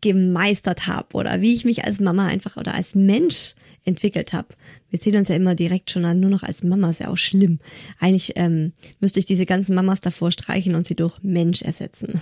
gemeistert 0.00 0.86
habe 0.86 1.16
oder 1.16 1.40
wie 1.40 1.54
ich 1.54 1.64
mich 1.64 1.84
als 1.84 2.00
Mama 2.00 2.26
einfach 2.26 2.56
oder 2.56 2.74
als 2.74 2.94
Mensch 2.94 3.54
entwickelt 3.84 4.32
habe. 4.32 4.48
Wir 4.88 4.98
sehen 4.98 5.16
uns 5.16 5.28
ja 5.28 5.36
immer 5.36 5.54
direkt 5.54 5.90
schon 5.90 6.04
an, 6.04 6.20
nur 6.20 6.30
noch 6.30 6.42
als 6.42 6.62
Mama, 6.62 6.90
ist 6.90 7.00
ja 7.00 7.08
auch 7.08 7.18
schlimm. 7.18 7.58
Eigentlich 7.98 8.32
ähm, 8.36 8.72
müsste 9.00 9.20
ich 9.20 9.26
diese 9.26 9.46
ganzen 9.46 9.74
Mamas 9.74 10.00
davor 10.00 10.32
streichen 10.32 10.74
und 10.74 10.86
sie 10.86 10.94
durch 10.94 11.18
Mensch 11.22 11.62
ersetzen. 11.62 12.20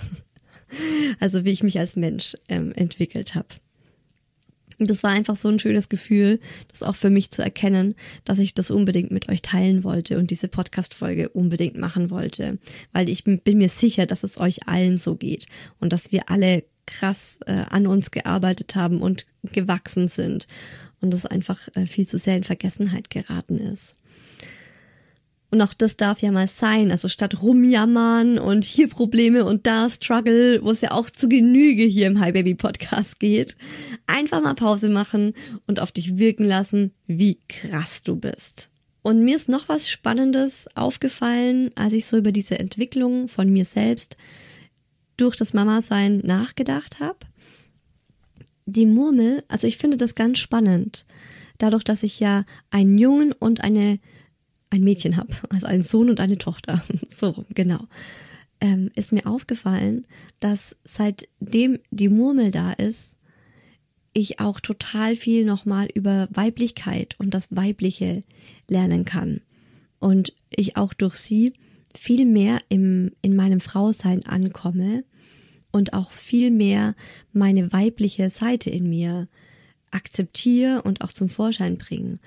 also 1.19 1.45
wie 1.45 1.51
ich 1.51 1.63
mich 1.63 1.79
als 1.79 1.95
Mensch 1.95 2.35
ähm, 2.49 2.73
entwickelt 2.73 3.35
habe. 3.35 3.47
Und 4.79 4.89
das 4.89 5.03
war 5.03 5.11
einfach 5.11 5.35
so 5.35 5.49
ein 5.49 5.59
schönes 5.59 5.89
Gefühl, 5.89 6.39
das 6.69 6.83
auch 6.83 6.95
für 6.95 7.09
mich 7.09 7.31
zu 7.31 7.41
erkennen, 7.41 7.95
dass 8.25 8.39
ich 8.39 8.53
das 8.53 8.71
unbedingt 8.71 9.11
mit 9.11 9.29
euch 9.29 9.41
teilen 9.41 9.83
wollte 9.83 10.17
und 10.17 10.31
diese 10.31 10.47
Podcast-Folge 10.47 11.29
unbedingt 11.29 11.77
machen 11.77 12.09
wollte. 12.09 12.57
Weil 12.91 13.09
ich 13.09 13.23
bin, 13.23 13.41
mir 13.45 13.69
sicher, 13.69 14.05
dass 14.05 14.23
es 14.23 14.37
euch 14.37 14.67
allen 14.67 14.97
so 14.97 15.15
geht 15.15 15.47
und 15.79 15.93
dass 15.93 16.11
wir 16.11 16.29
alle 16.29 16.63
krass 16.85 17.39
äh, 17.45 17.63
an 17.69 17.87
uns 17.87 18.11
gearbeitet 18.11 18.75
haben 18.75 19.01
und 19.01 19.25
gewachsen 19.43 20.07
sind 20.07 20.47
und 21.01 21.13
das 21.13 21.25
einfach 21.25 21.59
äh, 21.75 21.85
viel 21.85 22.07
zu 22.07 22.17
sehr 22.17 22.37
in 22.37 22.43
Vergessenheit 22.43 23.09
geraten 23.09 23.57
ist. 23.57 23.95
Und 25.53 25.61
auch 25.61 25.75
das 25.75 25.97
darf 25.97 26.23
ja 26.23 26.31
mal 26.31 26.47
sein. 26.47 26.89
Also 26.89 27.07
statt 27.07 27.43
rumjammern 27.43 28.39
und 28.39 28.63
hier 28.63 28.87
Probleme 28.87 29.45
und 29.45 29.67
da 29.67 29.87
Struggle, 29.87 30.63
wo 30.63 30.71
es 30.71 30.81
ja 30.81 30.89
auch 30.89 31.11
zu 31.11 31.29
Genüge 31.29 31.83
hier 31.83 32.07
im 32.07 32.19
Hi 32.19 32.31
Baby 32.31 32.55
Podcast 32.55 33.19
geht, 33.19 33.55
einfach 34.07 34.41
mal 34.41 34.55
Pause 34.55 34.89
machen 34.89 35.35
und 35.67 35.79
auf 35.79 35.91
dich 35.91 36.17
wirken 36.17 36.45
lassen, 36.45 36.91
wie 37.05 37.37
krass 37.47 38.01
du 38.01 38.15
bist. 38.15 38.71
Und 39.03 39.23
mir 39.23 39.35
ist 39.35 39.47
noch 39.47 39.69
was 39.69 39.91
Spannendes 39.91 40.67
aufgefallen, 40.73 41.69
als 41.75 41.93
ich 41.93 42.07
so 42.07 42.17
über 42.17 42.31
diese 42.31 42.57
Entwicklung 42.57 43.27
von 43.27 43.47
mir 43.47 43.65
selbst 43.65 44.17
durch 45.17 45.35
das 45.35 45.53
Mama-Sein 45.53 46.21
nachgedacht 46.23 46.99
habe 46.99 47.19
die 48.65 48.85
Murmel, 48.85 49.43
also 49.47 49.67
ich 49.67 49.77
finde 49.77 49.97
das 49.97 50.15
ganz 50.15 50.39
spannend, 50.39 51.05
dadurch, 51.57 51.83
dass 51.83 52.03
ich 52.03 52.19
ja 52.19 52.45
einen 52.71 52.97
Jungen 52.97 53.31
und 53.31 53.61
eine 53.61 53.99
ein 54.73 54.83
Mädchen 54.83 55.17
habe, 55.17 55.31
also 55.49 55.67
einen 55.67 55.83
Sohn 55.83 56.09
und 56.09 56.19
eine 56.19 56.37
Tochter, 56.37 56.83
so 57.07 57.29
rum, 57.29 57.45
genau, 57.49 57.79
ähm, 58.59 58.89
ist 58.95 59.13
mir 59.13 59.27
aufgefallen, 59.27 60.05
dass 60.39 60.75
seitdem 60.83 61.79
die 61.91 62.09
Murmel 62.09 62.49
da 62.49 62.71
ist, 62.73 63.17
ich 64.13 64.39
auch 64.39 64.59
total 64.59 65.15
viel 65.15 65.45
nochmal 65.45 65.87
über 65.93 66.27
Weiblichkeit 66.31 67.15
und 67.19 67.33
das 67.33 67.55
Weibliche 67.55 68.23
lernen 68.67 69.05
kann. 69.05 69.41
Und 69.99 70.33
ich 70.49 70.77
auch 70.77 70.93
durch 70.93 71.15
sie 71.15 71.53
viel 71.95 72.25
mehr 72.25 72.59
im, 72.69 73.11
in 73.21 73.35
meinem 73.35 73.59
Frausein 73.59 74.25
ankomme 74.25 75.03
und 75.71 75.93
auch 75.93 76.11
viel 76.11 76.51
mehr 76.51 76.95
meine 77.31 77.73
weibliche 77.73 78.29
Seite 78.29 78.69
in 78.69 78.89
mir 78.89 79.27
akzeptiere 79.91 80.81
und 80.83 81.01
auch 81.01 81.11
zum 81.11 81.29
Vorschein 81.29 81.77
bringen. 81.77 82.19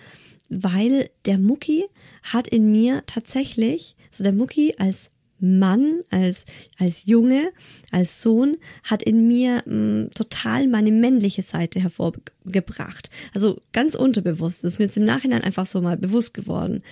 Weil 0.48 1.10
der 1.24 1.38
Mucki 1.38 1.86
hat 2.22 2.48
in 2.48 2.70
mir 2.70 3.02
tatsächlich, 3.06 3.96
so 4.10 4.22
der 4.22 4.32
Mucki 4.32 4.74
als 4.78 5.10
Mann, 5.38 6.00
als, 6.10 6.46
als 6.78 7.04
Junge, 7.04 7.52
als 7.90 8.22
Sohn, 8.22 8.56
hat 8.84 9.02
in 9.02 9.28
mir 9.28 9.62
mh, 9.66 9.74
mm, 9.74 10.10
total 10.14 10.66
meine 10.66 10.90
männliche 10.90 11.42
Seite 11.42 11.80
hervorgebracht. 11.80 13.10
Also 13.34 13.60
ganz 13.72 13.94
unterbewusst. 13.94 14.64
Das 14.64 14.72
ist 14.72 14.78
mir 14.78 14.86
jetzt 14.86 14.96
im 14.96 15.04
Nachhinein 15.04 15.42
einfach 15.42 15.66
so 15.66 15.80
mal 15.80 15.96
bewusst 15.96 16.32
geworden. 16.32 16.82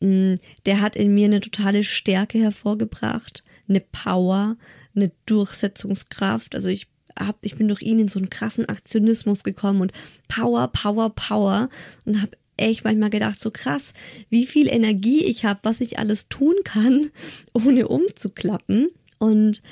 Mm, 0.00 0.34
der 0.66 0.80
hat 0.80 0.96
in 0.96 1.14
mir 1.14 1.26
eine 1.26 1.40
totale 1.40 1.84
Stärke 1.84 2.38
hervorgebracht, 2.38 3.44
eine 3.68 3.80
Power, 3.80 4.56
eine 4.94 5.12
Durchsetzungskraft. 5.26 6.54
Also 6.54 6.68
ich 6.68 6.88
hab, 7.18 7.38
ich 7.42 7.56
bin 7.56 7.68
durch 7.68 7.82
ihn 7.82 8.00
in 8.00 8.08
so 8.08 8.18
einen 8.18 8.30
krassen 8.30 8.68
Aktionismus 8.68 9.44
gekommen 9.44 9.80
und 9.80 9.92
Power, 10.28 10.68
Power, 10.68 11.10
Power 11.10 11.68
und 12.04 12.20
habe 12.20 12.36
echt 12.56 12.84
manchmal 12.84 13.10
gedacht, 13.10 13.40
so 13.40 13.50
krass, 13.50 13.92
wie 14.30 14.46
viel 14.46 14.68
Energie 14.68 15.24
ich 15.24 15.44
habe, 15.44 15.60
was 15.62 15.80
ich 15.80 15.98
alles 15.98 16.28
tun 16.28 16.54
kann, 16.64 17.10
ohne 17.52 17.88
umzuklappen. 17.88 18.88
Und 19.18 19.62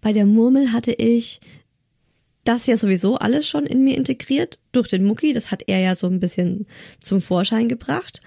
bei 0.00 0.12
der 0.12 0.26
Murmel 0.26 0.72
hatte 0.72 0.92
ich 0.92 1.40
das 2.44 2.66
ja 2.66 2.76
sowieso 2.76 3.16
alles 3.16 3.48
schon 3.48 3.64
in 3.64 3.84
mir 3.84 3.96
integriert 3.96 4.58
durch 4.72 4.88
den 4.88 5.04
Mucki. 5.04 5.32
Das 5.32 5.50
hat 5.50 5.62
er 5.66 5.80
ja 5.80 5.96
so 5.96 6.06
ein 6.06 6.20
bisschen 6.20 6.66
zum 7.00 7.20
Vorschein 7.20 7.68
gebracht. 7.68 8.20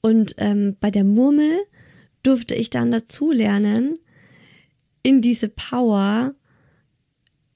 Und 0.00 0.36
ähm, 0.38 0.76
bei 0.78 0.90
der 0.90 1.04
Murmel 1.04 1.58
durfte 2.22 2.54
ich 2.54 2.70
dann 2.70 2.90
dazu 2.90 3.32
lernen, 3.32 3.98
in 5.02 5.20
diese 5.22 5.48
Power 5.48 6.34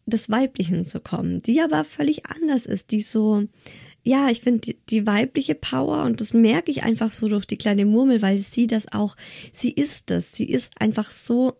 des 0.07 0.31
Weiblichen 0.31 0.85
zu 0.85 1.01
kommen, 1.01 1.41
die 1.43 1.61
aber 1.61 1.85
völlig 1.85 2.27
anders 2.27 2.67
ist, 2.67 2.91
die 2.91 3.03
so, 3.03 3.45
ja, 4.03 4.29
ich 4.29 4.41
finde 4.41 4.61
die, 4.61 4.77
die, 4.89 5.07
weibliche 5.07 5.55
Power 5.55 6.05
und 6.05 6.21
das 6.21 6.35
merke 6.35 6.71
ich 6.71 6.83
einfach 6.83 7.13
so 7.13 7.29
durch 7.29 7.47
die 7.47 7.57
kleine 7.57 7.87
Murmel, 7.87 8.23
weil 8.23 8.39
sie 8.39 8.67
das 8.67 8.93
auch, 8.93 9.17
sie 9.53 9.71
ist 9.71 10.11
das, 10.11 10.33
sie 10.33 10.49
ist 10.51 10.81
einfach 10.81 11.11
so, 11.11 11.55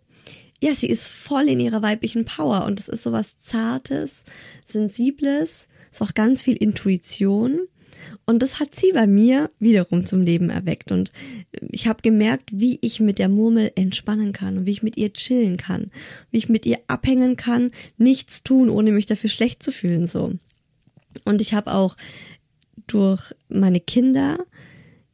ja, 0.61 0.75
sie 0.75 0.89
ist 0.89 1.09
voll 1.09 1.49
in 1.49 1.61
ihrer 1.61 1.83
weiblichen 1.83 2.25
Power 2.25 2.65
und 2.65 2.79
das 2.79 2.89
ist 2.89 3.03
so 3.03 3.13
was 3.13 3.39
Zartes, 3.39 4.25
Sensibles, 4.65 5.69
ist 5.91 6.03
auch 6.03 6.15
ganz 6.15 6.43
viel 6.43 6.57
Intuition 6.57 7.61
und 8.25 8.43
das 8.43 8.61
hat 8.61 8.75
sie 8.75 8.93
bei 8.93 9.07
mir 9.07 9.51
wiederum 9.59 10.07
zum 10.07 10.23
Leben 10.23 10.51
erweckt. 10.51 10.93
Und 10.93 11.13
ich 11.71 11.87
habe 11.87 12.03
gemerkt, 12.03 12.51
wie 12.53 12.79
ich 12.83 13.01
mit 13.01 13.19
der 13.19 13.29
Murmel 13.29 13.73
entspannen 13.75 14.33
kann 14.33 14.59
und 14.59 14.67
wie 14.67 14.71
ich 14.71 14.83
mit 14.83 14.97
ihr 14.97 15.13
chillen 15.13 15.57
kann, 15.57 15.91
wie 16.31 16.39
ich 16.39 16.49
mit 16.49 16.67
ihr 16.67 16.79
abhängen 16.87 17.37
kann, 17.37 17.71
nichts 17.97 18.43
tun, 18.43 18.71
ohne 18.71 18.93
mich 18.93 19.07
dafür 19.07 19.31
schlecht 19.31 19.63
zu 19.63 19.73
fühlen. 19.73 20.07
So. 20.07 20.33
Und 21.25 21.41
ich 21.41 21.55
habe 21.55 21.73
auch 21.73 21.97
durch 22.93 23.35
meine 23.49 23.81
Kinder 23.81 24.39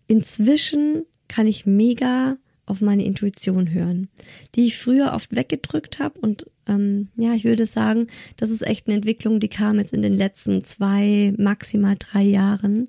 inzwischen 0.09 1.05
kann 1.29 1.47
ich 1.47 1.67
mega 1.67 2.37
auf 2.67 2.81
meine 2.81 3.05
Intuition 3.05 3.73
hören, 3.73 4.09
die 4.55 4.67
ich 4.67 4.77
früher 4.77 5.13
oft 5.13 5.35
weggedrückt 5.35 6.01
habe. 6.01 6.19
Und 6.21 6.51
ähm, 6.67 7.09
ja, 7.17 7.35
ich 7.35 7.45
würde 7.45 7.67
sagen, 7.67 8.09
das 8.37 8.51
ist 8.51 8.67
echt 8.67 8.87
eine 8.87 8.97
Entwicklung, 8.97 9.41
die 9.41 9.49
kam 9.49 9.79
jetzt 9.79 9.93
in 9.93 10.03
den 10.03 10.13
letzten 10.13 10.65
zwei, 10.65 11.33
maximal 11.39 11.97
drei 11.99 12.23
Jahren. 12.23 12.89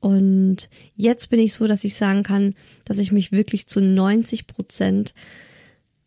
Und 0.00 0.68
jetzt 0.94 1.30
bin 1.30 1.40
ich 1.40 1.54
so, 1.54 1.66
dass 1.66 1.84
ich 1.84 1.94
sagen 1.94 2.22
kann, 2.22 2.54
dass 2.84 2.98
ich 2.98 3.10
mich 3.10 3.32
wirklich 3.32 3.66
zu 3.66 3.80
90 3.80 4.46
Prozent 4.46 5.14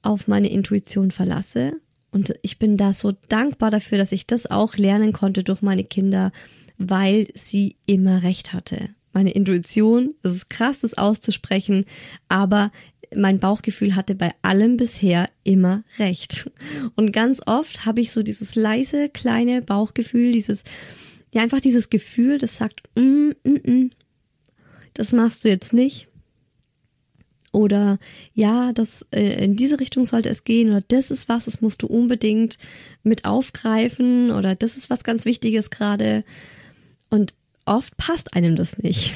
auf 0.01 0.27
meine 0.27 0.49
Intuition 0.49 1.11
verlasse. 1.11 1.73
Und 2.11 2.35
ich 2.41 2.59
bin 2.59 2.77
da 2.77 2.93
so 2.93 3.11
dankbar 3.27 3.71
dafür, 3.71 3.97
dass 3.97 4.11
ich 4.11 4.27
das 4.27 4.49
auch 4.49 4.77
lernen 4.77 5.11
konnte 5.11 5.43
durch 5.43 5.61
meine 5.61 5.83
Kinder, 5.83 6.31
weil 6.77 7.27
sie 7.33 7.75
immer 7.85 8.23
recht 8.23 8.53
hatte 8.53 8.89
meine 9.15 9.31
Intuition. 9.31 10.13
Es 10.21 10.33
ist 10.33 10.49
krass, 10.49 10.81
das 10.81 10.95
auszusprechen, 10.95 11.85
aber 12.27 12.71
mein 13.15 13.39
Bauchgefühl 13.39 13.95
hatte 13.95 14.13
bei 14.13 14.33
allem 14.41 14.77
bisher 14.77 15.29
immer 15.43 15.83
recht. 15.97 16.51
Und 16.95 17.13
ganz 17.13 17.41
oft 17.45 17.85
habe 17.85 18.01
ich 18.01 18.11
so 18.11 18.21
dieses 18.21 18.55
leise, 18.55 19.09
kleine 19.09 19.61
Bauchgefühl, 19.61 20.33
dieses, 20.33 20.63
ja, 21.33 21.41
einfach 21.41 21.61
dieses 21.61 21.89
Gefühl, 21.89 22.37
das 22.37 22.57
sagt, 22.57 22.83
mm, 22.95 23.31
mm, 23.43 23.71
mm, 23.71 23.89
das 24.93 25.13
machst 25.13 25.45
du 25.45 25.49
jetzt 25.49 25.71
nicht. 25.71 26.07
Oder 27.53 27.99
ja, 28.33 28.73
das 28.73 29.05
äh, 29.11 29.45
in 29.45 29.55
diese 29.55 29.79
Richtung 29.79 30.05
sollte 30.05 30.27
es 30.27 30.43
gehen, 30.43 30.69
oder 30.69 30.83
das 30.89 31.09
ist 31.09 31.29
was, 31.29 31.45
das 31.45 31.61
musst 31.61 31.83
du 31.83 31.87
unbedingt 31.87 32.57
mit 33.03 33.23
aufgreifen, 33.23 34.31
oder 34.31 34.55
das 34.55 34.75
ist 34.75 34.89
was 34.89 35.05
ganz 35.05 35.23
Wichtiges 35.23 35.69
gerade. 35.69 36.25
Und 37.09 37.33
oft 37.65 37.95
passt 37.97 38.33
einem 38.33 38.55
das 38.55 38.77
nicht. 38.77 39.15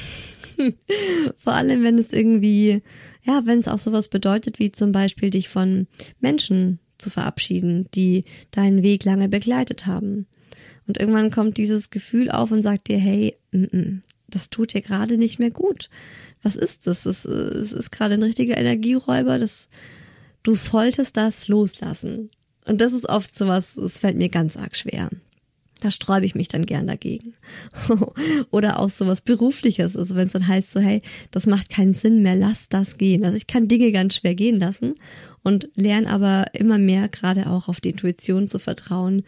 Vor 1.36 1.54
allem, 1.54 1.82
wenn 1.82 1.98
es 1.98 2.12
irgendwie, 2.12 2.82
ja, 3.22 3.42
wenn 3.44 3.58
es 3.60 3.68
auch 3.68 3.78
sowas 3.78 4.08
bedeutet, 4.08 4.58
wie 4.58 4.72
zum 4.72 4.92
Beispiel 4.92 5.30
dich 5.30 5.48
von 5.48 5.86
Menschen 6.20 6.78
zu 6.98 7.10
verabschieden, 7.10 7.88
die 7.94 8.24
deinen 8.50 8.82
Weg 8.82 9.04
lange 9.04 9.28
begleitet 9.28 9.86
haben. 9.86 10.26
Und 10.86 10.98
irgendwann 10.98 11.30
kommt 11.30 11.56
dieses 11.56 11.90
Gefühl 11.90 12.30
auf 12.30 12.50
und 12.50 12.62
sagt 12.62 12.88
dir, 12.88 12.98
hey, 12.98 13.36
m 13.52 13.64
-m, 13.72 14.00
das 14.28 14.50
tut 14.50 14.74
dir 14.74 14.80
gerade 14.80 15.18
nicht 15.18 15.38
mehr 15.38 15.50
gut. 15.50 15.88
Was 16.42 16.56
ist 16.56 16.86
das? 16.86 17.06
Es 17.06 17.24
ist, 17.24 17.72
ist 17.72 17.90
gerade 17.90 18.14
ein 18.14 18.22
richtiger 18.22 18.56
Energieräuber, 18.56 19.38
das, 19.38 19.68
du 20.42 20.54
solltest 20.54 21.16
das 21.16 21.48
loslassen. 21.48 22.30
Und 22.66 22.80
das 22.80 22.92
ist 22.92 23.08
oft 23.08 23.36
sowas, 23.36 23.76
es 23.76 23.98
fällt 23.98 24.16
mir 24.16 24.28
ganz 24.28 24.56
arg 24.56 24.76
schwer. 24.76 25.10
Da 25.80 25.90
sträube 25.90 26.26
ich 26.26 26.34
mich 26.34 26.48
dann 26.48 26.66
gern 26.66 26.86
dagegen. 26.86 27.34
Oder 28.50 28.78
auch 28.78 28.90
so 28.90 29.06
was 29.06 29.22
Berufliches, 29.22 29.96
also 29.96 30.14
wenn 30.14 30.26
es 30.26 30.32
dann 30.32 30.46
heißt 30.46 30.72
so, 30.72 30.80
hey, 30.80 31.02
das 31.30 31.46
macht 31.46 31.70
keinen 31.70 31.94
Sinn 31.94 32.22
mehr, 32.22 32.36
lass 32.36 32.68
das 32.68 32.98
gehen. 32.98 33.24
Also 33.24 33.36
ich 33.36 33.46
kann 33.46 33.68
Dinge 33.68 33.92
ganz 33.92 34.16
schwer 34.16 34.34
gehen 34.34 34.58
lassen 34.58 34.94
und 35.42 35.68
lerne 35.74 36.08
aber 36.08 36.46
immer 36.52 36.78
mehr 36.78 37.08
gerade 37.08 37.48
auch 37.48 37.68
auf 37.68 37.80
die 37.80 37.90
Intuition 37.90 38.46
zu 38.46 38.58
vertrauen, 38.58 39.24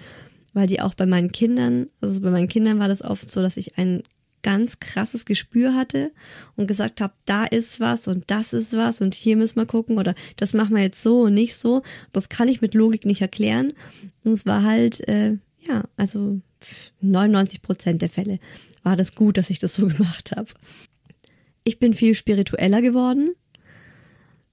weil 0.52 0.66
die 0.66 0.80
auch 0.80 0.94
bei 0.94 1.06
meinen 1.06 1.32
Kindern, 1.32 1.88
also 2.00 2.20
bei 2.20 2.30
meinen 2.30 2.48
Kindern 2.48 2.78
war 2.78 2.88
das 2.88 3.02
oft 3.02 3.30
so, 3.30 3.40
dass 3.40 3.56
ich 3.56 3.78
ein 3.78 4.02
ganz 4.42 4.80
krasses 4.80 5.24
Gespür 5.24 5.74
hatte 5.74 6.12
und 6.56 6.66
gesagt 6.66 7.00
habe, 7.00 7.14
da 7.24 7.44
ist 7.44 7.80
was 7.80 8.08
und 8.08 8.24
das 8.30 8.52
ist 8.52 8.76
was 8.76 9.00
und 9.00 9.14
hier 9.14 9.36
müssen 9.36 9.56
wir 9.56 9.66
gucken 9.66 9.98
oder 9.98 10.14
das 10.36 10.52
machen 10.52 10.74
wir 10.74 10.82
jetzt 10.82 11.02
so 11.02 11.22
und 11.22 11.34
nicht 11.34 11.56
so. 11.56 11.82
Das 12.12 12.28
kann 12.28 12.48
ich 12.48 12.60
mit 12.60 12.74
Logik 12.74 13.06
nicht 13.06 13.22
erklären. 13.22 13.72
Und 14.24 14.32
es 14.32 14.44
war 14.44 14.62
halt 14.62 15.06
äh, 15.08 15.38
ja, 15.66 15.84
also 15.96 16.40
99 17.00 17.62
Prozent 17.62 18.02
der 18.02 18.08
Fälle 18.08 18.38
war 18.82 18.96
das 18.96 19.14
gut, 19.14 19.36
dass 19.36 19.50
ich 19.50 19.58
das 19.58 19.74
so 19.74 19.86
gemacht 19.88 20.32
habe. 20.36 20.48
Ich 21.64 21.78
bin 21.78 21.94
viel 21.94 22.14
spiritueller 22.14 22.82
geworden, 22.82 23.30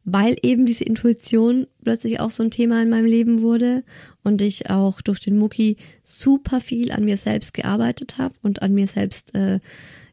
weil 0.03 0.35
eben 0.43 0.65
diese 0.65 0.83
Intuition 0.83 1.67
plötzlich 1.83 2.19
auch 2.19 2.29
so 2.29 2.43
ein 2.43 2.51
Thema 2.51 2.81
in 2.81 2.89
meinem 2.89 3.05
Leben 3.05 3.41
wurde 3.41 3.83
und 4.23 4.41
ich 4.41 4.69
auch 4.69 5.01
durch 5.01 5.19
den 5.19 5.37
Mucki 5.37 5.77
super 6.03 6.61
viel 6.61 6.91
an 6.91 7.05
mir 7.05 7.17
selbst 7.17 7.53
gearbeitet 7.53 8.17
habe 8.17 8.35
und 8.41 8.61
an 8.61 8.73
mir 8.73 8.87
selbst 8.87 9.33
äh, 9.35 9.59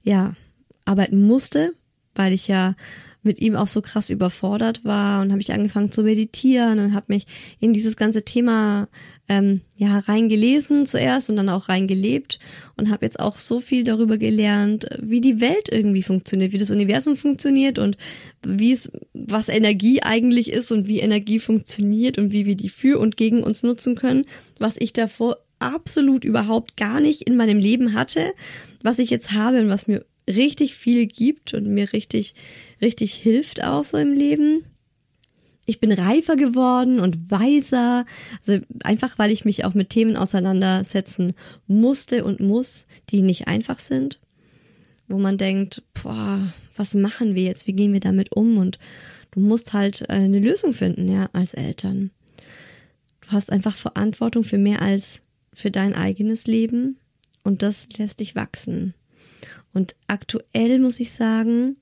ja 0.02 0.35
arbeiten 0.85 1.20
musste, 1.20 1.74
weil 2.14 2.32
ich 2.32 2.48
ja 2.48 2.74
mit 3.27 3.41
ihm 3.41 3.57
auch 3.57 3.69
so 3.69 3.83
krass 3.83 4.09
überfordert 4.09 4.85
war 4.85 5.21
und 5.21 5.31
habe 5.33 5.43
ich 5.43 5.53
angefangen 5.53 5.93
zu 5.93 6.03
meditieren 6.03 6.79
und 6.79 6.95
habe 6.95 7.07
mich 7.09 7.27
in 7.61 7.73
dieses 7.73 7.97
ganze 7.97 8.25
Thema 8.25 8.89
ähm, 9.29 9.61
ja 9.77 9.99
reingelesen 9.99 10.87
zuerst 10.87 11.29
und 11.29 11.37
dann 11.37 11.49
auch 11.49 11.69
reingelebt 11.69 12.39
und 12.77 12.91
habe 12.91 13.05
jetzt 13.05 13.21
auch 13.21 13.39
so 13.39 13.61
viel 13.61 13.85
darüber 13.85 14.19
gelernt, 14.19 14.87
wie 15.01 15.21
die 15.21 15.41
Welt 15.41 15.69
irgendwie 15.71 16.03
funktioniert, 16.03 16.53
wie 16.53 16.59
das 16.59 16.71
Universum 16.71 17.17
funktioniert 17.17 17.79
und 17.79 17.99
wie 18.47 18.73
es 18.73 18.91
was 19.12 19.49
Energie 19.49 20.03
eigentlich 20.03 20.53
ist 20.53 20.73
und 20.73 20.87
wie 20.87 21.01
Energie 21.01 21.41
funktioniert 21.41 22.19
und 22.19 22.33
wie 22.33 22.47
wir 22.47 22.55
die 22.55 22.69
für 22.69 22.99
und 22.99 23.17
gegen 23.17 23.43
uns 23.43 23.62
nutzen 23.62 23.97
können, 23.97 24.25
was 24.59 24.77
ich 24.79 24.93
davor 24.93 25.39
absolut 25.59 26.25
überhaupt 26.25 26.77
gar 26.77 27.01
nicht 27.01 27.23
in 27.23 27.37
meinem 27.37 27.59
Leben 27.59 27.95
hatte, 27.95 28.33
was 28.83 28.99
ich 28.99 29.11
jetzt 29.11 29.33
habe 29.33 29.61
und 29.61 29.69
was 29.69 29.87
mir 29.89 30.05
richtig 30.29 30.75
viel 30.75 31.07
gibt 31.07 31.55
und 31.55 31.67
mir 31.67 31.93
richtig, 31.93 32.35
richtig 32.81 33.15
hilft 33.15 33.62
auch 33.62 33.85
so 33.85 33.97
im 33.97 34.12
Leben. 34.12 34.65
Ich 35.67 35.81
bin 35.81 35.91
reifer 35.91 36.37
geworden 36.37 37.01
und 37.01 37.31
weiser, 37.31 38.07
also 38.39 38.65
einfach 38.85 39.19
weil 39.19 39.33
ich 39.33 39.45
mich 39.45 39.65
auch 39.65 39.75
mit 39.75 39.91
Themen 39.91 40.17
auseinandersetzen 40.17 41.35
musste 41.67 42.25
und 42.25 42.39
muss, 42.39 42.87
die 43.11 43.23
nicht 43.23 43.49
einfach 43.49 43.81
sind, 43.81 44.21
wo 45.09 45.19
man 45.19 45.39
denkt, 45.39 45.83
boah, 46.01 46.53
was 46.77 46.95
machen 46.95 47.35
wir 47.35 47.43
jetzt, 47.43 47.67
wie 47.67 47.73
gehen 47.73 47.93
wir 47.93 48.01
damit 48.01 48.33
um 48.37 48.59
und 48.59 48.79
du 49.33 49.41
musst 49.41 49.73
halt 49.73 50.09
eine 50.09 50.39
Lösung 50.39 50.73
finden, 50.73 51.09
ja, 51.09 51.29
als 51.33 51.55
Eltern. 51.55 52.11
Du 53.23 53.33
hast 53.33 53.51
einfach 53.51 53.75
Verantwortung 53.75 54.45
für 54.45 54.59
mehr 54.59 54.83
als 54.83 55.23
für 55.53 55.73
dein 55.73 55.95
eigenes 55.95 56.47
Leben 56.47 56.99
und 57.43 57.62
das 57.62 57.89
lässt 57.97 58.21
dich 58.21 58.37
wachsen. 58.37 58.95
Und 59.77 59.95
aktuell 60.07 60.79
muss 60.79 61.01
ich 61.01 61.12
sagen, 61.12 61.77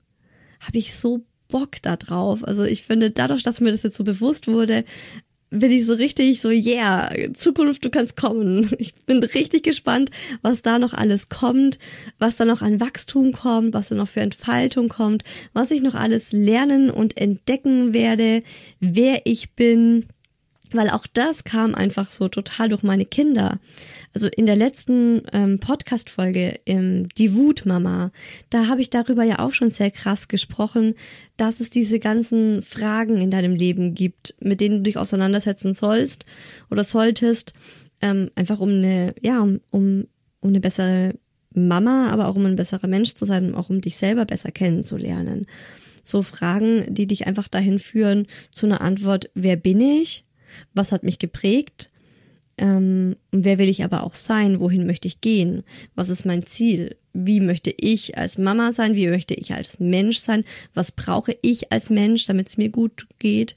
habe 0.59 0.77
ich 0.77 0.93
so 0.95 1.21
Bock 1.47 1.81
da 1.81 1.95
drauf. 1.95 2.45
Also 2.45 2.65
ich 2.65 2.81
finde, 2.81 3.09
dadurch, 3.09 3.41
dass 3.41 3.61
mir 3.61 3.71
das 3.71 3.83
jetzt 3.83 3.95
so 3.95 4.03
bewusst 4.03 4.49
wurde, 4.49 4.83
bin 5.49 5.71
ich 5.71 5.85
so 5.85 5.93
richtig 5.93 6.41
so, 6.41 6.49
yeah, 6.49 7.09
Zukunft, 7.33 7.85
du 7.85 7.89
kannst 7.89 8.17
kommen. 8.17 8.69
Ich 8.79 8.95
bin 9.05 9.23
richtig 9.23 9.63
gespannt, 9.63 10.11
was 10.41 10.61
da 10.61 10.77
noch 10.77 10.93
alles 10.93 11.29
kommt, 11.29 11.79
was 12.19 12.35
da 12.35 12.43
noch 12.43 12.61
an 12.61 12.81
Wachstum 12.81 13.31
kommt, 13.31 13.73
was 13.73 13.87
da 13.87 13.95
noch 13.95 14.09
für 14.09 14.19
Entfaltung 14.19 14.89
kommt, 14.89 15.23
was 15.53 15.71
ich 15.71 15.81
noch 15.81 15.95
alles 15.95 16.33
lernen 16.33 16.89
und 16.89 17.15
entdecken 17.15 17.93
werde, 17.93 18.43
wer 18.81 19.21
ich 19.23 19.53
bin, 19.53 20.07
weil 20.71 20.89
auch 20.89 21.07
das 21.07 21.43
kam 21.43 21.75
einfach 21.75 22.09
so 22.09 22.27
total 22.27 22.69
durch 22.69 22.83
meine 22.83 23.05
Kinder. 23.05 23.59
Also 24.13 24.27
in 24.27 24.45
der 24.45 24.55
letzten 24.55 25.21
ähm, 25.31 25.59
Podcast-Folge, 25.59 26.59
ähm, 26.65 27.07
die 27.17 27.35
Wutmama, 27.35 28.11
da 28.49 28.67
habe 28.67 28.81
ich 28.81 28.89
darüber 28.89 29.23
ja 29.23 29.39
auch 29.39 29.53
schon 29.53 29.69
sehr 29.69 29.91
krass 29.91 30.27
gesprochen, 30.27 30.95
dass 31.37 31.59
es 31.59 31.69
diese 31.69 31.99
ganzen 31.99 32.61
Fragen 32.61 33.17
in 33.17 33.31
deinem 33.31 33.55
Leben 33.55 33.93
gibt, 33.93 34.35
mit 34.39 34.61
denen 34.61 34.77
du 34.77 34.83
dich 34.83 34.97
auseinandersetzen 34.97 35.73
sollst 35.73 36.25
oder 36.71 36.83
solltest, 36.83 37.53
ähm, 38.01 38.31
einfach 38.35 38.59
um 38.59 38.69
eine, 38.69 39.13
ja, 39.21 39.41
um, 39.41 39.59
um, 39.71 40.07
eine 40.41 40.59
bessere 40.59 41.15
Mama, 41.53 42.09
aber 42.09 42.27
auch 42.27 42.35
um 42.35 42.45
ein 42.45 42.55
besserer 42.55 42.87
Mensch 42.87 43.15
zu 43.15 43.25
sein, 43.25 43.55
auch 43.55 43.69
um 43.69 43.81
dich 43.81 43.97
selber 43.97 44.25
besser 44.25 44.51
kennenzulernen. 44.51 45.47
So 46.03 46.21
Fragen, 46.21 46.93
die 46.93 47.07
dich 47.07 47.25
einfach 47.25 47.47
dahin 47.47 47.79
führen 47.79 48.27
zu 48.51 48.65
einer 48.65 48.81
Antwort, 48.81 49.29
wer 49.33 49.55
bin 49.55 49.81
ich? 49.81 50.25
Was 50.73 50.91
hat 50.91 51.03
mich 51.03 51.19
geprägt, 51.19 51.91
ähm, 52.57 53.17
wer 53.31 53.57
will 53.57 53.67
ich 53.67 53.83
aber 53.83 54.03
auch 54.03 54.15
sein, 54.15 54.59
wohin 54.59 54.85
möchte 54.85 55.07
ich 55.07 55.19
gehen, 55.21 55.63
was 55.95 56.09
ist 56.09 56.25
mein 56.25 56.45
Ziel, 56.45 56.95
wie 57.13 57.41
möchte 57.41 57.73
ich 57.75 58.17
als 58.17 58.37
Mama 58.37 58.71
sein, 58.71 58.95
wie 58.95 59.07
möchte 59.07 59.33
ich 59.33 59.53
als 59.53 59.79
Mensch 59.79 60.19
sein, 60.19 60.45
was 60.73 60.91
brauche 60.91 61.35
ich 61.41 61.71
als 61.71 61.89
Mensch, 61.89 62.25
damit 62.25 62.47
es 62.47 62.57
mir 62.57 62.69
gut 62.69 63.07
geht. 63.19 63.55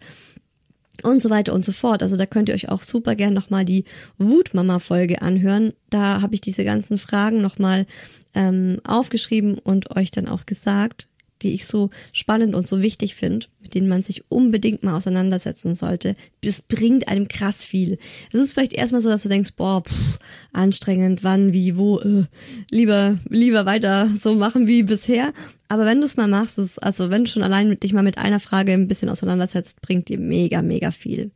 und 1.05 1.23
so 1.23 1.31
weiter 1.31 1.53
und 1.53 1.65
so 1.65 1.71
fort. 1.71 2.03
Also 2.03 2.17
da 2.17 2.27
könnt 2.27 2.49
ihr 2.49 2.57
euch 2.57 2.71
auch 2.71 2.83
super 2.83 3.15
gern 3.15 3.33
nochmal 3.33 3.65
die 3.65 3.85
Wutmama-Folge 4.19 5.23
anhören. 5.23 5.73
Da 5.91 6.21
habe 6.23 6.35
ich 6.35 6.41
diese 6.41 6.65
ganzen 6.65 6.99
Fragen 6.99 7.41
nochmal 7.41 7.87
ähm, 8.35 8.81
aufgeschrieben 8.83 9.59
und 9.59 9.95
euch 9.95 10.11
dann 10.11 10.27
auch 10.27 10.45
gesagt, 10.45 11.08
die 11.43 11.55
ich 11.55 11.67
so 11.67 11.91
spannend 12.13 12.55
und 12.55 12.67
so 12.67 12.83
wichtig 12.83 13.15
finde, 13.15 13.47
mit 13.61 13.75
denen 13.75 13.89
man 13.89 14.03
sich 14.03 14.31
unbedingt 14.31 14.83
mal 14.83 14.97
auseinandersetzen 14.97 15.75
sollte. 15.75 16.17
Das 16.43 16.63
bringt 16.63 17.09
einem 17.09 17.29
krass 17.29 17.65
viel. 17.65 17.99
Es 18.33 18.41
ist 18.41 18.53
vielleicht 18.53 18.73
erstmal 18.73 19.01
so, 19.01 19.09
dass 19.09 19.23
du 19.23 19.29
denkst, 19.29 19.55
boah, 19.57 19.83
pff, 19.83 20.19
anstrengend, 20.53 21.25
wann, 21.25 21.53
wie, 21.53 21.77
wo, 21.77 22.01
äh, 22.01 22.25
lieber, 22.71 23.19
lieber 23.29 23.67
weiter 23.67 24.11
so 24.21 24.35
machen 24.35 24.67
wie 24.67 24.83
bisher. 24.83 25.33
Aber 25.69 25.85
wenn 25.85 26.01
du 26.01 26.07
es 26.07 26.17
mal 26.17 26.29
machst, 26.29 26.59
ist, 26.59 26.83
also 26.83 27.11
wenn 27.11 27.25
du 27.25 27.31
schon 27.31 27.43
allein 27.43 27.69
mit 27.69 27.83
dich 27.83 27.93
mal 27.93 28.03
mit 28.03 28.19
einer 28.19 28.41
Frage 28.41 28.73
ein 28.73 28.89
bisschen 28.89 29.11
auseinandersetzt, 29.11 29.83
bringt 29.83 30.09
dir 30.09 30.19
mega, 30.19 30.63
mega 30.63 30.91
viel. 30.91 31.31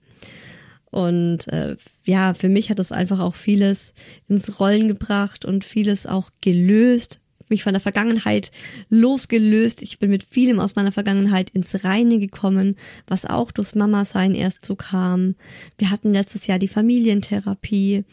Und 0.93 1.49
äh, 1.49 1.77
ja, 2.05 2.35
für 2.35 2.51
mich 2.51 2.69
hat 2.69 2.79
das 2.79 2.93
einfach 2.93 3.19
auch 3.19 3.35
vieles 3.35 3.95
ins 4.29 4.61
Rollen 4.61 4.89
gebracht 4.89 5.47
und 5.47 5.65
vieles 5.65 6.07
auch 6.07 6.29
gelöst, 6.43 7.22
mich 7.53 7.63
von 7.63 7.73
der 7.75 7.81
Vergangenheit 7.81 8.51
losgelöst. 8.91 9.83
Ich 9.83 9.99
bin 9.99 10.11
mit 10.11 10.25
vielem 10.25 10.59
aus 10.59 10.75
meiner 10.75 10.93
Vergangenheit 10.93 11.51
ins 11.51 11.85
Reine 11.85 12.19
gekommen, 12.19 12.77
was 13.07 13.25
auch 13.25 13.53
durchs 13.53 13.75
Mama-Sein 13.75 14.35
erst 14.35 14.65
so 14.65 14.75
kam. 14.75 15.37
Wir 15.79 15.91
hatten 15.91 16.13
letztes 16.13 16.47
Jahr 16.47 16.59
die 16.59 16.69
Familientherapie. 16.69 18.05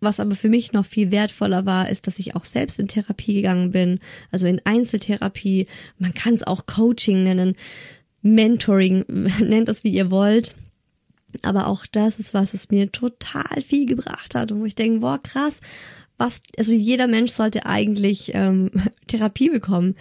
Was 0.00 0.20
aber 0.20 0.34
für 0.34 0.48
mich 0.48 0.72
noch 0.72 0.84
viel 0.84 1.10
wertvoller 1.10 1.64
war, 1.64 1.88
ist, 1.88 2.06
dass 2.06 2.18
ich 2.18 2.34
auch 2.36 2.44
selbst 2.44 2.78
in 2.78 2.86
Therapie 2.86 3.34
gegangen 3.34 3.70
bin, 3.70 3.98
also 4.30 4.46
in 4.46 4.60
Einzeltherapie. 4.64 5.66
Man 5.98 6.12
kann 6.12 6.34
es 6.34 6.42
auch 6.42 6.66
Coaching 6.66 7.24
nennen, 7.24 7.56
Mentoring, 8.22 9.04
nennt 9.08 9.68
das 9.68 9.84
wie 9.84 9.90
ihr 9.90 10.10
wollt. 10.10 10.54
Aber 11.42 11.66
auch 11.66 11.86
das 11.86 12.18
ist, 12.18 12.34
was 12.34 12.54
es 12.54 12.70
mir 12.70 12.92
total 12.92 13.60
viel 13.62 13.86
gebracht 13.86 14.34
hat 14.34 14.52
und 14.52 14.60
wo 14.60 14.64
ich 14.64 14.74
denke, 14.74 15.00
boah, 15.00 15.18
krass, 15.22 15.60
was, 16.18 16.40
also 16.58 16.72
jeder 16.72 17.06
Mensch 17.06 17.32
sollte 17.32 17.66
eigentlich 17.66 18.32
ähm, 18.34 18.70
Therapie 19.06 19.50
bekommen, 19.50 19.94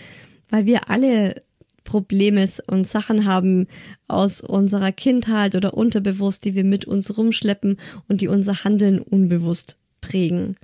weil 0.50 0.66
wir 0.66 0.90
alle 0.90 1.44
Probleme 1.84 2.50
und 2.68 2.88
Sachen 2.88 3.26
haben 3.26 3.68
aus 4.08 4.42
unserer 4.42 4.92
Kindheit 4.92 5.56
oder 5.56 5.76
unterbewusst, 5.76 6.44
die 6.44 6.56
wir 6.56 6.64
mit 6.64 6.86
uns 6.86 7.18
rumschleppen 7.18 7.78
und 8.10 8.22
die 8.22 8.28
unser 8.28 8.64
Handeln 8.64 9.00
unbewusst 9.00 9.78
prägen. 10.02 10.58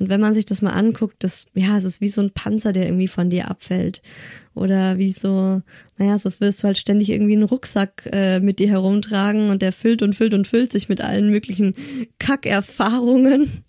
Und 0.00 0.08
wenn 0.08 0.20
man 0.20 0.34
sich 0.34 0.44
das 0.44 0.60
mal 0.60 0.72
anguckt, 0.72 1.16
das, 1.20 1.46
ja, 1.54 1.78
es 1.78 1.84
ist 1.84 2.00
wie 2.00 2.08
so 2.08 2.20
ein 2.20 2.32
Panzer, 2.32 2.72
der 2.72 2.86
irgendwie 2.86 3.06
von 3.06 3.30
dir 3.30 3.48
abfällt. 3.48 4.02
Oder 4.54 4.98
wie 4.98 5.12
so, 5.12 5.62
naja, 5.98 6.18
so 6.18 6.30
wirst 6.40 6.62
du 6.62 6.66
halt 6.66 6.78
ständig 6.78 7.10
irgendwie 7.10 7.34
einen 7.34 7.44
Rucksack 7.44 8.08
äh, 8.12 8.40
mit 8.40 8.58
dir 8.58 8.68
herumtragen 8.68 9.50
und 9.50 9.62
der 9.62 9.72
füllt 9.72 10.02
und 10.02 10.14
füllt 10.14 10.34
und 10.34 10.48
füllt 10.48 10.72
sich 10.72 10.88
mit 10.88 11.00
allen 11.00 11.30
möglichen 11.30 11.74
Kackerfahrungen 12.18 13.64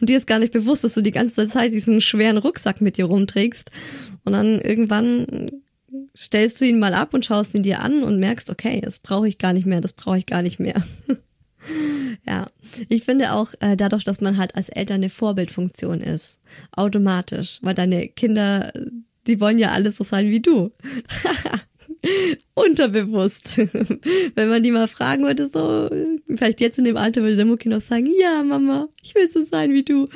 und 0.00 0.08
dir 0.08 0.18
ist 0.18 0.26
gar 0.26 0.38
nicht 0.38 0.52
bewusst, 0.52 0.84
dass 0.84 0.94
du 0.94 1.00
die 1.00 1.10
ganze 1.10 1.48
Zeit 1.48 1.72
diesen 1.72 2.00
schweren 2.00 2.36
Rucksack 2.36 2.80
mit 2.80 2.96
dir 2.96 3.06
rumträgst. 3.06 3.70
Und 4.24 4.32
dann 4.32 4.60
irgendwann 4.60 5.50
stellst 6.16 6.60
du 6.60 6.66
ihn 6.66 6.78
mal 6.78 6.94
ab 6.94 7.14
und 7.14 7.24
schaust 7.24 7.54
ihn 7.54 7.62
dir 7.62 7.80
an 7.80 8.02
und 8.02 8.18
merkst, 8.18 8.50
okay, 8.50 8.80
das 8.80 8.98
brauche 8.98 9.28
ich 9.28 9.38
gar 9.38 9.52
nicht 9.52 9.66
mehr, 9.66 9.80
das 9.80 9.92
brauche 9.92 10.18
ich 10.18 10.26
gar 10.26 10.42
nicht 10.42 10.60
mehr. 10.60 10.82
ja, 12.26 12.48
ich 12.88 13.04
finde 13.04 13.32
auch 13.32 13.54
äh, 13.60 13.76
dadurch, 13.76 14.04
dass 14.04 14.20
man 14.20 14.36
halt 14.36 14.54
als 14.54 14.68
Eltern 14.68 14.96
eine 14.96 15.08
Vorbildfunktion 15.08 16.00
ist, 16.00 16.40
automatisch, 16.72 17.58
weil 17.62 17.74
deine 17.74 18.08
Kinder, 18.08 18.72
die 19.26 19.40
wollen 19.40 19.58
ja 19.58 19.70
alles 19.70 19.96
so 19.96 20.04
sein 20.04 20.28
wie 20.28 20.40
du. 20.40 20.70
Unterbewusst. 22.54 23.58
Wenn 24.34 24.48
man 24.48 24.62
die 24.62 24.70
mal 24.70 24.88
fragen 24.88 25.24
würde, 25.24 25.48
so, 25.52 25.88
vielleicht 26.36 26.60
jetzt 26.60 26.78
in 26.78 26.84
dem 26.84 26.96
Alter 26.96 27.22
würde 27.22 27.36
der 27.36 27.44
Mucki 27.44 27.68
noch 27.68 27.80
sagen, 27.80 28.08
ja, 28.20 28.42
Mama, 28.42 28.88
ich 29.02 29.14
will 29.14 29.28
so 29.28 29.44
sein 29.44 29.72
wie 29.72 29.82
du. 29.82 30.06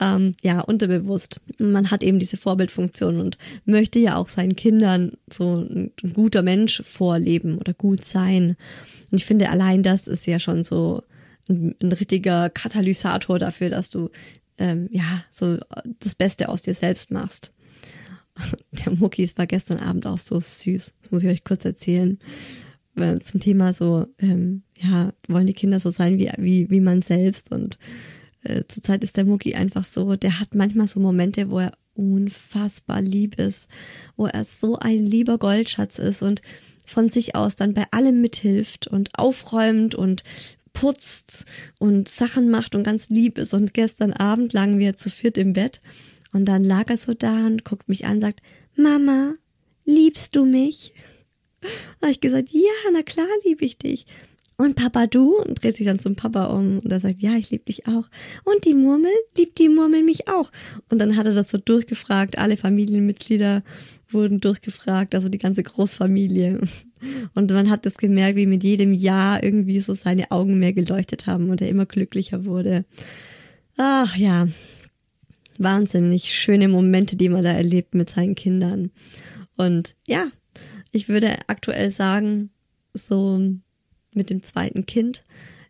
Ähm, 0.00 0.34
ja, 0.42 0.60
unterbewusst. 0.60 1.40
Man 1.58 1.90
hat 1.90 2.02
eben 2.02 2.18
diese 2.18 2.36
Vorbildfunktion 2.36 3.20
und 3.20 3.38
möchte 3.64 3.98
ja 3.98 4.16
auch 4.16 4.28
seinen 4.28 4.56
Kindern 4.56 5.12
so 5.30 5.56
ein, 5.56 5.92
guter 6.14 6.42
Mensch 6.42 6.82
vorleben 6.84 7.58
oder 7.58 7.72
gut 7.72 8.04
sein. 8.04 8.56
Und 9.10 9.18
ich 9.18 9.24
finde, 9.24 9.50
allein 9.50 9.82
das 9.82 10.06
ist 10.06 10.26
ja 10.26 10.38
schon 10.38 10.64
so 10.64 11.02
ein, 11.48 11.74
ein 11.82 11.92
richtiger 11.92 12.50
Katalysator 12.50 13.38
dafür, 13.38 13.70
dass 13.70 13.90
du 13.90 14.10
ähm, 14.58 14.88
ja 14.90 15.24
so 15.30 15.58
das 16.00 16.14
Beste 16.14 16.48
aus 16.48 16.62
dir 16.62 16.74
selbst 16.74 17.10
machst. 17.10 17.52
Der 18.84 18.92
Muckis 18.92 19.36
war 19.38 19.46
gestern 19.46 19.78
Abend 19.78 20.06
auch 20.06 20.18
so 20.18 20.40
süß. 20.40 20.94
Muss 21.10 21.22
ich 21.22 21.28
euch 21.28 21.44
kurz 21.44 21.64
erzählen. 21.64 22.18
Äh, 22.96 23.18
zum 23.20 23.40
Thema 23.40 23.72
so, 23.72 24.06
ähm, 24.18 24.62
ja, 24.78 25.12
wollen 25.28 25.46
die 25.46 25.54
Kinder 25.54 25.80
so 25.80 25.90
sein 25.90 26.18
wie, 26.18 26.30
wie, 26.38 26.70
wie 26.70 26.80
man 26.80 27.02
selbst. 27.02 27.52
Und 27.52 27.78
äh, 28.42 28.64
zurzeit 28.68 29.04
ist 29.04 29.16
der 29.16 29.24
Mucki 29.24 29.54
einfach 29.54 29.84
so, 29.84 30.16
der 30.16 30.40
hat 30.40 30.54
manchmal 30.54 30.88
so 30.88 31.00
Momente, 31.00 31.50
wo 31.50 31.60
er 31.60 31.72
unfassbar 31.94 33.00
lieb 33.00 33.38
ist, 33.38 33.68
wo 34.16 34.26
er 34.26 34.44
so 34.44 34.78
ein 34.78 35.04
lieber 35.04 35.38
Goldschatz 35.38 35.98
ist 35.98 36.22
und 36.22 36.40
von 36.86 37.08
sich 37.08 37.34
aus 37.34 37.56
dann 37.56 37.74
bei 37.74 37.86
allem 37.90 38.20
mithilft 38.20 38.86
und 38.86 39.10
aufräumt 39.18 39.94
und 39.94 40.24
putzt 40.72 41.44
und 41.78 42.08
Sachen 42.08 42.50
macht 42.50 42.74
und 42.74 42.82
ganz 42.82 43.08
lieb 43.08 43.38
ist. 43.38 43.54
Und 43.54 43.74
gestern 43.74 44.12
Abend 44.12 44.52
lagen 44.52 44.78
wir 44.78 44.96
zu 44.96 45.10
viert 45.10 45.36
im 45.36 45.52
Bett 45.52 45.80
und 46.32 46.46
dann 46.46 46.64
lag 46.64 46.88
er 46.88 46.96
so 46.96 47.12
da 47.12 47.46
und 47.46 47.64
guckt 47.64 47.88
mich 47.88 48.06
an, 48.06 48.20
sagt, 48.20 48.40
Mama, 48.76 49.34
liebst 49.84 50.34
du 50.34 50.44
mich? 50.44 50.94
Habe 52.00 52.12
ich 52.12 52.20
gesagt, 52.20 52.48
ja, 52.50 52.90
na 52.92 53.02
klar 53.02 53.26
lieb 53.44 53.62
ich 53.62 53.78
dich. 53.78 54.06
Und 54.56 54.76
Papa, 54.76 55.06
du? 55.06 55.36
Und 55.38 55.62
dreht 55.62 55.76
sich 55.76 55.86
dann 55.86 55.98
zum 55.98 56.14
Papa 56.14 56.46
um 56.46 56.78
und 56.78 56.92
er 56.92 57.00
sagt, 57.00 57.20
ja, 57.20 57.34
ich 57.34 57.50
liebe 57.50 57.64
dich 57.64 57.88
auch. 57.88 58.04
Und 58.44 58.64
die 58.64 58.74
Murmel? 58.74 59.10
Liebt 59.36 59.58
die 59.58 59.68
Murmel 59.68 60.02
mich 60.02 60.28
auch? 60.28 60.52
Und 60.88 60.98
dann 60.98 61.16
hat 61.16 61.26
er 61.26 61.34
das 61.34 61.50
so 61.50 61.58
durchgefragt, 61.58 62.38
alle 62.38 62.56
Familienmitglieder 62.56 63.64
wurden 64.10 64.40
durchgefragt, 64.40 65.14
also 65.14 65.28
die 65.28 65.38
ganze 65.38 65.62
Großfamilie. 65.62 66.60
Und 67.34 67.50
man 67.50 67.70
hat 67.70 67.84
das 67.86 67.96
gemerkt, 67.96 68.36
wie 68.36 68.46
mit 68.46 68.62
jedem 68.62 68.92
Jahr 68.92 69.42
irgendwie 69.42 69.80
so 69.80 69.96
seine 69.96 70.30
Augen 70.30 70.60
mehr 70.60 70.72
geleuchtet 70.72 71.26
haben 71.26 71.50
und 71.50 71.60
er 71.60 71.68
immer 71.68 71.84
glücklicher 71.84 72.44
wurde. 72.44 72.84
Ach 73.76 74.16
ja, 74.16 74.46
wahnsinnig 75.58 76.34
schöne 76.34 76.68
Momente, 76.68 77.16
die 77.16 77.28
man 77.28 77.44
da 77.44 77.52
erlebt 77.52 77.94
mit 77.94 78.10
seinen 78.10 78.34
Kindern. 78.34 78.90
Und 79.56 79.94
ja, 80.06 80.26
ich 80.92 81.08
würde 81.08 81.38
aktuell 81.46 81.90
sagen, 81.90 82.50
so 82.94 83.40
mit 84.14 84.30
dem 84.30 84.42
zweiten 84.42 84.86
Kind, 84.86 85.24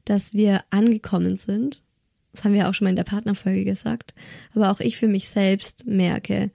dass 0.05 0.33
wir 0.33 0.65
angekommen 0.71 1.37
sind. 1.37 1.85
Das 2.33 2.45
haben 2.45 2.55
wir 2.55 2.69
auch 2.69 2.75
schon 2.75 2.87
mal 2.87 2.91
in 2.91 2.97
der 2.97 3.05
Partnerfolge 3.05 3.65
gesagt. 3.65 4.15
Aber 4.55 4.71
auch 4.71 4.81
ich 4.81 4.97
für 4.97 5.09
mich 5.09 5.29
selbst 5.29 5.87
merke, 5.87 6.51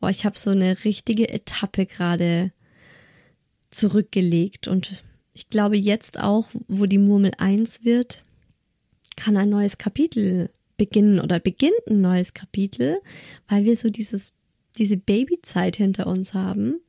boah, 0.00 0.10
ich 0.10 0.24
habe 0.24 0.38
so 0.38 0.50
eine 0.50 0.84
richtige 0.84 1.28
Etappe 1.28 1.86
gerade 1.86 2.52
zurückgelegt. 3.70 4.68
Und 4.68 5.04
ich 5.32 5.50
glaube 5.50 5.76
jetzt 5.76 6.18
auch, 6.18 6.48
wo 6.66 6.86
die 6.86 6.98
Murmel 6.98 7.32
eins 7.38 7.84
wird, 7.84 8.24
kann 9.16 9.36
ein 9.36 9.50
neues 9.50 9.78
Kapitel 9.78 10.50
beginnen 10.78 11.20
oder 11.20 11.38
beginnt 11.38 11.86
ein 11.86 12.00
neues 12.00 12.32
Kapitel, 12.32 13.00
weil 13.48 13.64
wir 13.64 13.76
so 13.76 13.90
dieses, 13.90 14.32
diese 14.78 14.96
Babyzeit 14.96 15.76
hinter 15.76 16.06
uns 16.06 16.32
haben. 16.32 16.80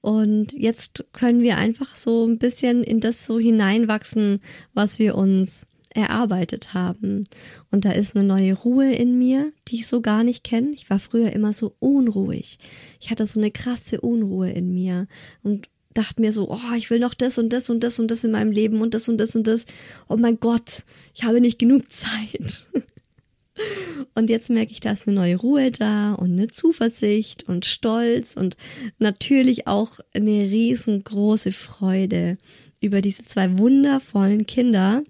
Und 0.00 0.52
jetzt 0.52 1.04
können 1.12 1.40
wir 1.40 1.56
einfach 1.56 1.96
so 1.96 2.26
ein 2.26 2.38
bisschen 2.38 2.84
in 2.84 3.00
das 3.00 3.26
so 3.26 3.38
hineinwachsen, 3.38 4.40
was 4.74 4.98
wir 5.00 5.16
uns 5.16 5.66
erarbeitet 5.94 6.74
haben. 6.74 7.24
Und 7.70 7.84
da 7.84 7.92
ist 7.92 8.16
eine 8.16 8.24
neue 8.24 8.54
Ruhe 8.54 8.92
in 8.92 9.18
mir, 9.18 9.52
die 9.68 9.76
ich 9.76 9.86
so 9.86 10.00
gar 10.00 10.24
nicht 10.24 10.44
kenne. 10.44 10.70
Ich 10.70 10.90
war 10.90 10.98
früher 10.98 11.32
immer 11.32 11.52
so 11.52 11.76
unruhig. 11.78 12.58
Ich 13.00 13.10
hatte 13.10 13.26
so 13.26 13.38
eine 13.38 13.50
krasse 13.50 14.00
Unruhe 14.00 14.50
in 14.50 14.72
mir. 14.72 15.06
Und 15.42 15.68
dachte 15.94 16.20
mir 16.20 16.32
so, 16.32 16.50
oh, 16.50 16.74
ich 16.76 16.90
will 16.90 16.98
noch 16.98 17.14
das 17.14 17.38
und 17.38 17.52
das 17.52 17.70
und 17.70 17.80
das 17.80 17.98
und 17.98 18.10
das 18.10 18.24
in 18.24 18.32
meinem 18.32 18.52
Leben 18.52 18.80
und 18.80 18.94
das 18.94 19.08
und 19.08 19.18
das 19.18 19.36
und 19.36 19.46
das. 19.46 19.66
Oh 20.08 20.16
mein 20.16 20.40
Gott, 20.40 20.84
ich 21.14 21.24
habe 21.24 21.40
nicht 21.40 21.58
genug 21.58 21.90
Zeit. 21.90 22.66
Und 24.14 24.30
jetzt 24.30 24.50
merke 24.50 24.72
ich, 24.72 24.80
da 24.80 24.92
ist 24.92 25.06
eine 25.06 25.16
neue 25.16 25.36
Ruhe 25.36 25.70
da 25.70 26.14
und 26.14 26.32
eine 26.32 26.48
Zuversicht 26.48 27.48
und 27.48 27.66
Stolz 27.66 28.34
und 28.34 28.56
natürlich 28.98 29.66
auch 29.66 30.00
eine 30.14 30.30
riesengroße 30.50 31.52
Freude 31.52 32.38
über 32.80 33.00
diese 33.00 33.24
zwei 33.24 33.58
wundervollen 33.58 34.46
Kinder, 34.46 35.04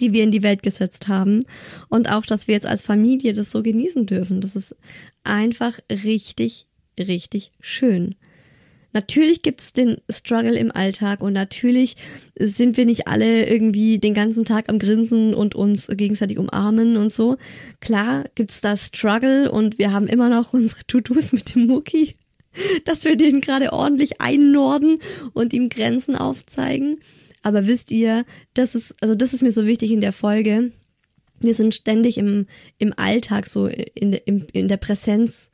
die 0.00 0.12
wir 0.12 0.24
in 0.24 0.30
die 0.30 0.42
Welt 0.42 0.62
gesetzt 0.62 1.08
haben 1.08 1.40
und 1.88 2.10
auch, 2.10 2.24
dass 2.24 2.48
wir 2.48 2.54
jetzt 2.54 2.66
als 2.66 2.82
Familie 2.82 3.34
das 3.34 3.50
so 3.50 3.62
genießen 3.62 4.06
dürfen. 4.06 4.40
Das 4.40 4.56
ist 4.56 4.74
einfach 5.24 5.78
richtig, 5.90 6.66
richtig 6.98 7.52
schön. 7.60 8.14
Natürlich 8.92 9.42
gibt's 9.42 9.72
den 9.72 9.98
Struggle 10.10 10.56
im 10.56 10.72
Alltag 10.72 11.20
und 11.20 11.32
natürlich 11.32 11.96
sind 12.38 12.76
wir 12.76 12.86
nicht 12.86 13.06
alle 13.06 13.46
irgendwie 13.48 13.98
den 13.98 14.14
ganzen 14.14 14.44
Tag 14.44 14.68
am 14.68 14.78
Grinsen 14.78 15.34
und 15.34 15.54
uns 15.54 15.86
gegenseitig 15.88 16.38
umarmen 16.38 16.96
und 16.96 17.12
so. 17.12 17.36
Klar 17.80 18.24
gibt's 18.34 18.60
da 18.60 18.76
Struggle 18.76 19.50
und 19.50 19.78
wir 19.78 19.92
haben 19.92 20.08
immer 20.08 20.28
noch 20.28 20.52
unsere 20.52 20.84
To-Dos 20.86 21.32
mit 21.32 21.54
dem 21.54 21.66
Mucki, 21.66 22.16
dass 22.84 23.04
wir 23.04 23.16
den 23.16 23.40
gerade 23.40 23.72
ordentlich 23.72 24.20
einnorden 24.20 24.98
und 25.34 25.52
ihm 25.52 25.68
Grenzen 25.68 26.16
aufzeigen. 26.16 26.98
Aber 27.42 27.66
wisst 27.66 27.90
ihr, 27.90 28.24
das 28.54 28.74
ist, 28.74 28.94
also 29.00 29.14
das 29.14 29.32
ist 29.32 29.42
mir 29.42 29.52
so 29.52 29.66
wichtig 29.66 29.92
in 29.92 30.00
der 30.00 30.12
Folge. 30.12 30.72
Wir 31.38 31.54
sind 31.54 31.74
ständig 31.74 32.18
im, 32.18 32.46
im 32.76 32.92
Alltag 32.96 33.46
so 33.46 33.66
in, 33.66 34.12
in, 34.12 34.40
in 34.52 34.68
der 34.68 34.76
Präsenz 34.76 35.50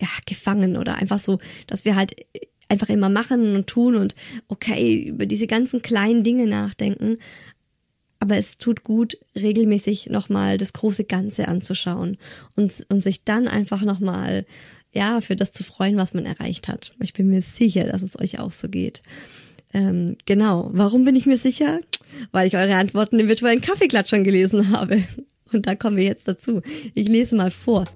ja, 0.00 0.08
gefangen 0.26 0.76
oder 0.76 0.96
einfach 0.96 1.18
so, 1.18 1.38
dass 1.66 1.84
wir 1.84 1.96
halt 1.96 2.14
einfach 2.68 2.88
immer 2.88 3.08
machen 3.08 3.54
und 3.54 3.66
tun 3.66 3.96
und 3.96 4.14
okay, 4.48 5.02
über 5.02 5.26
diese 5.26 5.46
ganzen 5.46 5.82
kleinen 5.82 6.22
Dinge 6.22 6.46
nachdenken. 6.46 7.18
Aber 8.20 8.36
es 8.36 8.58
tut 8.58 8.84
gut, 8.84 9.18
regelmäßig 9.34 10.10
nochmal 10.10 10.58
das 10.58 10.72
große 10.72 11.04
Ganze 11.04 11.48
anzuschauen 11.48 12.18
und, 12.54 12.86
und 12.88 13.00
sich 13.00 13.24
dann 13.24 13.48
einfach 13.48 13.82
nochmal, 13.82 14.46
ja, 14.92 15.20
für 15.20 15.36
das 15.36 15.52
zu 15.52 15.64
freuen, 15.64 15.96
was 15.96 16.14
man 16.14 16.26
erreicht 16.26 16.68
hat. 16.68 16.92
Ich 17.00 17.14
bin 17.14 17.28
mir 17.28 17.42
sicher, 17.42 17.84
dass 17.84 18.02
es 18.02 18.18
euch 18.18 18.38
auch 18.38 18.52
so 18.52 18.68
geht. 18.68 19.02
Ähm, 19.72 20.16
genau. 20.26 20.70
Warum 20.72 21.04
bin 21.04 21.16
ich 21.16 21.26
mir 21.26 21.38
sicher? 21.38 21.80
Weil 22.32 22.46
ich 22.46 22.56
eure 22.56 22.74
Antworten 22.74 23.18
im 23.18 23.28
virtuellen 23.28 23.60
Kaffeeklatsch 23.60 24.10
schon 24.10 24.24
gelesen 24.24 24.70
habe. 24.76 25.02
Und 25.52 25.66
da 25.66 25.74
kommen 25.74 25.96
wir 25.96 26.04
jetzt 26.04 26.28
dazu. 26.28 26.60
Ich 26.94 27.08
lese 27.08 27.36
mal 27.36 27.50
vor. 27.50 27.86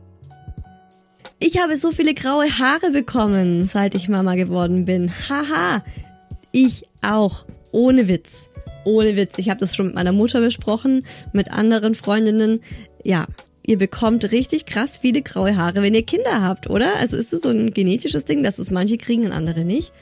Ich 1.47 1.61
habe 1.61 1.77
so 1.77 1.91
viele 1.91 2.15
graue 2.15 2.59
Haare 2.59 2.91
bekommen, 2.91 3.67
seit 3.67 3.95
ich 3.95 4.09
Mama 4.09 4.35
geworden 4.35 4.87
bin. 4.87 5.13
Haha. 5.29 5.85
Ich 6.53 6.87
auch. 7.03 7.45
Ohne 7.71 8.09
Witz. 8.09 8.49
Ohne 8.87 9.15
Witz. 9.15 9.35
Ich 9.37 9.51
habe 9.51 9.61
das 9.61 9.77
schon 9.77 9.89
mit 9.89 9.95
meiner 9.95 10.13
Mutter 10.13 10.41
besprochen, 10.41 11.05
mit 11.35 11.51
anderen 11.51 11.95
Freundinnen. 11.95 12.63
Ja, 13.05 13.27
ihr 13.63 13.77
bekommt 13.77 14.33
richtig 14.33 14.65
krass 14.65 14.97
viele 14.97 15.21
graue 15.21 15.55
Haare, 15.55 15.83
wenn 15.83 15.93
ihr 15.93 16.07
Kinder 16.07 16.41
habt, 16.41 16.71
oder? 16.71 16.97
Also 16.97 17.19
ist 17.19 17.35
es 17.35 17.43
so 17.43 17.51
ein 17.51 17.75
genetisches 17.75 18.25
Ding, 18.25 18.43
dass 18.43 18.59
es 18.59 18.71
manche 18.71 18.97
kriegen 18.97 19.27
und 19.27 19.33
andere 19.33 19.67
nicht? 19.67 19.93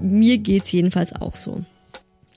Mir 0.00 0.38
geht's 0.38 0.72
jedenfalls 0.72 1.12
auch 1.12 1.34
so. 1.34 1.58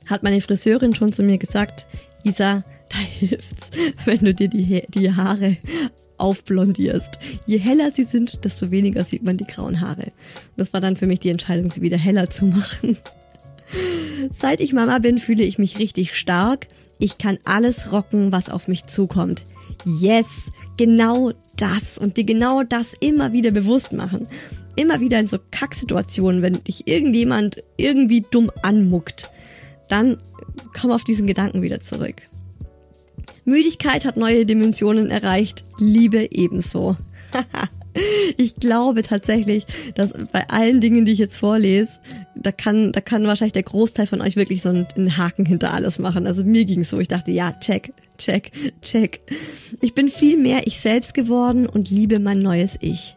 Hat 0.07 0.23
meine 0.23 0.41
Friseurin 0.41 0.93
schon 0.93 1.13
zu 1.13 1.23
mir 1.23 1.37
gesagt, 1.37 1.85
Isa, 2.25 2.65
da 2.89 2.97
hilft's, 3.17 3.71
wenn 4.03 4.19
du 4.19 4.33
dir 4.33 4.49
die, 4.49 4.83
die 4.89 5.15
Haare 5.15 5.55
aufblondierst. 6.19 7.19
Je 7.45 7.57
heller 7.57 7.91
sie 7.91 8.03
sind, 8.03 8.43
desto 8.43 8.71
weniger 8.71 9.03
sieht 9.03 9.23
man 9.23 9.37
die 9.37 9.47
grauen 9.47 9.81
Haare. 9.81 10.11
Das 10.57 10.73
war 10.73 10.81
dann 10.81 10.95
für 10.95 11.07
mich 11.07 11.19
die 11.19 11.29
Entscheidung, 11.29 11.71
sie 11.71 11.81
wieder 11.81 11.97
heller 11.97 12.29
zu 12.29 12.45
machen. 12.45 12.97
Seit 14.37 14.59
ich 14.59 14.73
Mama 14.73 14.99
bin, 14.99 15.19
fühle 15.19 15.43
ich 15.43 15.59
mich 15.59 15.79
richtig 15.79 16.15
stark. 16.15 16.67
Ich 16.97 17.17
kann 17.17 17.37
alles 17.45 17.91
rocken, 17.91 18.31
was 18.31 18.49
auf 18.49 18.67
mich 18.67 18.85
zukommt. 18.87 19.45
Yes, 19.85 20.51
genau 20.77 21.31
das 21.55 21.97
und 21.97 22.17
dir 22.17 22.25
genau 22.25 22.63
das 22.63 22.93
immer 22.99 23.33
wieder 23.33 23.51
bewusst 23.51 23.93
machen. 23.93 24.27
Immer 24.75 24.99
wieder 24.99 25.19
in 25.19 25.27
so 25.27 25.37
Kacksituationen, 25.51 26.41
wenn 26.41 26.63
dich 26.63 26.87
irgendjemand 26.87 27.63
irgendwie 27.77 28.25
dumm 28.29 28.51
anmuckt, 28.61 29.29
dann 29.87 30.17
komm 30.79 30.91
auf 30.91 31.03
diesen 31.03 31.27
Gedanken 31.27 31.61
wieder 31.61 31.81
zurück. 31.81 32.21
Müdigkeit 33.49 34.05
hat 34.05 34.17
neue 34.17 34.45
Dimensionen 34.45 35.09
erreicht, 35.09 35.63
Liebe 35.79 36.27
ebenso. 36.31 36.95
ich 38.37 38.55
glaube 38.55 39.03
tatsächlich, 39.03 39.65
dass 39.95 40.13
bei 40.31 40.49
allen 40.49 40.81
Dingen, 40.81 41.05
die 41.05 41.13
ich 41.13 41.19
jetzt 41.19 41.37
vorlese, 41.37 41.99
da 42.35 42.51
kann, 42.51 42.91
da 42.91 43.01
kann 43.01 43.25
wahrscheinlich 43.25 43.53
der 43.53 43.63
Großteil 43.63 44.07
von 44.07 44.21
euch 44.21 44.35
wirklich 44.35 44.61
so 44.61 44.69
einen, 44.69 45.17
Haken 45.17 45.45
hinter 45.45 45.73
alles 45.73 45.99
machen. 45.99 46.27
Also 46.27 46.43
mir 46.43 46.65
ging's 46.65 46.89
so. 46.89 46.99
Ich 46.99 47.07
dachte, 47.07 47.31
ja, 47.31 47.53
check, 47.59 47.93
check, 48.17 48.51
check. 48.81 49.21
Ich 49.81 49.93
bin 49.93 50.09
viel 50.09 50.37
mehr 50.37 50.67
ich 50.67 50.79
selbst 50.79 51.13
geworden 51.13 51.67
und 51.67 51.89
liebe 51.89 52.19
mein 52.19 52.39
neues 52.39 52.77
Ich. 52.81 53.15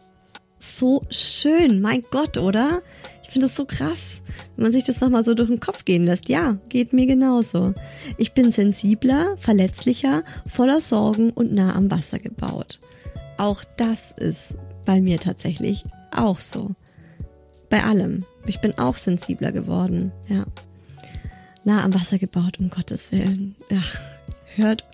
So 0.59 1.01
schön, 1.09 1.81
mein 1.81 2.03
Gott, 2.09 2.37
oder? 2.37 2.81
Finde 3.33 3.47
das 3.47 3.55
so 3.55 3.65
krass, 3.65 4.21
wenn 4.55 4.63
man 4.63 4.71
sich 4.71 4.83
das 4.83 5.01
nochmal 5.01 5.23
so 5.23 5.33
durch 5.33 5.49
den 5.49 5.59
Kopf 5.59 5.85
gehen 5.85 6.05
lässt. 6.05 6.29
Ja, 6.29 6.57
geht 6.69 6.93
mir 6.93 7.05
genauso. 7.05 7.73
Ich 8.17 8.33
bin 8.33 8.51
sensibler, 8.51 9.35
verletzlicher, 9.37 10.23
voller 10.47 10.81
Sorgen 10.81 11.31
und 11.31 11.51
nah 11.51 11.75
am 11.75 11.91
Wasser 11.91 12.19
gebaut. 12.19 12.79
Auch 13.37 13.63
das 13.77 14.11
ist 14.11 14.55
bei 14.85 15.01
mir 15.01 15.19
tatsächlich 15.19 15.83
auch 16.15 16.39
so. 16.39 16.71
Bei 17.69 17.83
allem. 17.83 18.25
Ich 18.45 18.61
bin 18.61 18.77
auch 18.77 18.97
sensibler 18.97 19.51
geworden, 19.51 20.11
ja. 20.27 20.45
Nah 21.65 21.83
am 21.83 21.93
Wasser 21.93 22.19
gebaut, 22.19 22.59
um 22.59 22.69
Gottes 22.69 23.11
Willen. 23.11 23.55
Ja, 23.69 23.81
hört, 24.55 24.85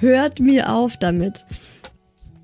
hört 0.00 0.40
mir 0.40 0.72
auf 0.72 0.96
damit. 0.96 1.46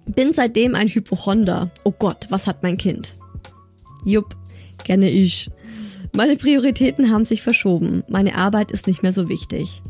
Bin 0.06 0.34
seitdem 0.34 0.74
ein 0.74 0.88
Hypochonder. 0.88 1.70
Oh 1.84 1.92
Gott, 1.92 2.26
was 2.30 2.46
hat 2.46 2.62
mein 2.62 2.76
Kind? 2.76 3.16
Jupp, 4.04 4.36
Kenne 4.84 5.10
ich. 5.10 5.50
Meine 6.12 6.36
Prioritäten 6.36 7.10
haben 7.10 7.24
sich 7.24 7.42
verschoben. 7.42 8.04
Meine 8.08 8.34
Arbeit 8.36 8.70
ist 8.70 8.86
nicht 8.86 9.02
mehr 9.02 9.12
so 9.12 9.28
wichtig. 9.28 9.82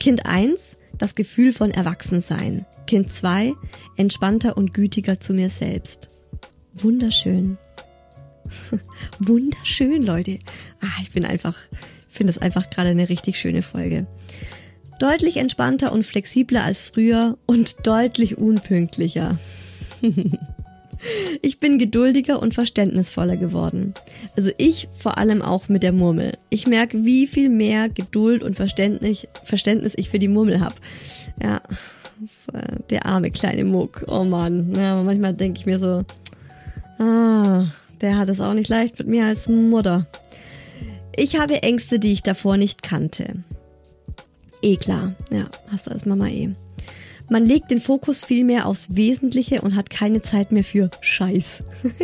Kind 0.00 0.26
1, 0.26 0.76
das 0.98 1.14
Gefühl 1.14 1.52
von 1.52 1.70
Erwachsensein. 1.70 2.66
Kind 2.86 3.12
2, 3.12 3.52
entspannter 3.96 4.56
und 4.56 4.74
gütiger 4.74 5.20
zu 5.20 5.34
mir 5.34 5.50
selbst. 5.50 6.08
Wunderschön. 6.74 7.58
Wunderschön, 9.18 10.02
Leute. 10.02 10.38
Ah, 10.80 11.00
ich 11.02 11.12
bin 11.12 11.24
einfach, 11.24 11.56
finde 12.08 12.32
es 12.32 12.38
einfach 12.38 12.70
gerade 12.70 12.90
eine 12.90 13.08
richtig 13.08 13.38
schöne 13.38 13.62
Folge. 13.62 14.06
Deutlich 14.98 15.36
entspannter 15.36 15.92
und 15.92 16.04
flexibler 16.04 16.64
als 16.64 16.84
früher 16.84 17.38
und 17.46 17.86
deutlich 17.86 18.38
unpünktlicher. 18.38 19.38
Ich 21.40 21.58
bin 21.58 21.78
geduldiger 21.78 22.40
und 22.40 22.54
verständnisvoller 22.54 23.36
geworden. 23.36 23.94
Also 24.36 24.50
ich 24.56 24.88
vor 24.92 25.18
allem 25.18 25.42
auch 25.42 25.68
mit 25.68 25.82
der 25.82 25.92
Murmel. 25.92 26.38
Ich 26.48 26.66
merke, 26.66 27.04
wie 27.04 27.26
viel 27.26 27.48
mehr 27.48 27.88
Geduld 27.88 28.42
und 28.42 28.54
Verständnis, 28.54 29.26
Verständnis 29.44 29.94
ich 29.96 30.10
für 30.10 30.18
die 30.18 30.28
Murmel 30.28 30.60
habe. 30.60 30.76
Ja, 31.42 31.60
äh, 32.52 32.76
der 32.90 33.06
arme 33.06 33.30
kleine 33.30 33.64
Muck. 33.64 34.04
Oh 34.06 34.24
Mann. 34.24 34.74
Ja, 34.76 34.94
aber 34.94 35.04
manchmal 35.04 35.34
denke 35.34 35.60
ich 35.60 35.66
mir 35.66 35.78
so, 35.78 36.04
ah, 36.98 37.66
der 38.00 38.18
hat 38.18 38.28
es 38.28 38.40
auch 38.40 38.54
nicht 38.54 38.68
leicht 38.68 38.98
mit 38.98 39.08
mir 39.08 39.26
als 39.26 39.48
Mutter. 39.48 40.06
Ich 41.14 41.38
habe 41.38 41.62
Ängste, 41.62 41.98
die 41.98 42.12
ich 42.12 42.22
davor 42.22 42.56
nicht 42.56 42.82
kannte. 42.82 43.44
Eh 44.62 44.76
klar. 44.76 45.14
Ja, 45.30 45.46
hast 45.68 45.86
du 45.86 45.90
als 45.90 46.06
Mama 46.06 46.28
eh. 46.28 46.52
Man 47.32 47.46
legt 47.46 47.70
den 47.70 47.80
Fokus 47.80 48.22
viel 48.22 48.44
mehr 48.44 48.66
aufs 48.66 48.94
Wesentliche 48.94 49.62
und 49.62 49.74
hat 49.74 49.88
keine 49.88 50.20
Zeit 50.20 50.52
mehr 50.52 50.64
für 50.64 50.90
Scheiß. 51.00 51.64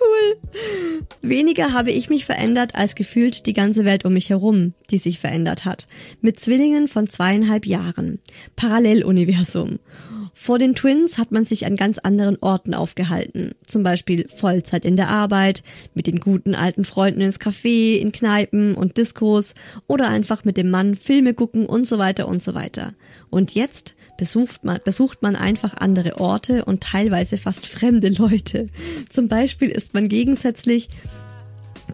cool. 0.00 0.36
Weniger 1.22 1.72
habe 1.72 1.92
ich 1.92 2.10
mich 2.10 2.24
verändert 2.24 2.74
als 2.74 2.96
gefühlt 2.96 3.46
die 3.46 3.52
ganze 3.52 3.84
Welt 3.84 4.04
um 4.04 4.14
mich 4.14 4.30
herum, 4.30 4.74
die 4.90 4.98
sich 4.98 5.20
verändert 5.20 5.64
hat. 5.64 5.86
Mit 6.20 6.40
Zwillingen 6.40 6.88
von 6.88 7.08
zweieinhalb 7.08 7.66
Jahren. 7.66 8.18
Paralleluniversum. 8.56 9.78
Vor 10.38 10.58
den 10.58 10.74
Twins 10.74 11.16
hat 11.16 11.32
man 11.32 11.44
sich 11.44 11.66
an 11.66 11.76
ganz 11.76 11.98
anderen 11.98 12.36
Orten 12.40 12.74
aufgehalten. 12.74 13.52
Zum 13.66 13.82
Beispiel 13.82 14.28
Vollzeit 14.28 14.84
in 14.84 14.96
der 14.96 15.08
Arbeit, 15.08 15.62
mit 15.94 16.06
den 16.08 16.20
guten 16.20 16.54
alten 16.54 16.84
Freunden 16.84 17.22
ins 17.22 17.40
Café, 17.40 17.96
in 17.96 18.12
Kneipen 18.12 18.74
und 18.74 18.98
Diskos 18.98 19.54
oder 19.86 20.08
einfach 20.08 20.44
mit 20.44 20.56
dem 20.56 20.68
Mann 20.68 20.94
Filme 20.94 21.32
gucken 21.32 21.64
und 21.64 21.86
so 21.86 21.98
weiter 21.98 22.28
und 22.28 22.42
so 22.42 22.54
weiter. 22.54 22.92
Und 23.30 23.54
jetzt 23.54 23.96
besucht 24.16 24.64
man, 24.64 24.80
besucht 24.84 25.22
man 25.22 25.36
einfach 25.36 25.74
andere 25.76 26.18
Orte 26.18 26.64
und 26.64 26.82
teilweise 26.82 27.38
fast 27.38 27.66
fremde 27.66 28.08
Leute. 28.08 28.66
Zum 29.08 29.28
Beispiel 29.28 29.68
ist 29.68 29.94
man 29.94 30.08
gegensätzlich 30.08 30.88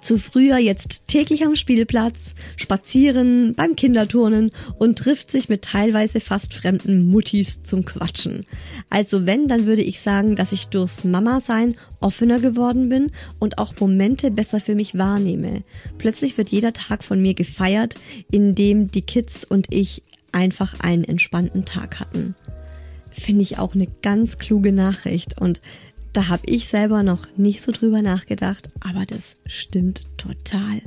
zu 0.00 0.18
früher 0.18 0.56
jetzt 0.56 1.06
täglich 1.06 1.44
am 1.44 1.54
Spielplatz, 1.54 2.34
spazieren, 2.56 3.54
beim 3.54 3.76
Kinderturnen 3.76 4.50
und 4.78 4.98
trifft 4.98 5.30
sich 5.30 5.48
mit 5.48 5.62
teilweise 5.62 6.20
fast 6.20 6.54
fremden 6.54 7.10
Muttis 7.10 7.62
zum 7.62 7.84
Quatschen. 7.84 8.46
Also 8.88 9.26
wenn, 9.26 9.48
dann 9.48 9.66
würde 9.66 9.82
ich 9.82 10.00
sagen, 10.00 10.34
dass 10.34 10.52
ich 10.52 10.68
durchs 10.68 11.04
Mama-Sein 11.04 11.76
offener 12.00 12.40
geworden 12.40 12.88
bin 12.88 13.12
und 13.38 13.58
auch 13.58 13.74
Momente 13.78 14.30
besser 14.30 14.60
für 14.60 14.74
mich 14.74 14.96
wahrnehme. 14.96 15.62
Plötzlich 15.98 16.38
wird 16.38 16.50
jeder 16.50 16.72
Tag 16.72 17.04
von 17.04 17.20
mir 17.20 17.34
gefeiert, 17.34 17.94
in 18.30 18.54
dem 18.54 18.90
die 18.90 19.02
Kids 19.02 19.44
und 19.44 19.66
ich 19.70 20.02
einfach 20.32 20.80
einen 20.80 21.04
entspannten 21.04 21.64
Tag 21.64 22.00
hatten. 22.00 22.34
Finde 23.10 23.42
ich 23.42 23.58
auch 23.58 23.74
eine 23.74 23.88
ganz 24.02 24.38
kluge 24.38 24.72
Nachricht 24.72 25.40
und 25.40 25.60
da 26.12 26.28
habe 26.28 26.42
ich 26.46 26.66
selber 26.66 27.02
noch 27.02 27.26
nicht 27.36 27.62
so 27.62 27.72
drüber 27.72 28.02
nachgedacht, 28.02 28.68
aber 28.80 29.06
das 29.06 29.36
stimmt 29.46 30.06
total. 30.18 30.82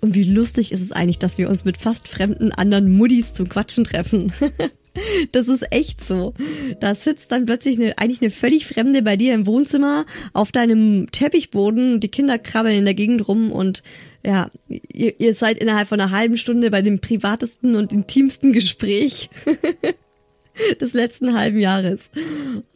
Und 0.00 0.14
wie 0.14 0.24
lustig 0.24 0.72
ist 0.72 0.80
es 0.80 0.92
eigentlich, 0.92 1.18
dass 1.18 1.38
wir 1.38 1.50
uns 1.50 1.64
mit 1.64 1.76
fast 1.76 2.08
fremden 2.08 2.52
anderen 2.52 2.92
Muddis 2.92 3.32
zum 3.32 3.48
Quatschen 3.48 3.84
treffen. 3.84 4.32
Das 5.32 5.48
ist 5.48 5.72
echt 5.72 6.04
so. 6.04 6.34
Da 6.80 6.94
sitzt 6.94 7.32
dann 7.32 7.46
plötzlich 7.46 7.78
eine, 7.78 7.98
eigentlich 7.98 8.20
eine 8.20 8.30
völlig 8.30 8.66
Fremde 8.66 9.02
bei 9.02 9.16
dir 9.16 9.34
im 9.34 9.46
Wohnzimmer 9.46 10.06
auf 10.32 10.52
deinem 10.52 11.10
Teppichboden. 11.10 11.98
Die 12.00 12.08
Kinder 12.08 12.38
krabbeln 12.38 12.76
in 12.76 12.84
der 12.84 12.94
Gegend 12.94 13.26
rum 13.26 13.50
und 13.50 13.82
ja, 14.24 14.50
ihr, 14.68 15.20
ihr 15.20 15.34
seid 15.34 15.58
innerhalb 15.58 15.88
von 15.88 16.00
einer 16.00 16.12
halben 16.12 16.36
Stunde 16.36 16.70
bei 16.70 16.80
dem 16.80 17.00
privatesten 17.00 17.74
und 17.74 17.92
intimsten 17.92 18.52
Gespräch. 18.52 19.30
des 20.80 20.92
letzten 20.92 21.36
halben 21.36 21.58
Jahres. 21.58 22.10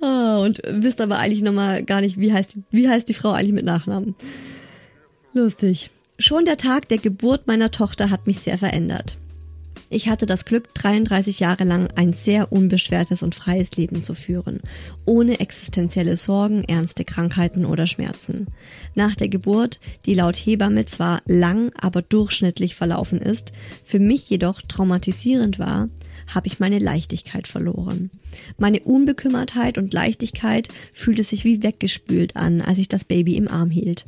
Oh, 0.01 0.43
und 0.43 0.61
wisst 0.69 1.01
aber 1.01 1.19
eigentlich 1.19 1.43
nochmal 1.43 1.85
gar 1.85 2.01
nicht, 2.01 2.19
wie 2.19 2.33
heißt, 2.33 2.59
wie 2.71 2.89
heißt 2.89 3.09
die 3.09 3.15
Frau 3.15 3.31
eigentlich 3.31 3.53
mit 3.53 3.65
Nachnamen. 3.65 4.15
Lustig. 5.33 5.91
Schon 6.19 6.45
der 6.45 6.57
Tag 6.57 6.89
der 6.89 6.99
Geburt 6.99 7.47
meiner 7.47 7.71
Tochter 7.71 8.11
hat 8.11 8.27
mich 8.27 8.41
sehr 8.41 8.59
verändert. 8.59 9.19
Ich 9.91 10.09
hatte 10.09 10.27
das 10.27 10.45
Glück, 10.45 10.75
33 10.75 11.41
Jahre 11.41 11.65
lang 11.65 11.89
ein 11.95 12.13
sehr 12.13 12.53
unbeschwertes 12.53 13.23
und 13.23 13.35
freies 13.35 13.73
Leben 13.77 14.03
zu 14.03 14.13
führen, 14.13 14.61
ohne 15.07 15.41
existenzielle 15.41 16.19
Sorgen, 16.19 16.63
ernste 16.65 17.07
Krankheiten 17.07 17.65
oder 17.65 17.87
Schmerzen. 17.87 18.49
Nach 18.95 19.17
der 19.17 19.29
Geburt, 19.29 19.81
die 20.05 20.13
laut 20.13 20.37
Hebamme 20.37 20.85
zwar 20.85 21.23
lang, 21.27 21.73
aber 21.81 22.03
durchschnittlich 22.03 22.75
verlaufen 22.75 23.19
ist, 23.21 23.53
für 23.83 23.99
mich 23.99 24.29
jedoch 24.29 24.61
traumatisierend 24.61 25.59
war, 25.59 25.89
habe 26.35 26.49
ich 26.49 26.61
meine 26.61 26.79
Leichtigkeit 26.79 27.49
verloren. 27.49 28.11
Meine 28.59 28.81
Unbekümmertheit 28.81 29.79
und 29.79 29.95
Leichtigkeit 29.95 30.69
fühlte 30.93 31.23
sich 31.23 31.45
wie 31.45 31.63
weggespült 31.63 32.37
an, 32.37 32.61
als 32.61 32.79
ich 32.79 32.89
das 32.89 33.07
Baby 33.07 33.37
im 33.37 33.49
Arm 33.49 33.71
hielt. 33.71 34.05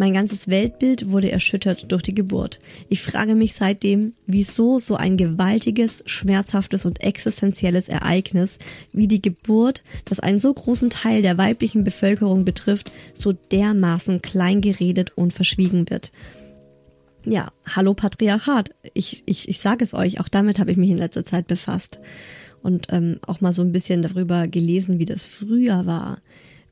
Mein 0.00 0.14
ganzes 0.14 0.48
Weltbild 0.48 1.10
wurde 1.10 1.30
erschüttert 1.30 1.92
durch 1.92 2.02
die 2.02 2.14
Geburt. 2.14 2.58
Ich 2.88 3.02
frage 3.02 3.34
mich 3.34 3.52
seitdem, 3.52 4.14
wieso 4.26 4.78
so 4.78 4.94
ein 4.94 5.18
gewaltiges, 5.18 6.02
schmerzhaftes 6.06 6.86
und 6.86 7.02
existenzielles 7.02 7.90
Ereignis 7.90 8.58
wie 8.94 9.08
die 9.08 9.20
Geburt, 9.20 9.84
das 10.06 10.18
einen 10.18 10.38
so 10.38 10.54
großen 10.54 10.88
Teil 10.88 11.20
der 11.20 11.36
weiblichen 11.36 11.84
Bevölkerung 11.84 12.46
betrifft, 12.46 12.90
so 13.12 13.34
dermaßen 13.34 14.22
klein 14.22 14.62
geredet 14.62 15.12
und 15.18 15.34
verschwiegen 15.34 15.90
wird. 15.90 16.12
Ja, 17.26 17.48
hallo 17.66 17.92
Patriarchat. 17.92 18.70
Ich, 18.94 19.22
ich, 19.26 19.50
ich 19.50 19.60
sage 19.60 19.84
es 19.84 19.92
euch, 19.92 20.18
auch 20.18 20.30
damit 20.30 20.58
habe 20.58 20.72
ich 20.72 20.78
mich 20.78 20.88
in 20.88 20.96
letzter 20.96 21.26
Zeit 21.26 21.46
befasst. 21.46 22.00
Und 22.62 22.86
ähm, 22.90 23.18
auch 23.26 23.42
mal 23.42 23.52
so 23.52 23.60
ein 23.60 23.72
bisschen 23.72 24.00
darüber 24.00 24.48
gelesen, 24.48 24.98
wie 24.98 25.04
das 25.04 25.26
früher 25.26 25.84
war 25.84 26.22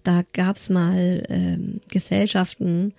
da 0.08 0.22
gab's 0.32 0.70
mal 0.70 1.22
ähm, 1.28 1.82
Gesellschaften, 1.90 2.94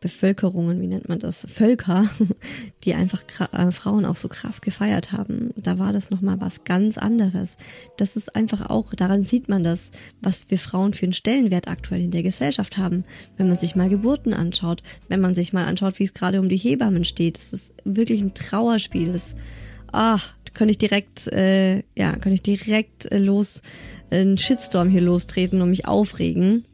Bevölkerungen, 0.00 0.80
wie 0.80 0.88
nennt 0.88 1.08
man 1.08 1.20
das, 1.20 1.46
Völker, 1.48 2.10
die 2.82 2.94
einfach 2.94 3.22
äh, 3.52 3.70
Frauen 3.70 4.04
auch 4.04 4.16
so 4.16 4.26
krass 4.26 4.60
gefeiert 4.60 5.12
haben. 5.12 5.50
Da 5.54 5.78
war 5.78 5.92
das 5.92 6.10
nochmal 6.10 6.40
was 6.40 6.64
ganz 6.64 6.98
anderes. 6.98 7.58
Das 7.96 8.16
ist 8.16 8.34
einfach 8.34 8.70
auch, 8.70 8.92
daran 8.94 9.22
sieht 9.22 9.48
man 9.48 9.62
das, 9.62 9.92
was 10.20 10.50
wir 10.50 10.58
Frauen 10.58 10.94
für 10.94 11.06
einen 11.06 11.12
Stellenwert 11.12 11.68
aktuell 11.68 12.02
in 12.02 12.10
der 12.10 12.24
Gesellschaft 12.24 12.76
haben. 12.76 13.04
Wenn 13.36 13.46
man 13.46 13.58
sich 13.58 13.76
mal 13.76 13.88
Geburten 13.88 14.34
anschaut, 14.34 14.82
wenn 15.06 15.20
man 15.20 15.36
sich 15.36 15.52
mal 15.52 15.64
anschaut, 15.64 16.00
wie 16.00 16.04
es 16.04 16.14
gerade 16.14 16.40
um 16.40 16.48
die 16.48 16.56
Hebammen 16.56 17.04
steht. 17.04 17.38
Das 17.38 17.52
ist 17.52 17.72
wirklich 17.84 18.20
ein 18.20 18.34
Trauerspiel. 18.34 19.12
Das, 19.12 19.36
ach, 19.92 20.34
könnte 20.54 20.72
ich 20.72 20.78
direkt, 20.78 21.28
äh, 21.28 21.82
ja, 21.94 22.12
könnte 22.12 22.34
ich 22.34 22.42
direkt 22.42 23.10
äh, 23.12 23.18
los 23.18 23.62
einen 24.10 24.38
Shitstorm 24.38 24.88
hier 24.88 25.02
lostreten 25.02 25.62
und 25.62 25.70
mich 25.70 25.86
aufregen. 25.86 26.64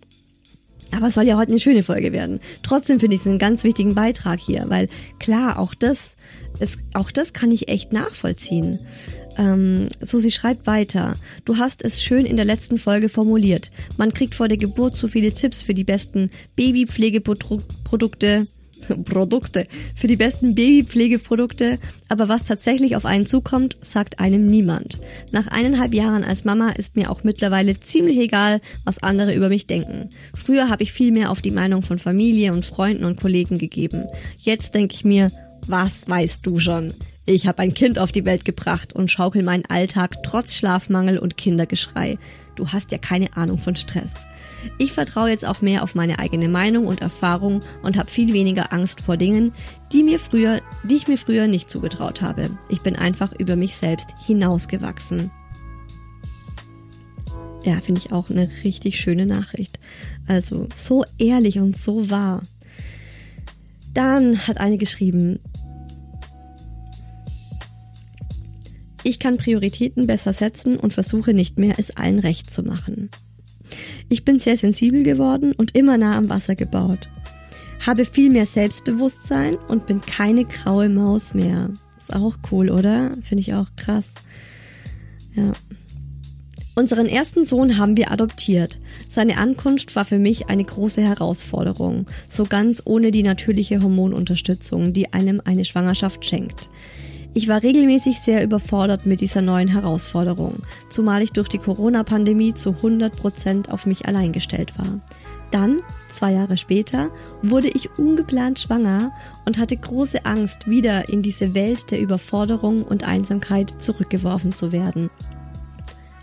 Aber 0.93 1.09
es 1.09 1.15
soll 1.15 1.25
ja 1.25 1.37
heute 1.37 1.51
eine 1.51 1.61
schöne 1.61 1.83
Folge 1.83 2.13
werden. 2.13 2.41
Trotzdem 2.63 3.01
finde 3.01 3.17
ich 3.17 3.23
es 3.23 3.27
einen 3.27 3.39
ganz 3.39 3.65
wichtigen 3.65 3.95
Beitrag 3.95 4.39
hier, 4.39 4.67
weil 4.69 4.89
klar, 5.19 5.59
auch 5.59 5.75
das, 5.75 6.15
ist, 6.61 6.79
auch 6.93 7.11
das 7.11 7.33
kann 7.33 7.51
ich 7.51 7.69
echt 7.69 7.93
nachvollziehen. 7.93 8.79
Ähm, 9.37 9.89
so, 10.01 10.19
sie 10.19 10.31
schreibt 10.31 10.67
weiter. 10.67 11.17
Du 11.45 11.59
hast 11.59 11.85
es 11.85 12.03
schön 12.03 12.27
in 12.27 12.37
der 12.37 12.45
letzten 12.45 12.79
Folge 12.79 13.09
formuliert. 13.09 13.73
Man 13.97 14.15
kriegt 14.15 14.35
vor 14.35 14.47
der 14.47 14.59
Geburt 14.59 14.97
so 14.97 15.09
viele 15.09 15.33
Tipps 15.33 15.63
für 15.63 15.75
die 15.75 15.85
besten 15.85 16.31
Babypflegeprodukte, 16.55 18.47
Produkte, 19.05 19.67
für 19.95 20.07
die 20.07 20.17
besten 20.17 20.55
Babypflegeprodukte, 20.55 21.79
aber 22.09 22.29
was 22.29 22.45
tatsächlich 22.45 22.97
auf 22.97 23.07
einen 23.07 23.27
zukommt, 23.27 23.77
sagt 23.81 24.19
einem 24.19 24.47
niemand. 24.47 25.01
Nach 25.33 25.47
eineinhalb 25.47 25.95
Jahren 25.95 26.25
als 26.25 26.45
Mama 26.45 26.71
ist 26.71 26.97
mir 26.97 27.11
auch 27.11 27.25
mittlerweile 27.25 27.81
ziemlich 27.81 28.19
egal, 28.19 28.61
was 28.85 29.03
andere 29.03 29.35
über 29.35 29.49
mich 29.49 29.67
denken. 29.67 30.11
Früher 30.35 30.69
habe 30.69 30.83
ich 30.83 30.93
viel 30.93 31.13
mehr 31.13 31.31
auf 31.31 31.43
die 31.43 31.51
Meinung 31.51 31.83
von 31.83 31.99
Familie 31.99 32.53
und 32.53 32.65
Freunden 32.65 33.05
und 33.05 33.21
Kollegen 33.21 33.59
gegeben. 33.59 34.05
Jetzt 34.39 34.75
denke 34.75 34.95
ich 34.95 35.05
mir, 35.05 35.31
was 35.67 36.09
weißt 36.09 36.45
du 36.45 36.61
schon? 36.61 36.93
Ich 37.27 37.47
habe 37.47 37.61
ein 37.61 37.73
Kind 37.73 37.99
auf 37.99 38.13
die 38.13 38.27
Welt 38.27 38.45
gebracht 38.45 38.93
und 38.93 39.11
schaukel 39.11 39.43
meinen 39.43 39.65
Alltag 39.65 40.23
trotz 40.25 40.55
Schlafmangel 40.55 41.19
und 41.19 41.39
Kindergeschrei. 41.39 42.19
Du 42.55 42.69
hast 42.69 42.93
ja 42.93 42.99
keine 42.99 43.35
Ahnung 43.37 43.59
von 43.59 43.77
Stress. 43.77 44.11
Ich 44.79 44.93
vertraue 44.93 45.31
jetzt 45.31 45.45
auch 45.45 45.61
mehr 45.61 45.83
auf 45.83 45.95
meine 45.95 46.19
eigene 46.19 46.49
Meinung 46.49 46.87
und 46.87 47.01
Erfahrung 47.01 47.61
und 47.83 47.97
habe 47.97 48.11
viel 48.11 48.33
weniger 48.33 48.73
Angst 48.73 49.01
vor 49.01 49.17
Dingen, 49.17 49.53
die 49.93 50.03
mir 50.03 50.19
früher, 50.19 50.61
die 50.85 50.97
ich 50.97 51.09
mir 51.09 51.19
früher 51.19 51.47
nicht 51.47 51.71
zugetraut 51.71 52.23
habe. 52.23 52.51
Ich 52.69 52.81
bin 52.81 52.97
einfach 52.97 53.33
über 53.33 53.57
mich 53.57 53.77
selbst 53.77 54.09
hinausgewachsen. 54.25 55.31
Ja, 57.65 57.81
finde 57.81 58.03
ich 58.05 58.13
auch 58.13 58.29
eine 58.29 58.51
richtig 58.63 59.01
schöne 59.01 59.25
Nachricht. 59.25 59.81
Also 60.27 60.69
so 60.75 61.05
ehrlich 61.19 61.59
und 61.59 61.77
so 61.77 62.11
wahr. 62.11 62.43
Dann 63.95 64.47
hat 64.47 64.59
eine 64.59 64.77
geschrieben, 64.77 65.39
ich 69.03 69.19
kann 69.19 69.37
Prioritäten 69.37 70.07
besser 70.07 70.33
setzen 70.33 70.79
und 70.79 70.93
versuche 70.93 71.33
nicht 71.33 71.59
mehr, 71.59 71.75
es 71.79 71.91
allen 71.91 72.19
recht 72.19 72.53
zu 72.53 72.63
machen. 72.63 73.11
Ich 74.09 74.25
bin 74.25 74.39
sehr 74.39 74.57
sensibel 74.57 75.03
geworden 75.03 75.53
und 75.53 75.75
immer 75.77 75.97
nah 75.97 76.17
am 76.17 76.29
Wasser 76.29 76.55
gebaut. 76.55 77.09
Habe 77.87 78.05
viel 78.05 78.31
mehr 78.31 78.47
Selbstbewusstsein 78.47 79.57
und 79.69 79.87
bin 79.87 80.01
keine 80.01 80.45
graue 80.45 80.89
Maus 80.89 81.35
mehr. 81.35 81.71
Ist 81.99 82.15
auch 82.15 82.37
cool, 82.51 82.71
oder? 82.71 83.13
Finde 83.23 83.41
ich 83.41 83.55
auch 83.55 83.69
krass. 83.77 84.13
Ja. 85.35 85.53
Unseren 86.77 87.07
ersten 87.07 87.45
Sohn 87.45 87.79
haben 87.79 87.97
wir 87.97 88.11
adoptiert. 88.11 88.81
Seine 89.09 89.39
Ankunft 89.39 89.95
war 89.95 90.05
für 90.05 90.19
mich 90.19 90.49
eine 90.49 90.65
große 90.65 91.03
Herausforderung, 91.03 92.07
so 92.29 92.45
ganz 92.45 92.83
ohne 92.85 93.13
die 93.13 93.23
natürliche 93.23 93.81
Hormonunterstützung, 93.81 94.93
die 94.93 95.13
einem 95.13 95.41
eine 95.45 95.65
Schwangerschaft 95.65 96.25
schenkt. 96.25 96.69
Ich 97.37 97.49
war 97.49 97.65
regelmäßig 97.65 98.21
sehr 98.21 98.45
überfordert 98.45 99.07
mit 99.07 99.21
dieser 99.21 99.43
neuen 99.43 99.67
Herausforderung, 99.67 100.63
zumal 100.89 101.21
ich 101.21 101.33
durch 101.33 101.49
die 101.49 101.59
Corona-Pandemie 101.59 102.55
zu 102.55 102.71
100 102.71 103.17
Prozent 103.17 103.71
auf 103.73 103.87
mich 103.87 104.07
allein 104.07 104.31
gestellt 104.31 104.79
war. 104.79 105.01
Dann, 105.51 105.81
zwei 106.13 106.33
Jahre 106.33 106.57
später, 106.57 107.11
wurde 107.43 107.69
ich 107.69 107.99
ungeplant 107.99 108.61
schwanger 108.61 109.13
und 109.45 109.59
hatte 109.59 109.77
große 109.77 110.25
Angst, 110.25 110.69
wieder 110.69 111.09
in 111.09 111.23
diese 111.23 111.55
Welt 111.55 111.91
der 111.91 112.01
Überforderung 112.01 112.85
und 112.85 113.03
Einsamkeit 113.03 113.83
zurückgeworfen 113.83 114.53
zu 114.53 114.71
werden. 114.71 115.11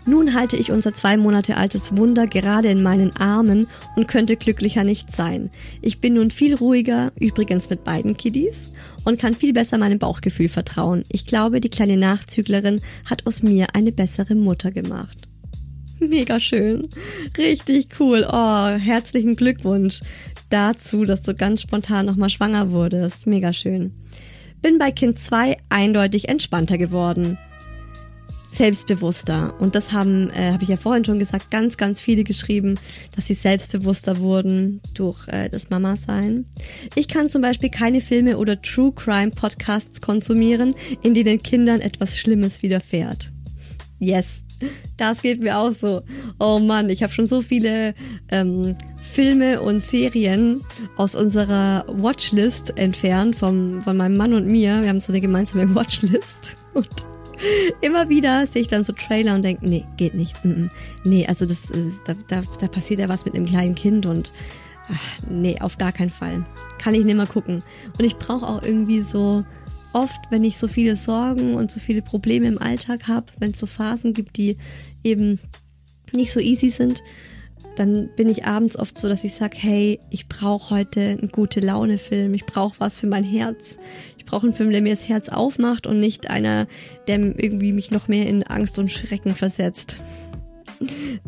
Nun 0.04 0.34
halte 0.34 0.56
ich 0.56 0.72
unser 0.72 0.92
zwei 0.92 1.16
Monate 1.16 1.56
altes 1.56 1.96
Wunder 1.96 2.26
gerade 2.26 2.68
in 2.68 2.82
meinen 2.82 3.14
Armen 3.16 3.68
und 3.94 4.08
könnte 4.08 4.36
glücklicher 4.36 4.82
nicht 4.82 5.12
sein. 5.12 5.50
Ich 5.80 6.00
bin 6.00 6.14
nun 6.14 6.32
viel 6.32 6.56
ruhiger, 6.56 7.12
übrigens 7.20 7.70
mit 7.70 7.84
beiden 7.84 8.16
Kiddies, 8.16 8.72
und 9.04 9.20
kann 9.20 9.34
viel 9.34 9.52
besser 9.52 9.78
meinem 9.78 10.00
Bauchgefühl 10.00 10.48
vertrauen. 10.48 11.04
Ich 11.08 11.26
glaube, 11.26 11.60
die 11.60 11.68
kleine 11.68 11.96
Nachzüglerin 11.96 12.80
hat 13.08 13.26
aus 13.26 13.44
mir 13.44 13.74
eine 13.74 13.92
bessere 13.92 14.34
Mutter 14.34 14.72
gemacht. 14.72 15.16
Mega 16.00 16.40
schön. 16.40 16.88
Richtig 17.38 18.00
cool. 18.00 18.26
Oh, 18.28 18.66
herzlichen 18.66 19.36
Glückwunsch 19.36 20.00
dazu, 20.50 21.04
dass 21.04 21.22
du 21.22 21.34
ganz 21.34 21.62
spontan 21.62 22.06
nochmal 22.06 22.28
schwanger 22.30 22.72
wurdest. 22.72 23.28
Mega 23.28 23.52
schön. 23.52 23.92
Bin 24.62 24.78
bei 24.78 24.90
Kind 24.90 25.20
2 25.20 25.56
eindeutig 25.68 26.28
entspannter 26.28 26.76
geworden 26.76 27.38
selbstbewusster. 28.52 29.54
Und 29.58 29.74
das 29.74 29.92
haben, 29.92 30.30
äh, 30.30 30.52
habe 30.52 30.62
ich 30.62 30.68
ja 30.68 30.76
vorhin 30.76 31.04
schon 31.04 31.18
gesagt, 31.18 31.50
ganz, 31.50 31.76
ganz 31.76 32.00
viele 32.00 32.22
geschrieben, 32.24 32.78
dass 33.16 33.26
sie 33.26 33.34
selbstbewusster 33.34 34.18
wurden 34.18 34.80
durch 34.94 35.26
äh, 35.28 35.48
das 35.48 35.70
Mama-Sein. 35.70 36.44
Ich 36.94 37.08
kann 37.08 37.30
zum 37.30 37.42
Beispiel 37.42 37.70
keine 37.70 38.00
Filme 38.00 38.36
oder 38.36 38.60
True 38.60 38.92
Crime 38.92 39.30
Podcasts 39.30 40.00
konsumieren, 40.00 40.74
in 41.02 41.14
denen 41.14 41.42
Kindern 41.42 41.80
etwas 41.80 42.18
Schlimmes 42.18 42.62
widerfährt. 42.62 43.32
Yes, 43.98 44.44
das 44.96 45.22
geht 45.22 45.40
mir 45.40 45.58
auch 45.58 45.72
so. 45.72 46.02
Oh 46.38 46.58
Mann, 46.58 46.90
ich 46.90 47.02
habe 47.02 47.12
schon 47.12 47.28
so 47.28 47.40
viele 47.40 47.94
ähm, 48.30 48.76
Filme 49.00 49.60
und 49.60 49.82
Serien 49.82 50.62
aus 50.96 51.14
unserer 51.14 51.84
Watchlist 51.88 52.76
entfernt 52.76 53.36
vom, 53.36 53.80
von 53.82 53.96
meinem 53.96 54.16
Mann 54.16 54.34
und 54.34 54.46
mir. 54.46 54.82
Wir 54.82 54.88
haben 54.88 55.00
so 55.00 55.12
eine 55.12 55.20
gemeinsame 55.20 55.74
Watchlist. 55.74 56.56
Und 56.74 56.88
immer 57.80 58.08
wieder 58.08 58.46
sehe 58.46 58.62
ich 58.62 58.68
dann 58.68 58.84
so 58.84 58.92
Trailer 58.92 59.34
und 59.34 59.42
denke, 59.42 59.68
nee, 59.68 59.84
geht 59.96 60.14
nicht. 60.14 60.44
Mm 60.44 60.48
-mm. 60.48 60.70
Nee, 61.04 61.26
also 61.26 61.46
das 61.46 61.70
ist, 61.70 62.00
da, 62.06 62.14
da, 62.28 62.42
da 62.60 62.68
passiert 62.68 63.00
ja 63.00 63.08
was 63.08 63.24
mit 63.24 63.34
einem 63.34 63.46
kleinen 63.46 63.74
Kind 63.74 64.06
und 64.06 64.32
ach, 64.92 65.18
nee, 65.28 65.60
auf 65.60 65.78
gar 65.78 65.92
keinen 65.92 66.10
Fall. 66.10 66.44
Kann 66.78 66.94
ich 66.94 67.04
nicht 67.04 67.16
mehr 67.16 67.26
gucken. 67.26 67.62
Und 67.98 68.04
ich 68.04 68.16
brauche 68.16 68.46
auch 68.46 68.62
irgendwie 68.62 69.02
so 69.02 69.44
oft, 69.92 70.20
wenn 70.30 70.44
ich 70.44 70.58
so 70.58 70.68
viele 70.68 70.96
Sorgen 70.96 71.54
und 71.54 71.70
so 71.70 71.80
viele 71.80 72.02
Probleme 72.02 72.48
im 72.48 72.58
Alltag 72.58 73.08
habe, 73.08 73.26
wenn 73.38 73.52
es 73.52 73.58
so 73.58 73.66
Phasen 73.66 74.14
gibt, 74.14 74.36
die 74.36 74.56
eben 75.04 75.38
nicht 76.14 76.32
so 76.32 76.40
easy 76.40 76.68
sind, 76.68 77.02
dann 77.76 78.08
bin 78.16 78.28
ich 78.28 78.44
abends 78.44 78.78
oft 78.78 78.98
so, 78.98 79.08
dass 79.08 79.24
ich 79.24 79.34
sage, 79.34 79.56
hey, 79.58 80.00
ich 80.10 80.28
brauche 80.28 80.74
heute 80.74 81.00
einen 81.00 81.30
gute 81.32 81.60
Laune 81.60 81.98
Film, 81.98 82.34
ich 82.34 82.44
brauche 82.44 82.78
was 82.78 82.98
für 82.98 83.06
mein 83.06 83.24
Herz, 83.24 83.78
ich 84.18 84.26
brauche 84.26 84.46
einen 84.46 84.54
Film, 84.54 84.70
der 84.70 84.82
mir 84.82 84.92
das 84.92 85.08
Herz 85.08 85.28
aufmacht 85.28 85.86
und 85.86 86.00
nicht 86.00 86.28
einer, 86.30 86.66
der 87.06 87.18
irgendwie 87.18 87.72
mich 87.72 87.90
noch 87.90 88.08
mehr 88.08 88.26
in 88.26 88.42
Angst 88.42 88.78
und 88.78 88.90
Schrecken 88.90 89.34
versetzt. 89.34 90.00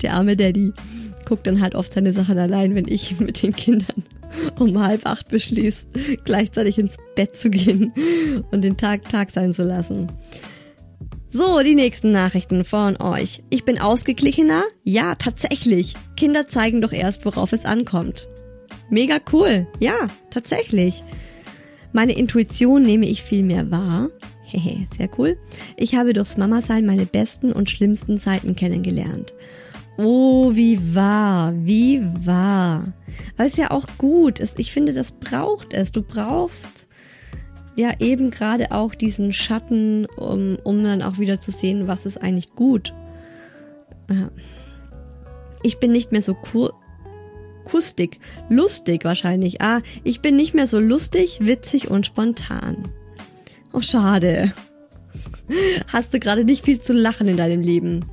Der 0.03 0.15
arme 0.15 0.37
Daddy 0.37 0.73
guckt 1.25 1.47
dann 1.47 1.61
halt 1.61 1.75
oft 1.75 1.93
seine 1.93 2.13
Sachen 2.13 2.39
allein, 2.39 2.75
wenn 2.75 2.89
ich 2.89 3.19
mit 3.19 3.43
den 3.43 3.55
Kindern 3.55 4.05
um 4.59 4.79
halb 4.81 5.07
acht 5.07 5.29
beschließt, 5.29 5.89
gleichzeitig 6.25 6.79
ins 6.79 6.97
Bett 7.15 7.37
zu 7.37 7.51
gehen 7.51 7.93
und 8.51 8.63
den 8.63 8.77
Tag 8.77 9.09
Tag 9.09 9.31
sein 9.31 9.55
zu 9.55 9.63
lassen. 9.63 10.09
So, 11.37 11.65
die 11.65 11.75
nächsten 11.75 12.13
Nachrichten 12.13 12.65
von 12.65 12.97
euch. 13.01 13.43
Ich 13.51 13.65
bin 13.65 13.81
ausgeglichener? 13.81 14.63
Ja, 14.85 15.17
tatsächlich. 15.17 15.95
Kinder 16.17 16.47
zeigen 16.47 16.81
doch 16.81 16.93
erst, 16.93 17.25
worauf 17.27 17.53
es 17.53 17.65
ankommt. 17.65 18.29
Mega 18.89 19.19
cool. 19.33 19.67
Ja, 19.81 19.95
tatsächlich. 20.31 21.03
Meine 21.93 22.13
Intuition 22.13 22.85
nehme 22.85 23.09
ich 23.09 23.25
viel 23.25 23.43
mehr 23.43 23.69
wahr. 23.73 24.11
Hehe, 24.45 24.87
sehr 24.97 25.09
cool. 25.19 25.37
Ich 25.77 25.97
habe 25.97 26.13
durchs 26.13 26.37
Mama-Sein 26.37 26.87
meine 26.87 27.05
besten 27.05 27.51
und 27.53 27.69
schlimmsten 27.69 28.17
Zeiten 28.17 28.55
kennengelernt. 28.55 29.35
Oh, 29.97 30.53
wie 30.55 30.95
wahr, 30.95 31.53
wie 31.57 32.01
wahr. 32.25 32.85
Aber 33.35 33.47
ist 33.47 33.59
ja 33.59 33.73
auch 33.73 33.89
gut. 33.99 34.39
Ich 34.57 34.71
finde, 34.71 34.93
das 34.93 35.11
braucht 35.11 35.75
es. 35.75 35.91
Du 35.91 36.03
brauchst 36.03 36.87
ja 37.77 37.93
eben 37.99 38.31
gerade 38.31 38.73
auch 38.73 38.95
diesen 38.95 39.33
Schatten, 39.33 40.07
um, 40.17 40.57
um 40.63 40.83
dann 40.85 41.03
auch 41.03 41.19
wieder 41.19 41.41
zu 41.41 41.51
sehen, 41.51 41.87
was 41.89 42.07
ist 42.07 42.21
eigentlich 42.21 42.55
gut. 42.55 42.95
Ich 45.63 45.79
bin 45.79 45.93
nicht 45.93 46.13
mehr 46.13 46.23
so 46.23 46.35
kur 46.35 46.75
kustig, 47.65 48.21
lustig 48.51 49.05
wahrscheinlich. 49.05 49.63
Ah, 49.63 49.81
ich 50.05 50.21
bin 50.21 50.37
nicht 50.37 50.55
mehr 50.55 50.67
so 50.67 50.79
lustig, 50.79 51.39
witzig 51.41 51.91
und 51.91 52.05
spontan. 52.05 52.77
Oh, 53.73 53.81
schade. 53.81 54.53
Hast 55.93 56.13
du 56.13 56.21
gerade 56.21 56.45
nicht 56.45 56.65
viel 56.65 56.81
zu 56.81 56.93
lachen 56.93 57.27
in 57.27 57.37
deinem 57.37 57.63
Leben? 57.63 58.05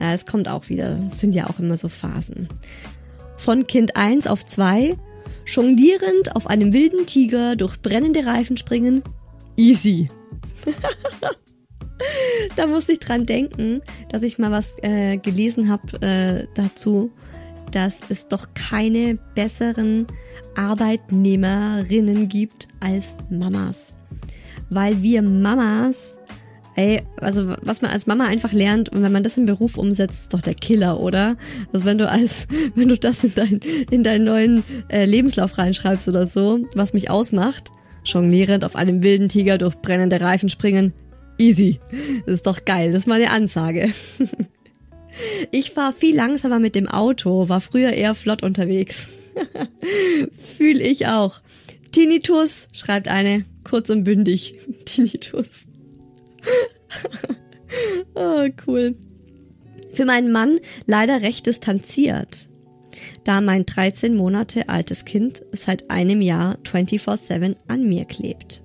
Ja, 0.00 0.14
es 0.14 0.24
kommt 0.24 0.48
auch 0.48 0.68
wieder. 0.68 1.00
Es 1.06 1.20
sind 1.20 1.34
ja 1.34 1.48
auch 1.48 1.58
immer 1.58 1.76
so 1.76 1.88
Phasen. 1.88 2.48
Von 3.36 3.66
Kind 3.66 3.96
1 3.96 4.26
auf 4.26 4.46
2 4.46 4.96
Jonglierend 5.46 6.36
auf 6.36 6.46
einem 6.46 6.72
wilden 6.72 7.06
Tiger 7.06 7.56
durch 7.56 7.80
brennende 7.80 8.26
Reifen 8.26 8.56
springen. 8.56 9.02
Easy. 9.56 10.08
da 12.56 12.66
musste 12.66 12.92
ich 12.92 13.00
dran 13.00 13.26
denken, 13.26 13.80
dass 14.10 14.22
ich 14.22 14.38
mal 14.38 14.50
was 14.50 14.74
äh, 14.82 15.16
gelesen 15.18 15.70
habe 15.70 16.00
äh, 16.02 16.46
dazu, 16.54 17.10
dass 17.72 18.00
es 18.08 18.28
doch 18.28 18.48
keine 18.54 19.18
besseren 19.34 20.06
Arbeitnehmerinnen 20.56 22.28
gibt 22.28 22.68
als 22.80 23.16
Mamas. 23.30 23.94
Weil 24.70 25.02
wir 25.02 25.22
Mamas 25.22 26.18
Ey, 26.74 27.02
also 27.16 27.54
was 27.60 27.82
man 27.82 27.90
als 27.90 28.06
Mama 28.06 28.26
einfach 28.26 28.52
lernt 28.52 28.88
und 28.88 29.02
wenn 29.02 29.12
man 29.12 29.22
das 29.22 29.36
im 29.36 29.44
Beruf 29.44 29.76
umsetzt, 29.76 30.22
ist 30.22 30.34
doch 30.34 30.40
der 30.40 30.54
Killer, 30.54 31.00
oder? 31.00 31.36
Also 31.72 31.84
wenn 31.84 31.98
du 31.98 32.08
als, 32.08 32.46
wenn 32.74 32.88
du 32.88 32.96
das 32.96 33.24
in, 33.24 33.34
dein, 33.34 33.60
in 33.90 34.02
deinen 34.02 34.24
neuen 34.24 34.64
äh, 34.88 35.04
Lebenslauf 35.04 35.58
reinschreibst 35.58 36.08
oder 36.08 36.26
so, 36.26 36.60
was 36.74 36.94
mich 36.94 37.10
ausmacht, 37.10 37.70
jonglierend 38.04 38.64
auf 38.64 38.74
einem 38.74 39.02
wilden 39.02 39.28
Tiger 39.28 39.58
durch 39.58 39.76
brennende 39.76 40.20
Reifen 40.20 40.48
springen, 40.48 40.92
easy. 41.38 41.78
Das 42.24 42.36
ist 42.36 42.46
doch 42.46 42.64
geil, 42.64 42.92
das 42.92 43.02
ist 43.02 43.06
mal 43.06 43.16
eine 43.16 43.30
Ansage. 43.30 43.90
Ich 45.50 45.72
fahre 45.72 45.92
viel 45.92 46.16
langsamer 46.16 46.58
mit 46.58 46.74
dem 46.74 46.88
Auto, 46.88 47.50
war 47.50 47.60
früher 47.60 47.90
eher 47.90 48.14
flott 48.14 48.42
unterwegs. 48.42 49.08
Fühl 50.56 50.80
ich 50.80 51.06
auch. 51.06 51.42
Tinnitus, 51.90 52.68
schreibt 52.72 53.08
eine, 53.08 53.44
kurz 53.64 53.90
und 53.90 54.04
bündig. 54.04 54.54
Tinnitus. 54.86 55.66
Oh, 58.14 58.48
cool. 58.66 58.96
Für 59.92 60.04
meinen 60.04 60.32
Mann 60.32 60.58
leider 60.86 61.22
recht 61.22 61.46
distanziert, 61.46 62.48
da 63.24 63.40
mein 63.40 63.66
13 63.66 64.16
Monate 64.16 64.68
altes 64.68 65.04
Kind 65.04 65.42
seit 65.52 65.90
einem 65.90 66.22
Jahr 66.22 66.56
24-7 66.64 67.56
an 67.68 67.88
mir 67.88 68.04
klebt. 68.06 68.62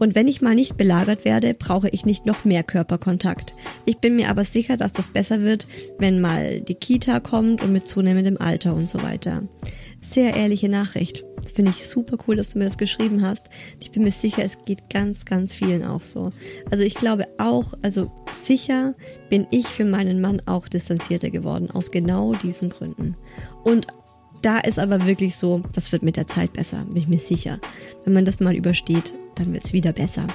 Und 0.00 0.14
wenn 0.14 0.28
ich 0.28 0.40
mal 0.40 0.54
nicht 0.54 0.78
belagert 0.78 1.26
werde, 1.26 1.52
brauche 1.52 1.90
ich 1.90 2.06
nicht 2.06 2.24
noch 2.24 2.46
mehr 2.46 2.62
Körperkontakt. 2.62 3.52
Ich 3.84 3.98
bin 3.98 4.16
mir 4.16 4.30
aber 4.30 4.44
sicher, 4.44 4.78
dass 4.78 4.94
das 4.94 5.08
besser 5.08 5.42
wird, 5.42 5.66
wenn 5.98 6.22
mal 6.22 6.62
die 6.62 6.74
Kita 6.74 7.20
kommt 7.20 7.62
und 7.62 7.70
mit 7.70 7.86
zunehmendem 7.86 8.38
Alter 8.38 8.74
und 8.74 8.88
so 8.88 9.02
weiter. 9.02 9.42
Sehr 10.00 10.34
ehrliche 10.34 10.68
Nachricht. 10.68 11.24
Das 11.42 11.52
finde 11.52 11.70
ich 11.70 11.86
super 11.86 12.16
cool, 12.26 12.36
dass 12.36 12.50
du 12.50 12.58
mir 12.58 12.64
das 12.64 12.78
geschrieben 12.78 13.22
hast. 13.22 13.48
Ich 13.80 13.90
bin 13.90 14.02
mir 14.02 14.10
sicher, 14.10 14.44
es 14.44 14.58
geht 14.64 14.90
ganz, 14.90 15.24
ganz 15.24 15.54
vielen 15.54 15.84
auch 15.84 16.02
so. 16.02 16.30
Also 16.70 16.84
ich 16.84 16.94
glaube 16.94 17.26
auch, 17.38 17.74
also 17.82 18.10
sicher 18.32 18.94
bin 19.28 19.46
ich 19.50 19.66
für 19.66 19.84
meinen 19.84 20.20
Mann 20.20 20.42
auch 20.46 20.68
distanzierter 20.68 21.30
geworden, 21.30 21.70
aus 21.70 21.90
genau 21.90 22.34
diesen 22.34 22.70
Gründen. 22.70 23.16
Und 23.64 23.86
da 24.42 24.58
ist 24.58 24.78
aber 24.78 25.06
wirklich 25.06 25.36
so, 25.36 25.62
das 25.74 25.92
wird 25.92 26.02
mit 26.02 26.16
der 26.16 26.26
Zeit 26.26 26.52
besser, 26.54 26.84
bin 26.84 26.96
ich 26.96 27.08
mir 27.08 27.18
sicher. 27.18 27.58
Wenn 28.04 28.14
man 28.14 28.24
das 28.24 28.40
mal 28.40 28.54
übersteht, 28.54 29.14
dann 29.34 29.52
wird 29.52 29.64
es 29.64 29.72
wieder 29.72 29.92
besser. 29.92 30.26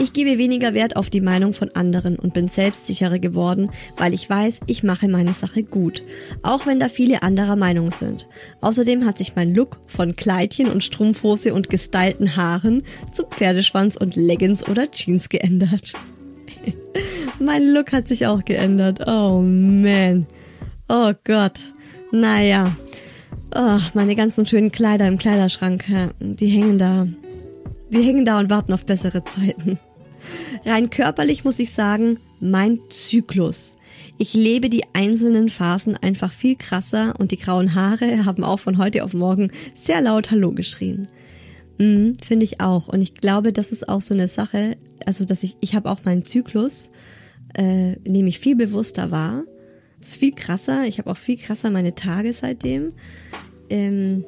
Ich 0.00 0.14
gebe 0.14 0.38
weniger 0.38 0.72
Wert 0.72 0.96
auf 0.96 1.10
die 1.10 1.20
Meinung 1.20 1.52
von 1.52 1.72
anderen 1.74 2.18
und 2.18 2.32
bin 2.32 2.48
selbstsicherer 2.48 3.18
geworden, 3.18 3.70
weil 3.98 4.14
ich 4.14 4.30
weiß, 4.30 4.60
ich 4.66 4.82
mache 4.82 5.08
meine 5.08 5.34
Sache 5.34 5.62
gut, 5.62 6.02
auch 6.42 6.64
wenn 6.64 6.80
da 6.80 6.88
viele 6.88 7.22
anderer 7.22 7.54
Meinung 7.54 7.90
sind. 7.90 8.26
Außerdem 8.62 9.04
hat 9.04 9.18
sich 9.18 9.36
mein 9.36 9.54
Look 9.54 9.76
von 9.86 10.16
Kleidchen 10.16 10.70
und 10.70 10.82
Strumpfhose 10.82 11.52
und 11.52 11.68
gestylten 11.68 12.34
Haaren 12.34 12.82
zu 13.12 13.24
Pferdeschwanz 13.26 13.98
und 13.98 14.16
Leggings 14.16 14.66
oder 14.66 14.90
Jeans 14.90 15.28
geändert. 15.28 15.92
mein 17.38 17.62
Look 17.74 17.92
hat 17.92 18.08
sich 18.08 18.26
auch 18.26 18.42
geändert. 18.42 19.06
Oh 19.06 19.42
man. 19.42 20.26
Oh 20.88 21.12
Gott. 21.24 21.60
Naja. 22.10 22.74
Oh, 23.54 23.78
meine 23.92 24.16
ganzen 24.16 24.46
schönen 24.46 24.72
Kleider 24.72 25.06
im 25.06 25.18
Kleiderschrank, 25.18 25.84
die 26.20 26.48
hängen 26.48 26.78
da. 26.78 27.06
Die 27.90 28.02
hängen 28.02 28.24
da 28.24 28.38
und 28.38 28.48
warten 28.48 28.72
auf 28.72 28.86
bessere 28.86 29.24
Zeiten. 29.24 29.78
Rein 30.64 30.90
körperlich 30.90 31.44
muss 31.44 31.58
ich 31.58 31.72
sagen, 31.72 32.18
mein 32.40 32.78
Zyklus. 32.88 33.76
Ich 34.18 34.34
lebe 34.34 34.70
die 34.70 34.84
einzelnen 34.92 35.48
Phasen 35.48 35.96
einfach 35.96 36.32
viel 36.32 36.56
krasser 36.56 37.14
und 37.18 37.30
die 37.32 37.38
grauen 37.38 37.74
Haare 37.74 38.24
haben 38.24 38.44
auch 38.44 38.60
von 38.60 38.78
heute 38.78 39.04
auf 39.04 39.12
morgen 39.12 39.50
sehr 39.74 40.00
laut 40.00 40.30
Hallo 40.30 40.52
geschrien. 40.52 41.08
Mhm, 41.78 42.14
Finde 42.22 42.44
ich 42.44 42.60
auch. 42.60 42.88
Und 42.88 43.00
ich 43.00 43.14
glaube, 43.14 43.52
das 43.52 43.72
ist 43.72 43.88
auch 43.88 44.02
so 44.02 44.14
eine 44.14 44.28
Sache, 44.28 44.76
also 45.06 45.24
dass 45.24 45.42
ich, 45.42 45.56
ich 45.60 45.74
habe 45.74 45.90
auch 45.90 46.04
meinen 46.04 46.24
Zyklus, 46.24 46.90
äh, 47.54 47.92
nehme 48.08 48.28
ich 48.28 48.38
viel 48.38 48.56
bewusster 48.56 49.10
wahr. 49.10 49.44
Das 49.98 50.10
ist 50.10 50.16
viel 50.16 50.32
krasser. 50.32 50.86
Ich 50.86 50.98
habe 50.98 51.10
auch 51.10 51.16
viel 51.16 51.36
krasser 51.36 51.70
meine 51.70 51.94
Tage 51.94 52.32
seitdem. 52.32 52.92
Ähm, 53.68 54.24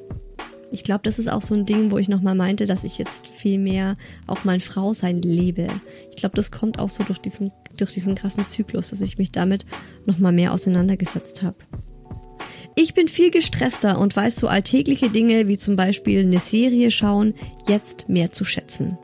ich 0.72 0.84
glaube, 0.84 1.02
das 1.04 1.18
ist 1.18 1.30
auch 1.30 1.42
so 1.42 1.54
ein 1.54 1.66
Ding, 1.66 1.90
wo 1.90 1.98
ich 1.98 2.08
nochmal 2.08 2.34
meinte, 2.34 2.66
dass 2.66 2.82
ich 2.82 2.96
jetzt 2.96 3.26
viel 3.26 3.58
mehr 3.58 3.96
auch 4.26 4.44
mein 4.44 4.60
Frausein 4.60 5.20
lebe. 5.20 5.68
Ich 6.10 6.16
glaube, 6.16 6.34
das 6.34 6.50
kommt 6.50 6.78
auch 6.78 6.88
so 6.88 7.04
durch 7.04 7.18
diesen, 7.18 7.52
durch 7.76 7.92
diesen 7.92 8.14
krassen 8.14 8.48
Zyklus, 8.48 8.88
dass 8.88 9.02
ich 9.02 9.18
mich 9.18 9.30
damit 9.30 9.66
nochmal 10.06 10.32
mehr 10.32 10.52
auseinandergesetzt 10.52 11.42
habe. 11.42 11.56
Ich 12.74 12.94
bin 12.94 13.06
viel 13.06 13.30
gestresster 13.30 13.98
und 13.98 14.16
weiß 14.16 14.36
so 14.36 14.48
alltägliche 14.48 15.10
Dinge 15.10 15.46
wie 15.46 15.58
zum 15.58 15.76
Beispiel 15.76 16.20
eine 16.20 16.38
Serie 16.38 16.90
schauen 16.90 17.34
jetzt 17.68 18.08
mehr 18.08 18.32
zu 18.32 18.46
schätzen. 18.46 18.96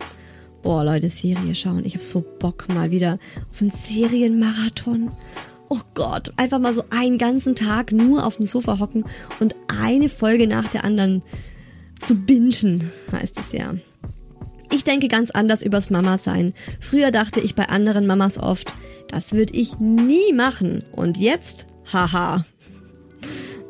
Boah, 0.63 0.85
Leute, 0.85 1.11
Serie 1.11 1.55
schauen. 1.55 1.85
Ich 1.85 1.95
habe 1.95 2.05
so 2.05 2.25
Bock 2.39 2.67
mal 2.69 2.91
wieder 2.91 3.19
auf 3.51 3.61
einen 3.61 3.71
Serienmarathon 3.71 5.11
oh 5.69 5.81
Gott, 5.95 6.33
einfach 6.37 6.59
mal 6.59 6.73
so 6.73 6.85
einen 6.91 7.19
ganzen 7.19 7.55
Tag 7.55 7.93
nur 7.93 8.25
auf 8.25 8.37
dem 8.37 8.47
Sofa 8.47 8.79
hocken 8.79 9.05
und 9.41 9.55
eine 9.69 10.09
Folge 10.09 10.47
nach 10.47 10.69
der 10.69 10.85
anderen 10.85 11.23
zu 11.99 12.15
bingen, 12.15 12.91
heißt 13.13 13.39
es 13.39 13.53
ja. 13.53 13.75
Ich 14.71 14.85
denke 14.85 15.09
ganz 15.09 15.31
anders 15.31 15.63
übers 15.63 15.91
Mama 15.91 16.19
sein. 16.19 16.53
Früher 16.81 17.11
dachte 17.11 17.41
ich 17.41 17.55
bei 17.55 17.69
anderen 17.69 18.07
Mamas 18.07 18.39
oft, 18.39 18.75
das 19.09 19.33
würde 19.33 19.55
ich 19.55 19.79
nie 19.79 20.33
machen. 20.35 20.85
Und 20.93 21.17
jetzt, 21.17 21.67
haha. 21.93 22.45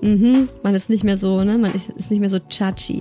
Mhm, 0.00 0.48
man 0.62 0.74
ist 0.74 0.90
nicht 0.90 1.04
mehr 1.04 1.18
so, 1.18 1.42
ne, 1.44 1.58
man 1.58 1.72
ist, 1.72 2.10
nicht 2.10 2.20
mehr 2.20 2.28
so 2.28 2.38
chachi. 2.38 3.00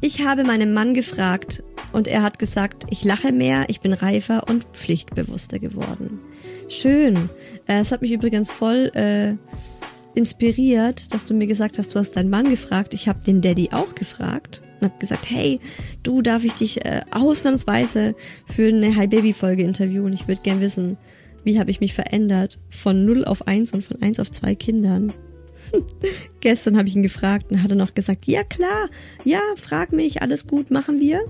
Ich 0.00 0.24
habe 0.24 0.44
meinen 0.44 0.74
Mann 0.74 0.94
gefragt 0.94 1.62
und 1.92 2.06
er 2.06 2.22
hat 2.22 2.38
gesagt, 2.38 2.84
ich 2.90 3.04
lache 3.04 3.32
mehr, 3.32 3.66
ich 3.68 3.80
bin 3.80 3.92
reifer 3.92 4.48
und 4.48 4.64
pflichtbewusster 4.72 5.58
geworden. 5.58 6.20
Schön. 6.68 7.28
Äh, 7.66 7.80
es 7.80 7.92
hat 7.92 8.02
mich 8.02 8.12
übrigens 8.12 8.50
voll 8.50 8.90
äh, 8.94 9.34
inspiriert, 10.14 11.12
dass 11.12 11.24
du 11.24 11.34
mir 11.34 11.46
gesagt 11.46 11.78
hast, 11.78 11.94
du 11.94 11.98
hast 11.98 12.16
deinen 12.16 12.30
Mann 12.30 12.48
gefragt. 12.50 12.94
Ich 12.94 13.08
habe 13.08 13.24
den 13.24 13.40
Daddy 13.40 13.70
auch 13.72 13.94
gefragt 13.94 14.62
und 14.80 14.88
habe 14.88 14.98
gesagt, 14.98 15.30
hey, 15.30 15.60
du 16.02 16.22
darf 16.22 16.44
ich 16.44 16.54
dich 16.54 16.84
äh, 16.84 17.02
ausnahmsweise 17.10 18.14
für 18.46 18.68
eine 18.68 18.96
Hi 18.96 19.06
Baby 19.06 19.32
Folge 19.32 19.62
interviewen. 19.62 20.12
Ich 20.12 20.28
würde 20.28 20.42
gern 20.42 20.60
wissen, 20.60 20.96
wie 21.44 21.58
habe 21.58 21.70
ich 21.70 21.80
mich 21.80 21.94
verändert 21.94 22.60
von 22.70 23.04
0 23.04 23.24
auf 23.24 23.46
1 23.46 23.72
und 23.72 23.82
von 23.82 24.00
1 24.00 24.20
auf 24.20 24.30
2 24.30 24.54
Kindern. 24.54 25.12
Gestern 26.40 26.76
habe 26.76 26.88
ich 26.88 26.96
ihn 26.96 27.02
gefragt 27.02 27.50
und 27.50 27.62
hat 27.62 27.70
er 27.70 27.76
noch 27.76 27.94
gesagt, 27.94 28.26
ja 28.26 28.44
klar, 28.44 28.88
ja, 29.24 29.40
frag 29.56 29.92
mich, 29.92 30.22
alles 30.22 30.46
gut, 30.46 30.70
machen 30.70 31.00
wir. 31.00 31.20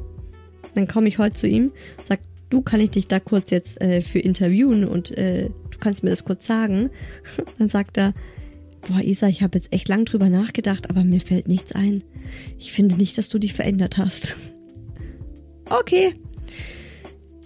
Dann 0.74 0.88
komme 0.88 1.08
ich 1.08 1.18
heute 1.18 1.34
zu 1.34 1.46
ihm, 1.46 1.72
sag, 2.02 2.20
du 2.50 2.62
kann 2.62 2.80
ich 2.80 2.90
dich 2.90 3.08
da 3.08 3.20
kurz 3.20 3.50
jetzt 3.50 3.80
äh, 3.80 4.00
für 4.00 4.18
interviewen 4.18 4.86
und 4.86 5.16
äh, 5.16 5.50
du 5.70 5.78
kannst 5.78 6.02
mir 6.02 6.10
das 6.10 6.24
kurz 6.24 6.46
sagen. 6.46 6.90
Dann 7.58 7.68
sagt 7.68 7.96
er, 7.96 8.14
Boah, 8.88 9.00
Isa, 9.00 9.28
ich 9.28 9.42
habe 9.42 9.58
jetzt 9.58 9.72
echt 9.72 9.88
lang 9.88 10.04
drüber 10.04 10.28
nachgedacht, 10.28 10.90
aber 10.90 11.04
mir 11.04 11.20
fällt 11.20 11.48
nichts 11.48 11.72
ein. 11.72 12.02
Ich 12.58 12.72
finde 12.72 12.96
nicht, 12.96 13.16
dass 13.16 13.28
du 13.28 13.38
dich 13.38 13.54
verändert 13.54 13.98
hast. 13.98 14.36
Okay. 15.66 16.12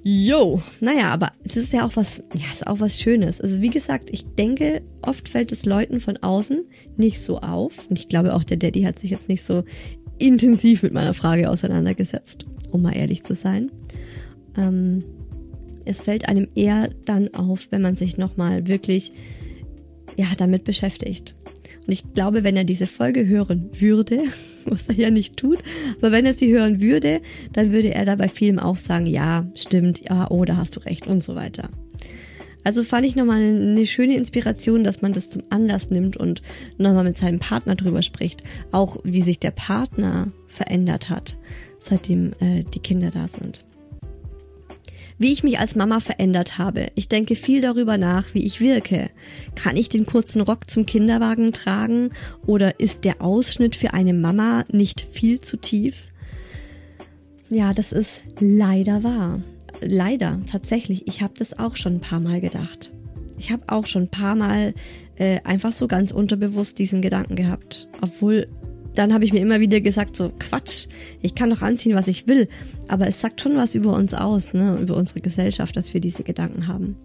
Jo, 0.02 0.62
naja, 0.80 1.12
aber 1.12 1.32
es 1.44 1.56
ist 1.56 1.72
ja 1.72 1.86
auch 1.86 1.96
was, 1.96 2.22
ja, 2.34 2.44
ist 2.52 2.66
auch 2.66 2.80
was 2.80 2.98
Schönes. 2.98 3.40
Also 3.40 3.60
wie 3.60 3.70
gesagt, 3.70 4.08
ich 4.10 4.24
denke, 4.24 4.82
oft 5.02 5.28
fällt 5.28 5.52
es 5.52 5.64
Leuten 5.64 6.00
von 6.00 6.16
außen 6.16 6.64
nicht 6.96 7.22
so 7.22 7.40
auf. 7.40 7.88
Und 7.88 7.98
ich 7.98 8.08
glaube 8.08 8.34
auch, 8.34 8.42
der 8.42 8.56
Daddy 8.56 8.82
hat 8.82 8.98
sich 8.98 9.10
jetzt 9.10 9.28
nicht 9.28 9.44
so 9.44 9.64
intensiv 10.18 10.82
mit 10.82 10.92
meiner 10.92 11.14
Frage 11.14 11.50
auseinandergesetzt, 11.50 12.46
um 12.70 12.82
mal 12.82 12.96
ehrlich 12.96 13.22
zu 13.22 13.34
sein. 13.34 13.70
Ähm, 14.56 15.04
es 15.84 16.02
fällt 16.02 16.28
einem 16.28 16.48
eher 16.54 16.90
dann 17.04 17.34
auf, 17.34 17.68
wenn 17.70 17.82
man 17.82 17.96
sich 17.96 18.16
nochmal 18.16 18.66
wirklich 18.66 19.12
ja, 20.16 20.26
damit 20.36 20.64
beschäftigt. 20.64 21.34
Und 21.86 21.92
ich 21.92 22.04
glaube, 22.14 22.44
wenn 22.44 22.56
er 22.56 22.64
diese 22.64 22.86
Folge 22.86 23.26
hören 23.26 23.70
würde, 23.78 24.24
was 24.64 24.88
er 24.88 24.94
ja 24.94 25.10
nicht 25.10 25.36
tut, 25.36 25.58
aber 25.98 26.12
wenn 26.12 26.26
er 26.26 26.34
sie 26.34 26.52
hören 26.52 26.80
würde, 26.80 27.20
dann 27.52 27.72
würde 27.72 27.94
er 27.94 28.04
da 28.04 28.16
bei 28.16 28.28
vielem 28.28 28.58
auch 28.58 28.76
sagen, 28.76 29.06
ja, 29.06 29.46
stimmt, 29.54 30.02
ja, 30.08 30.30
oh, 30.30 30.44
da 30.44 30.56
hast 30.56 30.76
du 30.76 30.80
recht 30.80 31.06
und 31.06 31.22
so 31.22 31.34
weiter. 31.34 31.68
Also 32.64 32.82
fand 32.82 33.06
ich 33.06 33.14
nochmal 33.14 33.42
eine 33.42 33.86
schöne 33.86 34.16
Inspiration, 34.16 34.82
dass 34.82 35.00
man 35.00 35.12
das 35.12 35.30
zum 35.30 35.42
Anlass 35.50 35.90
nimmt 35.90 36.16
und 36.16 36.42
nochmal 36.78 37.04
mit 37.04 37.16
seinem 37.16 37.38
Partner 37.38 37.76
drüber 37.76 38.02
spricht. 38.02 38.42
Auch 38.72 38.96
wie 39.04 39.22
sich 39.22 39.38
der 39.38 39.52
Partner 39.52 40.32
verändert 40.48 41.08
hat, 41.08 41.38
seitdem 41.78 42.32
äh, 42.40 42.64
die 42.64 42.80
Kinder 42.80 43.12
da 43.12 43.28
sind 43.28 43.65
wie 45.18 45.32
ich 45.32 45.42
mich 45.42 45.58
als 45.58 45.76
Mama 45.76 46.00
verändert 46.00 46.58
habe. 46.58 46.88
Ich 46.94 47.08
denke 47.08 47.36
viel 47.36 47.60
darüber 47.60 47.98
nach, 47.98 48.34
wie 48.34 48.44
ich 48.44 48.60
wirke. 48.60 49.10
Kann 49.54 49.76
ich 49.76 49.88
den 49.88 50.06
kurzen 50.06 50.40
Rock 50.40 50.70
zum 50.70 50.86
Kinderwagen 50.86 51.52
tragen 51.52 52.10
oder 52.46 52.80
ist 52.80 53.04
der 53.04 53.22
Ausschnitt 53.22 53.76
für 53.76 53.94
eine 53.94 54.12
Mama 54.12 54.64
nicht 54.70 55.00
viel 55.00 55.40
zu 55.40 55.56
tief? 55.56 56.08
Ja, 57.48 57.72
das 57.72 57.92
ist 57.92 58.24
leider 58.40 59.02
wahr. 59.02 59.40
Leider, 59.80 60.40
tatsächlich. 60.50 61.06
Ich 61.06 61.22
habe 61.22 61.34
das 61.38 61.58
auch 61.58 61.76
schon 61.76 61.96
ein 61.96 62.00
paar 62.00 62.20
Mal 62.20 62.40
gedacht. 62.40 62.92
Ich 63.38 63.52
habe 63.52 63.64
auch 63.66 63.86
schon 63.86 64.04
ein 64.04 64.08
paar 64.08 64.34
Mal 64.34 64.74
äh, 65.16 65.40
einfach 65.44 65.72
so 65.72 65.86
ganz 65.86 66.10
unterbewusst 66.12 66.78
diesen 66.78 67.02
Gedanken 67.02 67.36
gehabt. 67.36 67.88
Obwohl 68.00 68.48
dann 68.98 69.12
habe 69.12 69.24
ich 69.24 69.32
mir 69.32 69.40
immer 69.40 69.60
wieder 69.60 69.80
gesagt, 69.80 70.16
so 70.16 70.32
Quatsch, 70.38 70.86
ich 71.22 71.34
kann 71.34 71.50
doch 71.50 71.62
anziehen, 71.62 71.94
was 71.94 72.08
ich 72.08 72.26
will. 72.26 72.48
Aber 72.88 73.06
es 73.06 73.20
sagt 73.20 73.40
schon 73.40 73.56
was 73.56 73.74
über 73.74 73.94
uns 73.94 74.14
aus, 74.14 74.52
ne, 74.52 74.78
über 74.80 74.96
unsere 74.96 75.20
Gesellschaft, 75.20 75.76
dass 75.76 75.92
wir 75.94 76.00
diese 76.00 76.22
Gedanken 76.22 76.66
haben. 76.66 76.96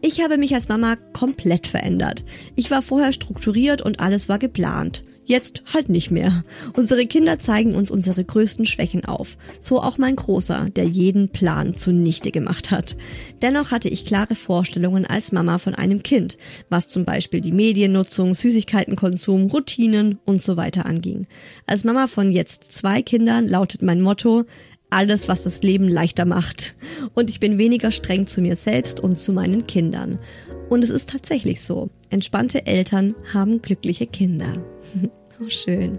Ich 0.00 0.22
habe 0.22 0.38
mich 0.38 0.54
als 0.54 0.68
Mama 0.68 0.96
komplett 1.12 1.66
verändert. 1.66 2.24
Ich 2.54 2.70
war 2.70 2.82
vorher 2.82 3.12
strukturiert 3.12 3.82
und 3.82 4.00
alles 4.00 4.28
war 4.28 4.38
geplant. 4.38 5.04
Jetzt 5.28 5.64
halt 5.74 5.88
nicht 5.88 6.12
mehr. 6.12 6.44
Unsere 6.74 7.04
Kinder 7.04 7.40
zeigen 7.40 7.74
uns 7.74 7.90
unsere 7.90 8.24
größten 8.24 8.64
Schwächen 8.64 9.04
auf. 9.04 9.36
So 9.58 9.82
auch 9.82 9.98
mein 9.98 10.14
Großer, 10.14 10.68
der 10.70 10.84
jeden 10.84 11.30
Plan 11.30 11.74
zunichte 11.74 12.30
gemacht 12.30 12.70
hat. 12.70 12.96
Dennoch 13.42 13.72
hatte 13.72 13.88
ich 13.88 14.06
klare 14.06 14.36
Vorstellungen 14.36 15.04
als 15.04 15.32
Mama 15.32 15.58
von 15.58 15.74
einem 15.74 16.04
Kind, 16.04 16.38
was 16.68 16.88
zum 16.88 17.04
Beispiel 17.04 17.40
die 17.40 17.50
Mediennutzung, 17.50 18.36
Süßigkeitenkonsum, 18.36 19.50
Routinen 19.50 20.20
und 20.24 20.40
so 20.40 20.56
weiter 20.56 20.86
anging. 20.86 21.26
Als 21.66 21.82
Mama 21.82 22.06
von 22.06 22.30
jetzt 22.30 22.72
zwei 22.72 23.02
Kindern 23.02 23.48
lautet 23.48 23.82
mein 23.82 24.02
Motto, 24.02 24.44
alles, 24.90 25.26
was 25.26 25.42
das 25.42 25.60
Leben 25.62 25.88
leichter 25.88 26.24
macht. 26.24 26.76
Und 27.14 27.30
ich 27.30 27.40
bin 27.40 27.58
weniger 27.58 27.90
streng 27.90 28.28
zu 28.28 28.40
mir 28.40 28.54
selbst 28.54 29.00
und 29.00 29.18
zu 29.18 29.32
meinen 29.32 29.66
Kindern. 29.66 30.20
Und 30.68 30.84
es 30.84 30.90
ist 30.90 31.10
tatsächlich 31.10 31.62
so. 31.62 31.90
Entspannte 32.10 32.64
Eltern 32.66 33.16
haben 33.32 33.60
glückliche 33.60 34.06
Kinder. 34.06 34.64
Oh, 35.38 35.50
schön. 35.50 35.98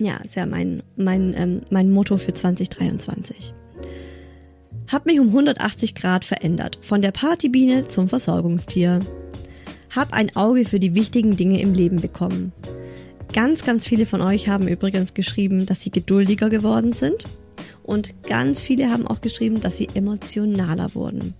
Ja, 0.00 0.16
ist 0.16 0.34
ja 0.34 0.44
mein, 0.44 0.82
mein, 0.96 1.32
ähm, 1.36 1.60
mein 1.70 1.92
Motto 1.92 2.16
für 2.16 2.34
2023. 2.34 3.54
Hab 4.90 5.06
mich 5.06 5.20
um 5.20 5.28
180 5.28 5.94
Grad 5.94 6.24
verändert. 6.24 6.78
Von 6.80 7.02
der 7.02 7.12
Partybiene 7.12 7.86
zum 7.86 8.08
Versorgungstier. 8.08 9.00
Hab 9.94 10.12
ein 10.12 10.34
Auge 10.34 10.64
für 10.64 10.80
die 10.80 10.96
wichtigen 10.96 11.36
Dinge 11.36 11.60
im 11.60 11.72
Leben 11.72 12.00
bekommen. 12.00 12.52
Ganz, 13.32 13.62
ganz 13.62 13.86
viele 13.86 14.06
von 14.06 14.22
euch 14.22 14.48
haben 14.48 14.66
übrigens 14.66 15.14
geschrieben, 15.14 15.66
dass 15.66 15.82
sie 15.82 15.90
geduldiger 15.90 16.50
geworden 16.50 16.92
sind. 16.92 17.28
Und 17.84 18.14
ganz 18.24 18.60
viele 18.60 18.90
haben 18.90 19.06
auch 19.06 19.20
geschrieben, 19.20 19.60
dass 19.60 19.76
sie 19.76 19.88
emotionaler 19.94 20.94
wurden. 20.96 21.34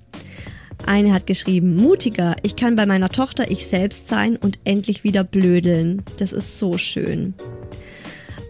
Eine 0.86 1.12
hat 1.12 1.26
geschrieben, 1.26 1.76
mutiger, 1.76 2.36
ich 2.42 2.56
kann 2.56 2.76
bei 2.76 2.86
meiner 2.86 3.10
Tochter 3.10 3.50
ich 3.50 3.66
selbst 3.66 4.08
sein 4.08 4.36
und 4.36 4.58
endlich 4.64 5.04
wieder 5.04 5.24
blödeln. 5.24 6.02
Das 6.18 6.32
ist 6.32 6.58
so 6.58 6.78
schön. 6.78 7.34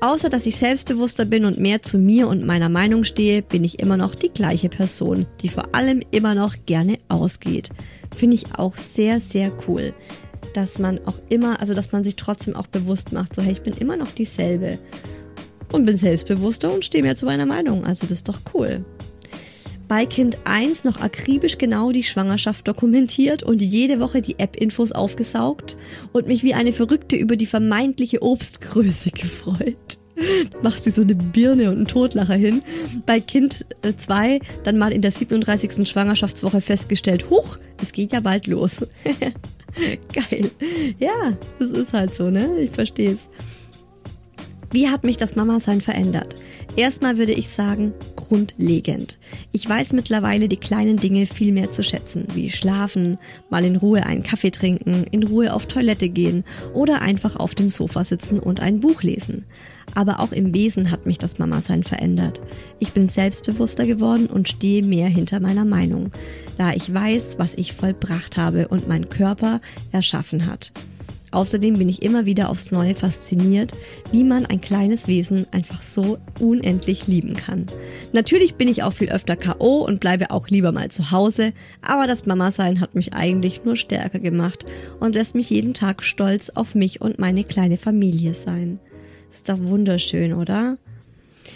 Außer 0.00 0.30
dass 0.30 0.46
ich 0.46 0.56
selbstbewusster 0.56 1.26
bin 1.26 1.44
und 1.44 1.58
mehr 1.58 1.82
zu 1.82 1.98
mir 1.98 2.28
und 2.28 2.46
meiner 2.46 2.70
Meinung 2.70 3.04
stehe, 3.04 3.42
bin 3.42 3.64
ich 3.64 3.80
immer 3.80 3.98
noch 3.98 4.14
die 4.14 4.30
gleiche 4.30 4.70
Person, 4.70 5.26
die 5.42 5.50
vor 5.50 5.74
allem 5.74 6.02
immer 6.10 6.34
noch 6.34 6.56
gerne 6.64 6.98
ausgeht. 7.08 7.68
Finde 8.14 8.36
ich 8.36 8.46
auch 8.56 8.76
sehr, 8.76 9.20
sehr 9.20 9.52
cool. 9.68 9.92
Dass 10.54 10.78
man 10.78 10.98
auch 11.06 11.20
immer, 11.28 11.60
also 11.60 11.74
dass 11.74 11.92
man 11.92 12.02
sich 12.02 12.16
trotzdem 12.16 12.56
auch 12.56 12.66
bewusst 12.66 13.12
macht, 13.12 13.34
so 13.34 13.42
hey, 13.42 13.52
ich 13.52 13.62
bin 13.62 13.74
immer 13.74 13.96
noch 13.96 14.12
dieselbe. 14.12 14.78
Und 15.70 15.84
bin 15.84 15.96
selbstbewusster 15.96 16.72
und 16.72 16.84
stehe 16.84 17.04
mehr 17.04 17.16
zu 17.16 17.26
meiner 17.26 17.46
Meinung. 17.46 17.84
Also 17.84 18.06
das 18.06 18.18
ist 18.18 18.28
doch 18.28 18.40
cool 18.54 18.84
bei 19.90 20.06
Kind 20.06 20.38
1 20.44 20.84
noch 20.84 21.00
akribisch 21.00 21.58
genau 21.58 21.90
die 21.90 22.04
Schwangerschaft 22.04 22.68
dokumentiert 22.68 23.42
und 23.42 23.60
jede 23.60 23.98
Woche 23.98 24.22
die 24.22 24.38
App-Infos 24.38 24.92
aufgesaugt 24.92 25.76
und 26.12 26.28
mich 26.28 26.44
wie 26.44 26.54
eine 26.54 26.70
Verrückte 26.72 27.16
über 27.16 27.34
die 27.34 27.46
vermeintliche 27.46 28.22
Obstgröße 28.22 29.10
gefreut. 29.14 29.98
Macht 30.62 30.84
sie 30.84 30.92
so 30.92 31.02
eine 31.02 31.16
Birne 31.16 31.70
und 31.70 31.76
einen 31.76 31.86
Totlacher 31.88 32.36
hin. 32.36 32.62
Bei 33.04 33.18
Kind 33.18 33.66
2 33.82 34.36
äh, 34.36 34.40
dann 34.62 34.78
mal 34.78 34.92
in 34.92 35.02
der 35.02 35.10
37. 35.10 35.88
Schwangerschaftswoche 35.88 36.60
festgestellt, 36.60 37.28
huch, 37.28 37.58
es 37.82 37.92
geht 37.92 38.12
ja 38.12 38.20
bald 38.20 38.46
los. 38.46 38.86
Geil. 40.12 40.52
Ja, 41.00 41.36
das 41.58 41.70
ist 41.70 41.92
halt 41.92 42.14
so, 42.14 42.30
ne? 42.30 42.60
Ich 42.60 42.70
verstehe 42.70 43.14
es. 43.14 43.28
Wie 44.72 44.88
hat 44.88 45.02
mich 45.02 45.16
das 45.16 45.34
Mama-Sein 45.34 45.80
verändert? 45.80 46.36
Erstmal 46.76 47.18
würde 47.18 47.32
ich 47.32 47.48
sagen, 47.48 47.92
grundlegend. 48.14 49.18
Ich 49.50 49.68
weiß 49.68 49.94
mittlerweile 49.94 50.48
die 50.48 50.58
kleinen 50.58 50.96
Dinge 50.96 51.26
viel 51.26 51.50
mehr 51.50 51.72
zu 51.72 51.82
schätzen, 51.82 52.28
wie 52.34 52.50
schlafen, 52.50 53.18
mal 53.50 53.64
in 53.64 53.74
Ruhe 53.74 54.06
einen 54.06 54.22
Kaffee 54.22 54.52
trinken, 54.52 55.06
in 55.10 55.24
Ruhe 55.24 55.54
auf 55.54 55.66
Toilette 55.66 56.08
gehen 56.08 56.44
oder 56.72 57.02
einfach 57.02 57.34
auf 57.34 57.56
dem 57.56 57.68
Sofa 57.68 58.04
sitzen 58.04 58.38
und 58.38 58.60
ein 58.60 58.78
Buch 58.78 59.02
lesen. 59.02 59.44
Aber 59.96 60.20
auch 60.20 60.30
im 60.30 60.54
Wesen 60.54 60.92
hat 60.92 61.04
mich 61.04 61.18
das 61.18 61.40
Mama-Sein 61.40 61.82
verändert. 61.82 62.40
Ich 62.78 62.92
bin 62.92 63.08
selbstbewusster 63.08 63.86
geworden 63.86 64.26
und 64.26 64.48
stehe 64.48 64.84
mehr 64.84 65.08
hinter 65.08 65.40
meiner 65.40 65.64
Meinung, 65.64 66.12
da 66.56 66.72
ich 66.72 66.94
weiß, 66.94 67.38
was 67.38 67.54
ich 67.54 67.72
vollbracht 67.72 68.36
habe 68.36 68.68
und 68.68 68.86
mein 68.86 69.08
Körper 69.08 69.60
erschaffen 69.90 70.46
hat. 70.46 70.72
Außerdem 71.32 71.78
bin 71.78 71.88
ich 71.88 72.02
immer 72.02 72.26
wieder 72.26 72.50
aufs 72.50 72.72
Neue 72.72 72.94
fasziniert, 72.94 73.72
wie 74.10 74.24
man 74.24 74.46
ein 74.46 74.60
kleines 74.60 75.06
Wesen 75.06 75.46
einfach 75.52 75.80
so 75.80 76.18
unendlich 76.40 77.06
lieben 77.06 77.34
kann. 77.34 77.66
Natürlich 78.12 78.56
bin 78.56 78.68
ich 78.68 78.82
auch 78.82 78.92
viel 78.92 79.10
öfter 79.10 79.36
KO 79.36 79.84
und 79.84 80.00
bleibe 80.00 80.30
auch 80.32 80.48
lieber 80.48 80.72
mal 80.72 80.90
zu 80.90 81.12
Hause, 81.12 81.52
aber 81.82 82.06
das 82.06 82.26
Mama-Sein 82.26 82.80
hat 82.80 82.94
mich 82.94 83.14
eigentlich 83.14 83.64
nur 83.64 83.76
stärker 83.76 84.18
gemacht 84.18 84.66
und 84.98 85.14
lässt 85.14 85.36
mich 85.36 85.50
jeden 85.50 85.74
Tag 85.74 86.02
stolz 86.02 86.50
auf 86.50 86.74
mich 86.74 87.00
und 87.00 87.18
meine 87.18 87.44
kleine 87.44 87.76
Familie 87.76 88.34
sein. 88.34 88.80
Ist 89.30 89.48
doch 89.48 89.58
wunderschön, 89.60 90.32
oder? 90.32 90.78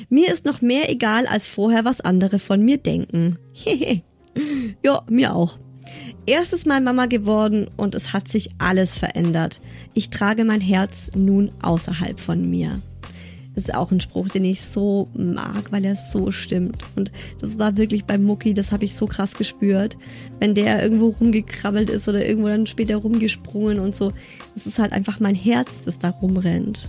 Mir 0.09 0.33
ist 0.33 0.45
noch 0.45 0.61
mehr 0.63 0.91
egal 0.91 1.27
als 1.27 1.49
vorher, 1.49 1.85
was 1.85 2.01
andere 2.01 2.39
von 2.39 2.63
mir 2.65 2.79
denken. 2.79 3.39
ja, 4.85 5.03
mir 5.09 5.35
auch. 5.35 5.59
Erstes 6.27 6.67
Mal 6.67 6.81
Mama 6.81 7.07
geworden 7.07 7.69
und 7.77 7.95
es 7.95 8.13
hat 8.13 8.29
sich 8.29 8.51
alles 8.59 8.99
verändert. 8.99 9.61
Ich 9.93 10.11
trage 10.11 10.45
mein 10.45 10.61
Herz 10.61 11.11
nun 11.17 11.51
außerhalb 11.61 12.19
von 12.19 12.49
mir. 12.49 12.81
Das 13.55 13.65
ist 13.65 13.75
auch 13.75 13.93
ein 13.93 14.01
Spruch, 14.01 14.29
den 14.29 14.45
ich 14.45 14.63
so 14.63 15.09
mag, 15.15 15.71
weil 15.71 15.85
er 15.85 15.95
so 15.95 16.33
stimmt. 16.33 16.83
Und 16.97 17.13
das 17.41 17.59
war 17.59 17.77
wirklich 17.77 18.05
bei 18.05 18.19
Mucki, 18.19 18.53
das 18.53 18.73
habe 18.73 18.85
ich 18.85 18.97
so 18.97 19.07
krass 19.07 19.35
gespürt. 19.35 19.97
Wenn 20.41 20.55
der 20.55 20.83
irgendwo 20.83 21.09
rumgekrabbelt 21.09 21.89
ist 21.89 22.09
oder 22.09 22.27
irgendwo 22.27 22.49
dann 22.49 22.67
später 22.67 22.97
rumgesprungen 22.97 23.79
und 23.79 23.95
so. 23.95 24.11
Das 24.55 24.67
ist 24.67 24.79
halt 24.79 24.93
einfach 24.93 25.21
mein 25.21 25.37
Herz, 25.37 25.83
das 25.85 26.01
da 26.01 26.11
rumrennt. 26.11 26.89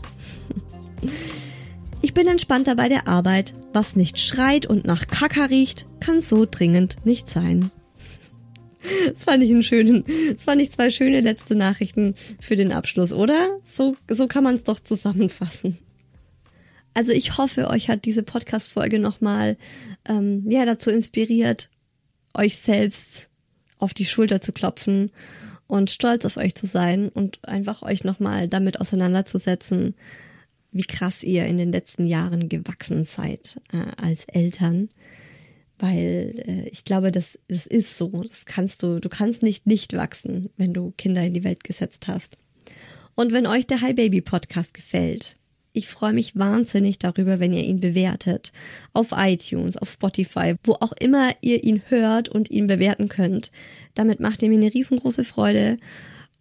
Ich 2.02 2.14
bin 2.14 2.28
entspannter 2.28 2.76
bei 2.76 2.90
der 2.90 3.08
Arbeit. 3.08 3.54
Was 3.74 3.96
nicht 3.96 4.20
schreit 4.20 4.66
und 4.66 4.86
nach 4.86 5.08
Kaka 5.08 5.46
riecht, 5.46 5.86
kann 6.00 6.22
so 6.22 6.48
dringend 6.50 7.06
nicht 7.06 7.30
sein. 7.30 7.70
Das 9.14 9.24
fand 9.24 9.44
ich 9.44 9.52
einen 9.52 9.64
schönen, 9.64 10.04
das 10.34 10.44
fand 10.44 10.62
ich 10.62 10.72
zwei 10.72 10.90
schöne 10.90 11.22
letzte 11.22 11.56
Nachrichten 11.56 12.16
für 12.40 12.56
den 12.56 12.72
Abschluss, 12.72 13.14
oder? 13.14 13.60
So, 13.64 13.96
so 14.10 14.28
kann 14.28 14.44
man 14.44 14.56
es 14.56 14.64
doch 14.64 14.80
zusammenfassen. 14.80 15.78
Also 16.94 17.12
ich 17.12 17.38
hoffe, 17.38 17.68
euch 17.68 17.90
hat 17.90 18.06
diese 18.06 18.24
Podcast-Folge 18.24 19.00
nochmal 19.00 19.58
ähm, 20.08 20.46
ja, 20.50 20.66
dazu 20.66 20.90
inspiriert, 20.90 21.70
euch 22.34 22.56
selbst 22.58 23.30
auf 23.80 23.94
die 23.94 24.06
Schulter 24.06 24.40
zu 24.40 24.54
klopfen 24.54 25.12
und 25.68 25.92
stolz 25.92 26.26
auf 26.26 26.38
euch 26.38 26.56
zu 26.56 26.68
sein 26.68 27.10
und 27.10 27.46
einfach 27.48 27.82
euch 27.82 28.04
nochmal 28.04 28.48
damit 28.48 28.80
auseinanderzusetzen, 28.80 29.96
wie 30.72 30.84
krass 30.84 31.24
ihr 31.24 31.46
in 31.46 31.58
den 31.58 31.72
letzten 31.72 32.06
Jahren 32.06 32.50
gewachsen 32.50 33.04
seid 33.06 33.62
äh, 33.72 34.02
als 34.02 34.26
Eltern. 34.26 34.90
Weil 35.80 36.44
äh, 36.48 36.70
ich 36.70 36.86
glaube, 36.86 37.12
das, 37.12 37.40
das 37.48 37.66
ist 37.66 37.98
so. 37.98 38.24
Das 38.24 38.46
kannst 38.46 38.84
du, 38.84 39.00
du 39.00 39.10
kannst 39.10 39.44
nicht 39.44 39.68
nicht 39.68 39.94
wachsen, 39.94 40.50
wenn 40.58 40.74
du 40.74 40.94
Kinder 40.98 41.24
in 41.24 41.34
die 41.34 41.44
Welt 41.44 41.64
gesetzt 41.64 42.08
hast. 42.08 42.38
Und 43.16 43.32
wenn 43.32 43.48
euch 43.48 43.68
der 43.68 43.82
Hi 43.82 43.94
Baby 43.94 44.22
Podcast 44.22 44.74
gefällt, 44.74 45.36
ich 45.76 45.90
freue 45.90 46.14
mich 46.14 46.38
wahnsinnig 46.38 47.00
darüber, 47.00 47.40
wenn 47.40 47.52
ihr 47.52 47.64
ihn 47.64 47.82
bewertet. 47.82 48.54
Auf 48.94 49.10
iTunes, 49.12 49.76
auf 49.76 49.90
Spotify, 49.90 50.56
wo 50.64 50.74
auch 50.74 50.94
immer 50.94 51.32
ihr 51.42 51.64
ihn 51.66 51.82
hört 51.90 52.30
und 52.30 52.50
ihn 52.50 52.68
bewerten 52.68 53.10
könnt. 53.10 53.52
Damit 53.94 54.22
macht 54.22 54.42
ihr 54.42 54.50
mir 54.50 54.58
eine 54.58 54.74
riesengroße 54.74 55.26
Freude 55.26 55.78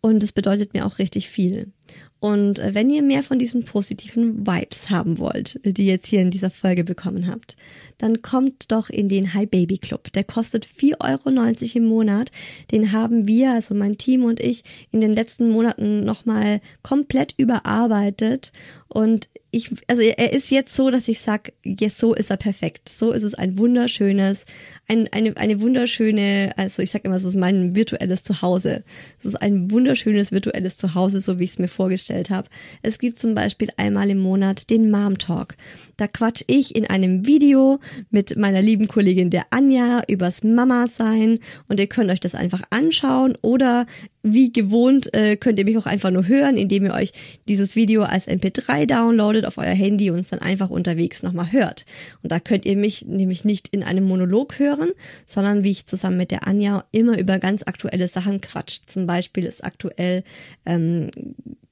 und 0.05 0.23
es 0.23 0.33
bedeutet 0.33 0.75
mir 0.75 0.85
auch 0.85 0.99
richtig 0.99 1.31
viel. 1.31 1.73
Und 2.21 2.59
äh, 2.59 2.75
wenn 2.75 2.91
ihr 2.91 3.01
mehr 3.01 3.23
von 3.23 3.39
diesen 3.39 3.65
positiven 3.65 4.47
Vibes 4.47 4.91
haben 4.91 5.17
wollt, 5.17 5.59
die 5.65 5.87
ihr 5.87 5.95
jetzt 5.95 6.09
hier 6.09 6.21
in 6.21 6.31
dieser 6.31 6.51
Folge 6.51 6.85
bekommen 6.85 7.27
habt, 7.27 7.57
dann 7.97 8.21
kommt 8.21 8.71
doch 8.71 8.91
in 8.91 9.09
den 9.09 9.33
Hi 9.33 9.47
Baby 9.47 9.79
Club. 9.79 10.13
Der 10.13 10.25
kostet 10.25 10.67
4,90 10.67 11.01
Euro 11.01 11.79
im 11.79 11.85
Monat. 11.87 12.33
Den 12.71 12.93
haben 12.93 13.27
wir, 13.27 13.55
also 13.55 13.75
mein 13.75 13.97
Team 13.97 14.25
und 14.25 14.41
ich, 14.41 14.63
in 14.91 15.01
den 15.01 15.15
letzten 15.15 15.49
Monaten 15.49 16.05
nochmal 16.05 16.61
komplett 16.83 17.33
überarbeitet 17.39 18.53
und 18.89 19.31
ich, 19.55 19.71
also 19.87 20.03
er 20.03 20.33
ist 20.33 20.51
jetzt 20.51 20.75
so, 20.75 20.91
dass 20.91 21.07
ich 21.07 21.21
sag, 21.21 21.53
jetzt 21.63 21.99
so 21.99 22.13
ist 22.13 22.31
er 22.31 22.37
perfekt. 22.37 22.89
So 22.89 23.13
ist 23.13 23.23
es 23.23 23.35
ein 23.35 23.57
wunderschönes, 23.59 24.47
ein, 24.89 25.09
eine, 25.13 25.37
eine 25.37 25.61
wunderschöne, 25.61 26.53
also 26.57 26.83
ich 26.83 26.91
sag 26.91 27.05
immer, 27.05 27.15
es 27.15 27.25
ist 27.25 27.37
mein 27.37 27.77
virtuelles 27.77 28.25
Zuhause. 28.25 28.83
Es 29.19 29.27
ist 29.27 29.37
ein 29.37 29.71
wunderschönes 29.71 30.33
virtuelles 30.33 30.77
Zuhause, 30.77 31.21
so 31.21 31.39
wie 31.39 31.45
ich 31.45 31.51
es 31.51 31.59
mir 31.59 31.69
vorgestellt 31.69 32.31
habe. 32.31 32.49
Es 32.83 32.99
gibt 32.99 33.19
zum 33.19 33.35
Beispiel 33.35 33.69
einmal 33.77 34.11
im 34.11 34.19
Monat 34.19 34.71
den 34.71 34.91
Mom 34.91 35.19
Talk. 35.19 35.57
Da 35.97 36.09
quatsch 36.09 36.43
ich 36.49 36.75
in 36.75 36.87
einem 36.87 37.25
Video 37.27 37.79
mit 38.11 38.37
meiner 38.37 38.61
lieben 38.61 38.89
Kollegin 38.89 39.31
der 39.31 39.47
Anja 39.51 40.03
übers 40.09 40.43
Mama 40.43 40.89
sein 40.89 41.39
und 41.69 41.79
ihr 41.79 41.87
könnt 41.87 42.11
euch 42.11 42.21
das 42.21 42.35
einfach 42.35 42.63
anschauen 42.71 43.39
oder 43.41 43.87
wie 44.25 44.53
gewohnt 44.53 45.13
äh, 45.15 45.37
könnt 45.37 45.59
ihr 45.59 45.67
mich 45.67 45.77
auch 45.77 45.87
einfach 45.87 46.11
nur 46.11 46.27
hören, 46.27 46.57
indem 46.57 46.87
ihr 46.87 46.95
euch 46.95 47.13
dieses 47.47 47.77
Video 47.77 48.03
als 48.03 48.27
MP3 48.27 48.87
downloadet 48.87 49.44
auf 49.45 49.59
euer 49.59 49.75
Handy 49.75 50.11
und 50.11 50.21
es 50.21 50.31
dann 50.31 50.41
einfach 50.41 50.71
unterwegs 50.71 51.23
nochmal 51.23 51.53
hört. 51.53 51.87
Und 52.23 52.33
da 52.33 52.41
könnt 52.41 52.65
ihr 52.65 52.77
mich 52.77 53.07
nämlich 53.07 53.45
nicht 53.45 53.69
in 53.69 53.83
einem 53.83 54.05
Monolog 54.05 54.59
hören, 54.59 54.91
sondern 55.27 55.65
wie 55.65 55.71
ich 55.71 55.87
zusammen 55.87 56.17
mit 56.17 56.31
der 56.31 56.47
Anja 56.47 56.85
immer 56.93 57.19
über 57.19 57.39
ganz 57.39 57.63
aktuelle 57.65 58.09
Sachen 58.09 58.41
quatscht. 58.41 58.91
Zum 58.91 59.07
Beispiel 59.07 59.45
ist 59.45 59.65
aktuell 59.65 60.25
ähm, 60.67 61.11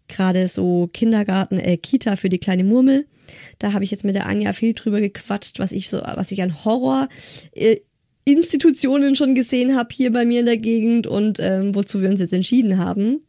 gerade 0.09 0.49
so 0.49 0.89
Kindergarten, 0.93 1.59
äh, 1.59 1.77
Kita 1.77 2.17
für 2.17 2.29
die 2.29 2.39
kleine 2.39 2.65
Murmel. 2.65 3.07
Da 3.59 3.73
habe 3.73 3.85
ich 3.85 3.91
jetzt 3.91 4.05
mit 4.05 4.15
der 4.15 4.27
Anja 4.27 4.53
viel 4.53 4.75
drüber 4.75 5.01
gequatscht, 5.01 5.59
was 5.59 5.73
ich 5.73 5.89
so, 5.89 6.01
was 6.01 6.33
ich 6.33 6.43
an 6.43 6.65
Horror 6.65 7.09
äh, 7.53 7.79
Institutionen 8.25 9.17
schon 9.17 9.35
gesehen 9.35 9.77
habe 9.77 9.89
hier 9.93 10.13
bei 10.13 10.25
mir 10.25 10.41
in 10.41 10.47
der 10.47 10.57
Gegend 10.57 11.07
und 11.07 11.41
ähm, 11.41 11.75
wozu 11.75 12.03
wir 12.03 12.09
uns 12.09 12.21
jetzt 12.21 12.33
entschieden 12.33 12.79
haben. 12.79 13.23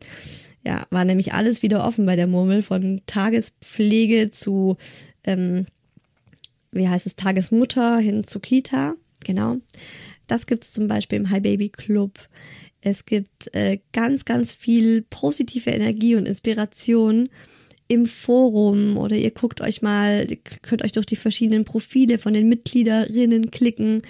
Ja, 0.66 0.88
war 0.90 1.04
nämlich 1.04 1.34
alles 1.34 1.62
wieder 1.62 1.86
offen 1.86 2.06
bei 2.06 2.16
der 2.16 2.28
Murmel, 2.28 2.62
von 2.62 3.02
Tagespflege 3.06 4.32
zu, 4.32 4.78
ähm, 5.24 5.66
wie 6.72 6.88
heißt 6.88 7.06
es, 7.06 7.16
Tagesmutter 7.16 7.98
hin 7.98 8.24
zu 8.24 8.40
Kita. 8.40 8.96
Genau. 9.26 9.58
Das 10.28 10.48
gibt's 10.48 10.72
zum 10.72 10.88
Beispiel 10.88 11.20
im 11.20 11.30
Hi 11.30 11.42
Baby 11.42 11.70
Club. 11.70 12.18
Es 12.82 13.06
gibt 13.06 13.54
äh, 13.54 13.80
ganz, 13.92 14.26
ganz 14.26 14.52
viel 14.52 15.04
positive 15.04 15.70
Energie 15.70 16.16
und 16.16 16.28
Inspiration 16.28 17.30
im 17.88 18.06
Forum 18.06 18.98
oder 18.98 19.16
ihr 19.16 19.32
guckt 19.32 19.62
euch 19.62 19.82
mal, 19.82 20.26
könnt 20.62 20.84
euch 20.84 20.94
durch 20.94 21.06
die 21.06 21.16
verschiedenen 21.16 21.66
Profile 21.66 22.18
von 22.18 22.34
den 22.34 22.48
Mitgliederinnen 22.48 23.52
klicken 23.52 24.02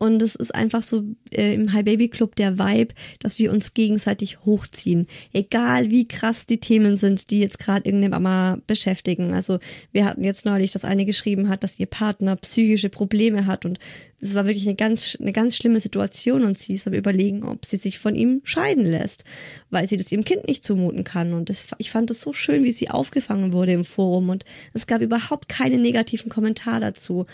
und 0.00 0.22
es 0.22 0.34
ist 0.34 0.54
einfach 0.54 0.82
so 0.82 1.04
äh, 1.30 1.54
im 1.54 1.74
High 1.74 1.84
Baby 1.84 2.08
Club 2.08 2.34
der 2.34 2.58
Vibe, 2.58 2.94
dass 3.18 3.38
wir 3.38 3.52
uns 3.52 3.74
gegenseitig 3.74 4.46
hochziehen. 4.46 5.06
Egal 5.34 5.90
wie 5.90 6.08
krass 6.08 6.46
die 6.46 6.58
Themen 6.58 6.96
sind, 6.96 7.30
die 7.30 7.38
jetzt 7.38 7.58
gerade 7.58 7.84
irgendeine 7.84 8.08
Mama 8.08 8.58
beschäftigen. 8.66 9.34
Also 9.34 9.58
wir 9.92 10.06
hatten 10.06 10.24
jetzt 10.24 10.46
neulich, 10.46 10.72
dass 10.72 10.86
eine 10.86 11.04
geschrieben 11.04 11.50
hat, 11.50 11.62
dass 11.62 11.78
ihr 11.78 11.84
Partner 11.84 12.36
psychische 12.36 12.88
Probleme 12.88 13.44
hat 13.44 13.66
und 13.66 13.78
es 14.22 14.34
war 14.34 14.46
wirklich 14.46 14.66
eine 14.66 14.76
ganz, 14.76 15.18
eine 15.20 15.32
ganz 15.32 15.56
schlimme 15.56 15.80
Situation 15.80 16.44
und 16.44 16.56
sie 16.56 16.74
ist 16.74 16.86
am 16.86 16.94
überlegen, 16.94 17.44
ob 17.44 17.66
sie 17.66 17.76
sich 17.76 17.98
von 17.98 18.14
ihm 18.14 18.40
scheiden 18.44 18.86
lässt, 18.86 19.24
weil 19.68 19.86
sie 19.86 19.98
das 19.98 20.10
ihrem 20.12 20.24
Kind 20.24 20.48
nicht 20.48 20.64
zumuten 20.64 21.04
kann. 21.04 21.32
Und 21.32 21.48
das, 21.48 21.66
ich 21.78 21.90
fand 21.90 22.10
es 22.10 22.20
so 22.20 22.32
schön, 22.32 22.64
wie 22.64 22.72
sie 22.72 22.90
aufgefangen 22.90 23.52
wurde 23.52 23.72
im 23.72 23.84
Forum 23.84 24.30
und 24.30 24.44
es 24.72 24.86
gab 24.86 25.02
überhaupt 25.02 25.48
keinen 25.48 25.82
negativen 25.82 26.30
Kommentar 26.30 26.80
dazu. 26.80 27.26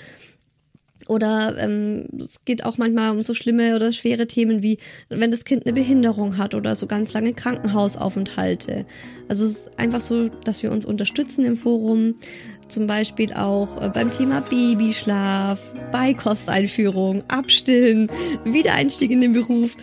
Oder 1.09 1.57
ähm, 1.59 2.07
es 2.19 2.45
geht 2.45 2.65
auch 2.65 2.79
manchmal 2.79 3.13
um 3.13 3.23
so 3.23 3.35
schlimme 3.35 3.77
oder 3.77 3.93
schwere 3.93 4.27
Themen 4.27 4.63
wie, 4.63 4.79
wenn 5.09 5.31
das 5.31 5.45
Kind 5.45 5.65
eine 5.65 5.73
Behinderung 5.73 6.37
hat 6.37 6.55
oder 6.55 6.75
so 6.75 6.87
ganz 6.87 7.13
lange 7.13 7.33
Krankenhausaufenthalte. 7.33 8.87
Also 9.29 9.45
es 9.45 9.53
ist 9.53 9.79
einfach 9.79 10.01
so, 10.01 10.29
dass 10.29 10.63
wir 10.63 10.73
uns 10.73 10.85
unterstützen 10.85 11.45
im 11.45 11.57
Forum, 11.57 12.15
zum 12.69 12.87
Beispiel 12.87 13.33
auch 13.33 13.81
äh, 13.81 13.89
beim 13.89 14.11
Thema 14.11 14.41
Babyschlaf, 14.41 15.59
Beikosteinführung, 15.93 17.23
Abstillen, 17.29 18.11
Wiedereinstieg 18.45 19.11
in 19.11 19.21
den 19.21 19.33
Beruf. 19.33 19.77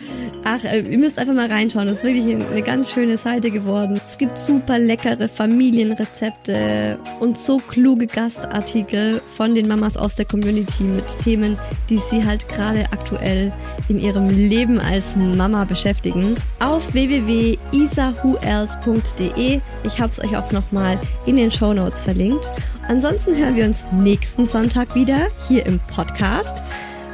Ach, 0.44 0.62
äh, 0.64 0.80
ihr 0.80 0.98
müsst 0.98 1.18
einfach 1.18 1.34
mal 1.34 1.48
reinschauen. 1.48 1.86
Das 1.86 1.98
ist 1.98 2.04
wirklich 2.04 2.34
eine 2.34 2.62
ganz 2.62 2.92
schöne 2.92 3.16
Seite 3.16 3.50
geworden. 3.50 4.00
Es 4.06 4.18
gibt 4.18 4.38
super 4.38 4.78
leckere 4.78 5.28
Familienrezepte 5.28 6.98
und 7.20 7.38
so 7.38 7.58
kluge 7.58 8.06
Gastartikel 8.06 9.20
von 9.26 9.54
den 9.54 9.68
Mamas 9.68 9.96
aus 9.96 10.16
der 10.16 10.26
Community 10.26 10.82
mit 10.82 11.18
Themen, 11.22 11.56
die 11.88 11.98
sie 11.98 12.24
halt 12.24 12.48
gerade 12.48 12.86
aktuell 12.92 13.52
in 13.88 13.98
ihrem 13.98 14.28
Leben 14.28 14.78
als 14.78 15.16
Mama 15.16 15.64
beschäftigen. 15.64 16.36
Auf 16.60 16.92
www.isahuelse.de. 16.92 19.60
Ich 19.84 20.00
habe 20.00 20.12
es 20.12 20.20
euch 20.20 20.36
auch 20.36 20.52
nochmal 20.52 21.00
in 21.26 21.36
den 21.36 21.50
Show 21.50 21.72
Notes 21.72 22.00
verlinkt. 22.00 22.52
Ansonsten 22.88 23.36
hören 23.36 23.56
wir 23.56 23.64
uns 23.64 23.86
nächsten 23.92 24.46
Sonntag 24.46 24.94
wieder 24.94 25.28
hier 25.48 25.64
im 25.64 25.80
Podcast 25.80 26.62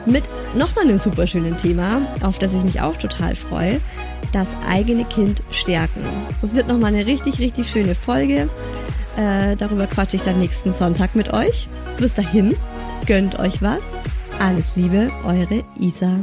mit 0.07 0.25
nochmal 0.55 0.85
einem 0.85 0.99
super 0.99 1.27
schönen 1.27 1.57
Thema, 1.57 2.03
auf 2.23 2.39
das 2.39 2.53
ich 2.53 2.65
mich 2.65 2.81
auch 2.81 2.97
total 2.97 3.37
freue. 3.37 3.81
Das 4.33 4.49
eigene 4.69 5.05
Kind 5.05 5.43
stärken. 5.51 6.03
Es 6.43 6.55
wird 6.55 6.69
nochmal 6.69 6.95
eine 6.95 7.07
richtig, 7.07 7.39
richtig 7.39 7.69
schöne 7.69 7.95
Folge. 7.95 8.49
Äh, 9.17 9.57
darüber 9.57 9.87
quatsche 9.87 10.17
ich 10.17 10.23
dann 10.23 10.39
nächsten 10.39 10.75
Sonntag 10.75 11.15
mit 11.15 11.33
euch. 11.33 11.69
Bis 11.99 12.15
dahin, 12.15 12.57
gönnt 13.07 13.39
euch 13.39 13.63
was. 13.63 13.83
Alles 14.39 14.77
Liebe, 14.77 15.11
eure 15.25 15.65
Isa. 15.79 16.19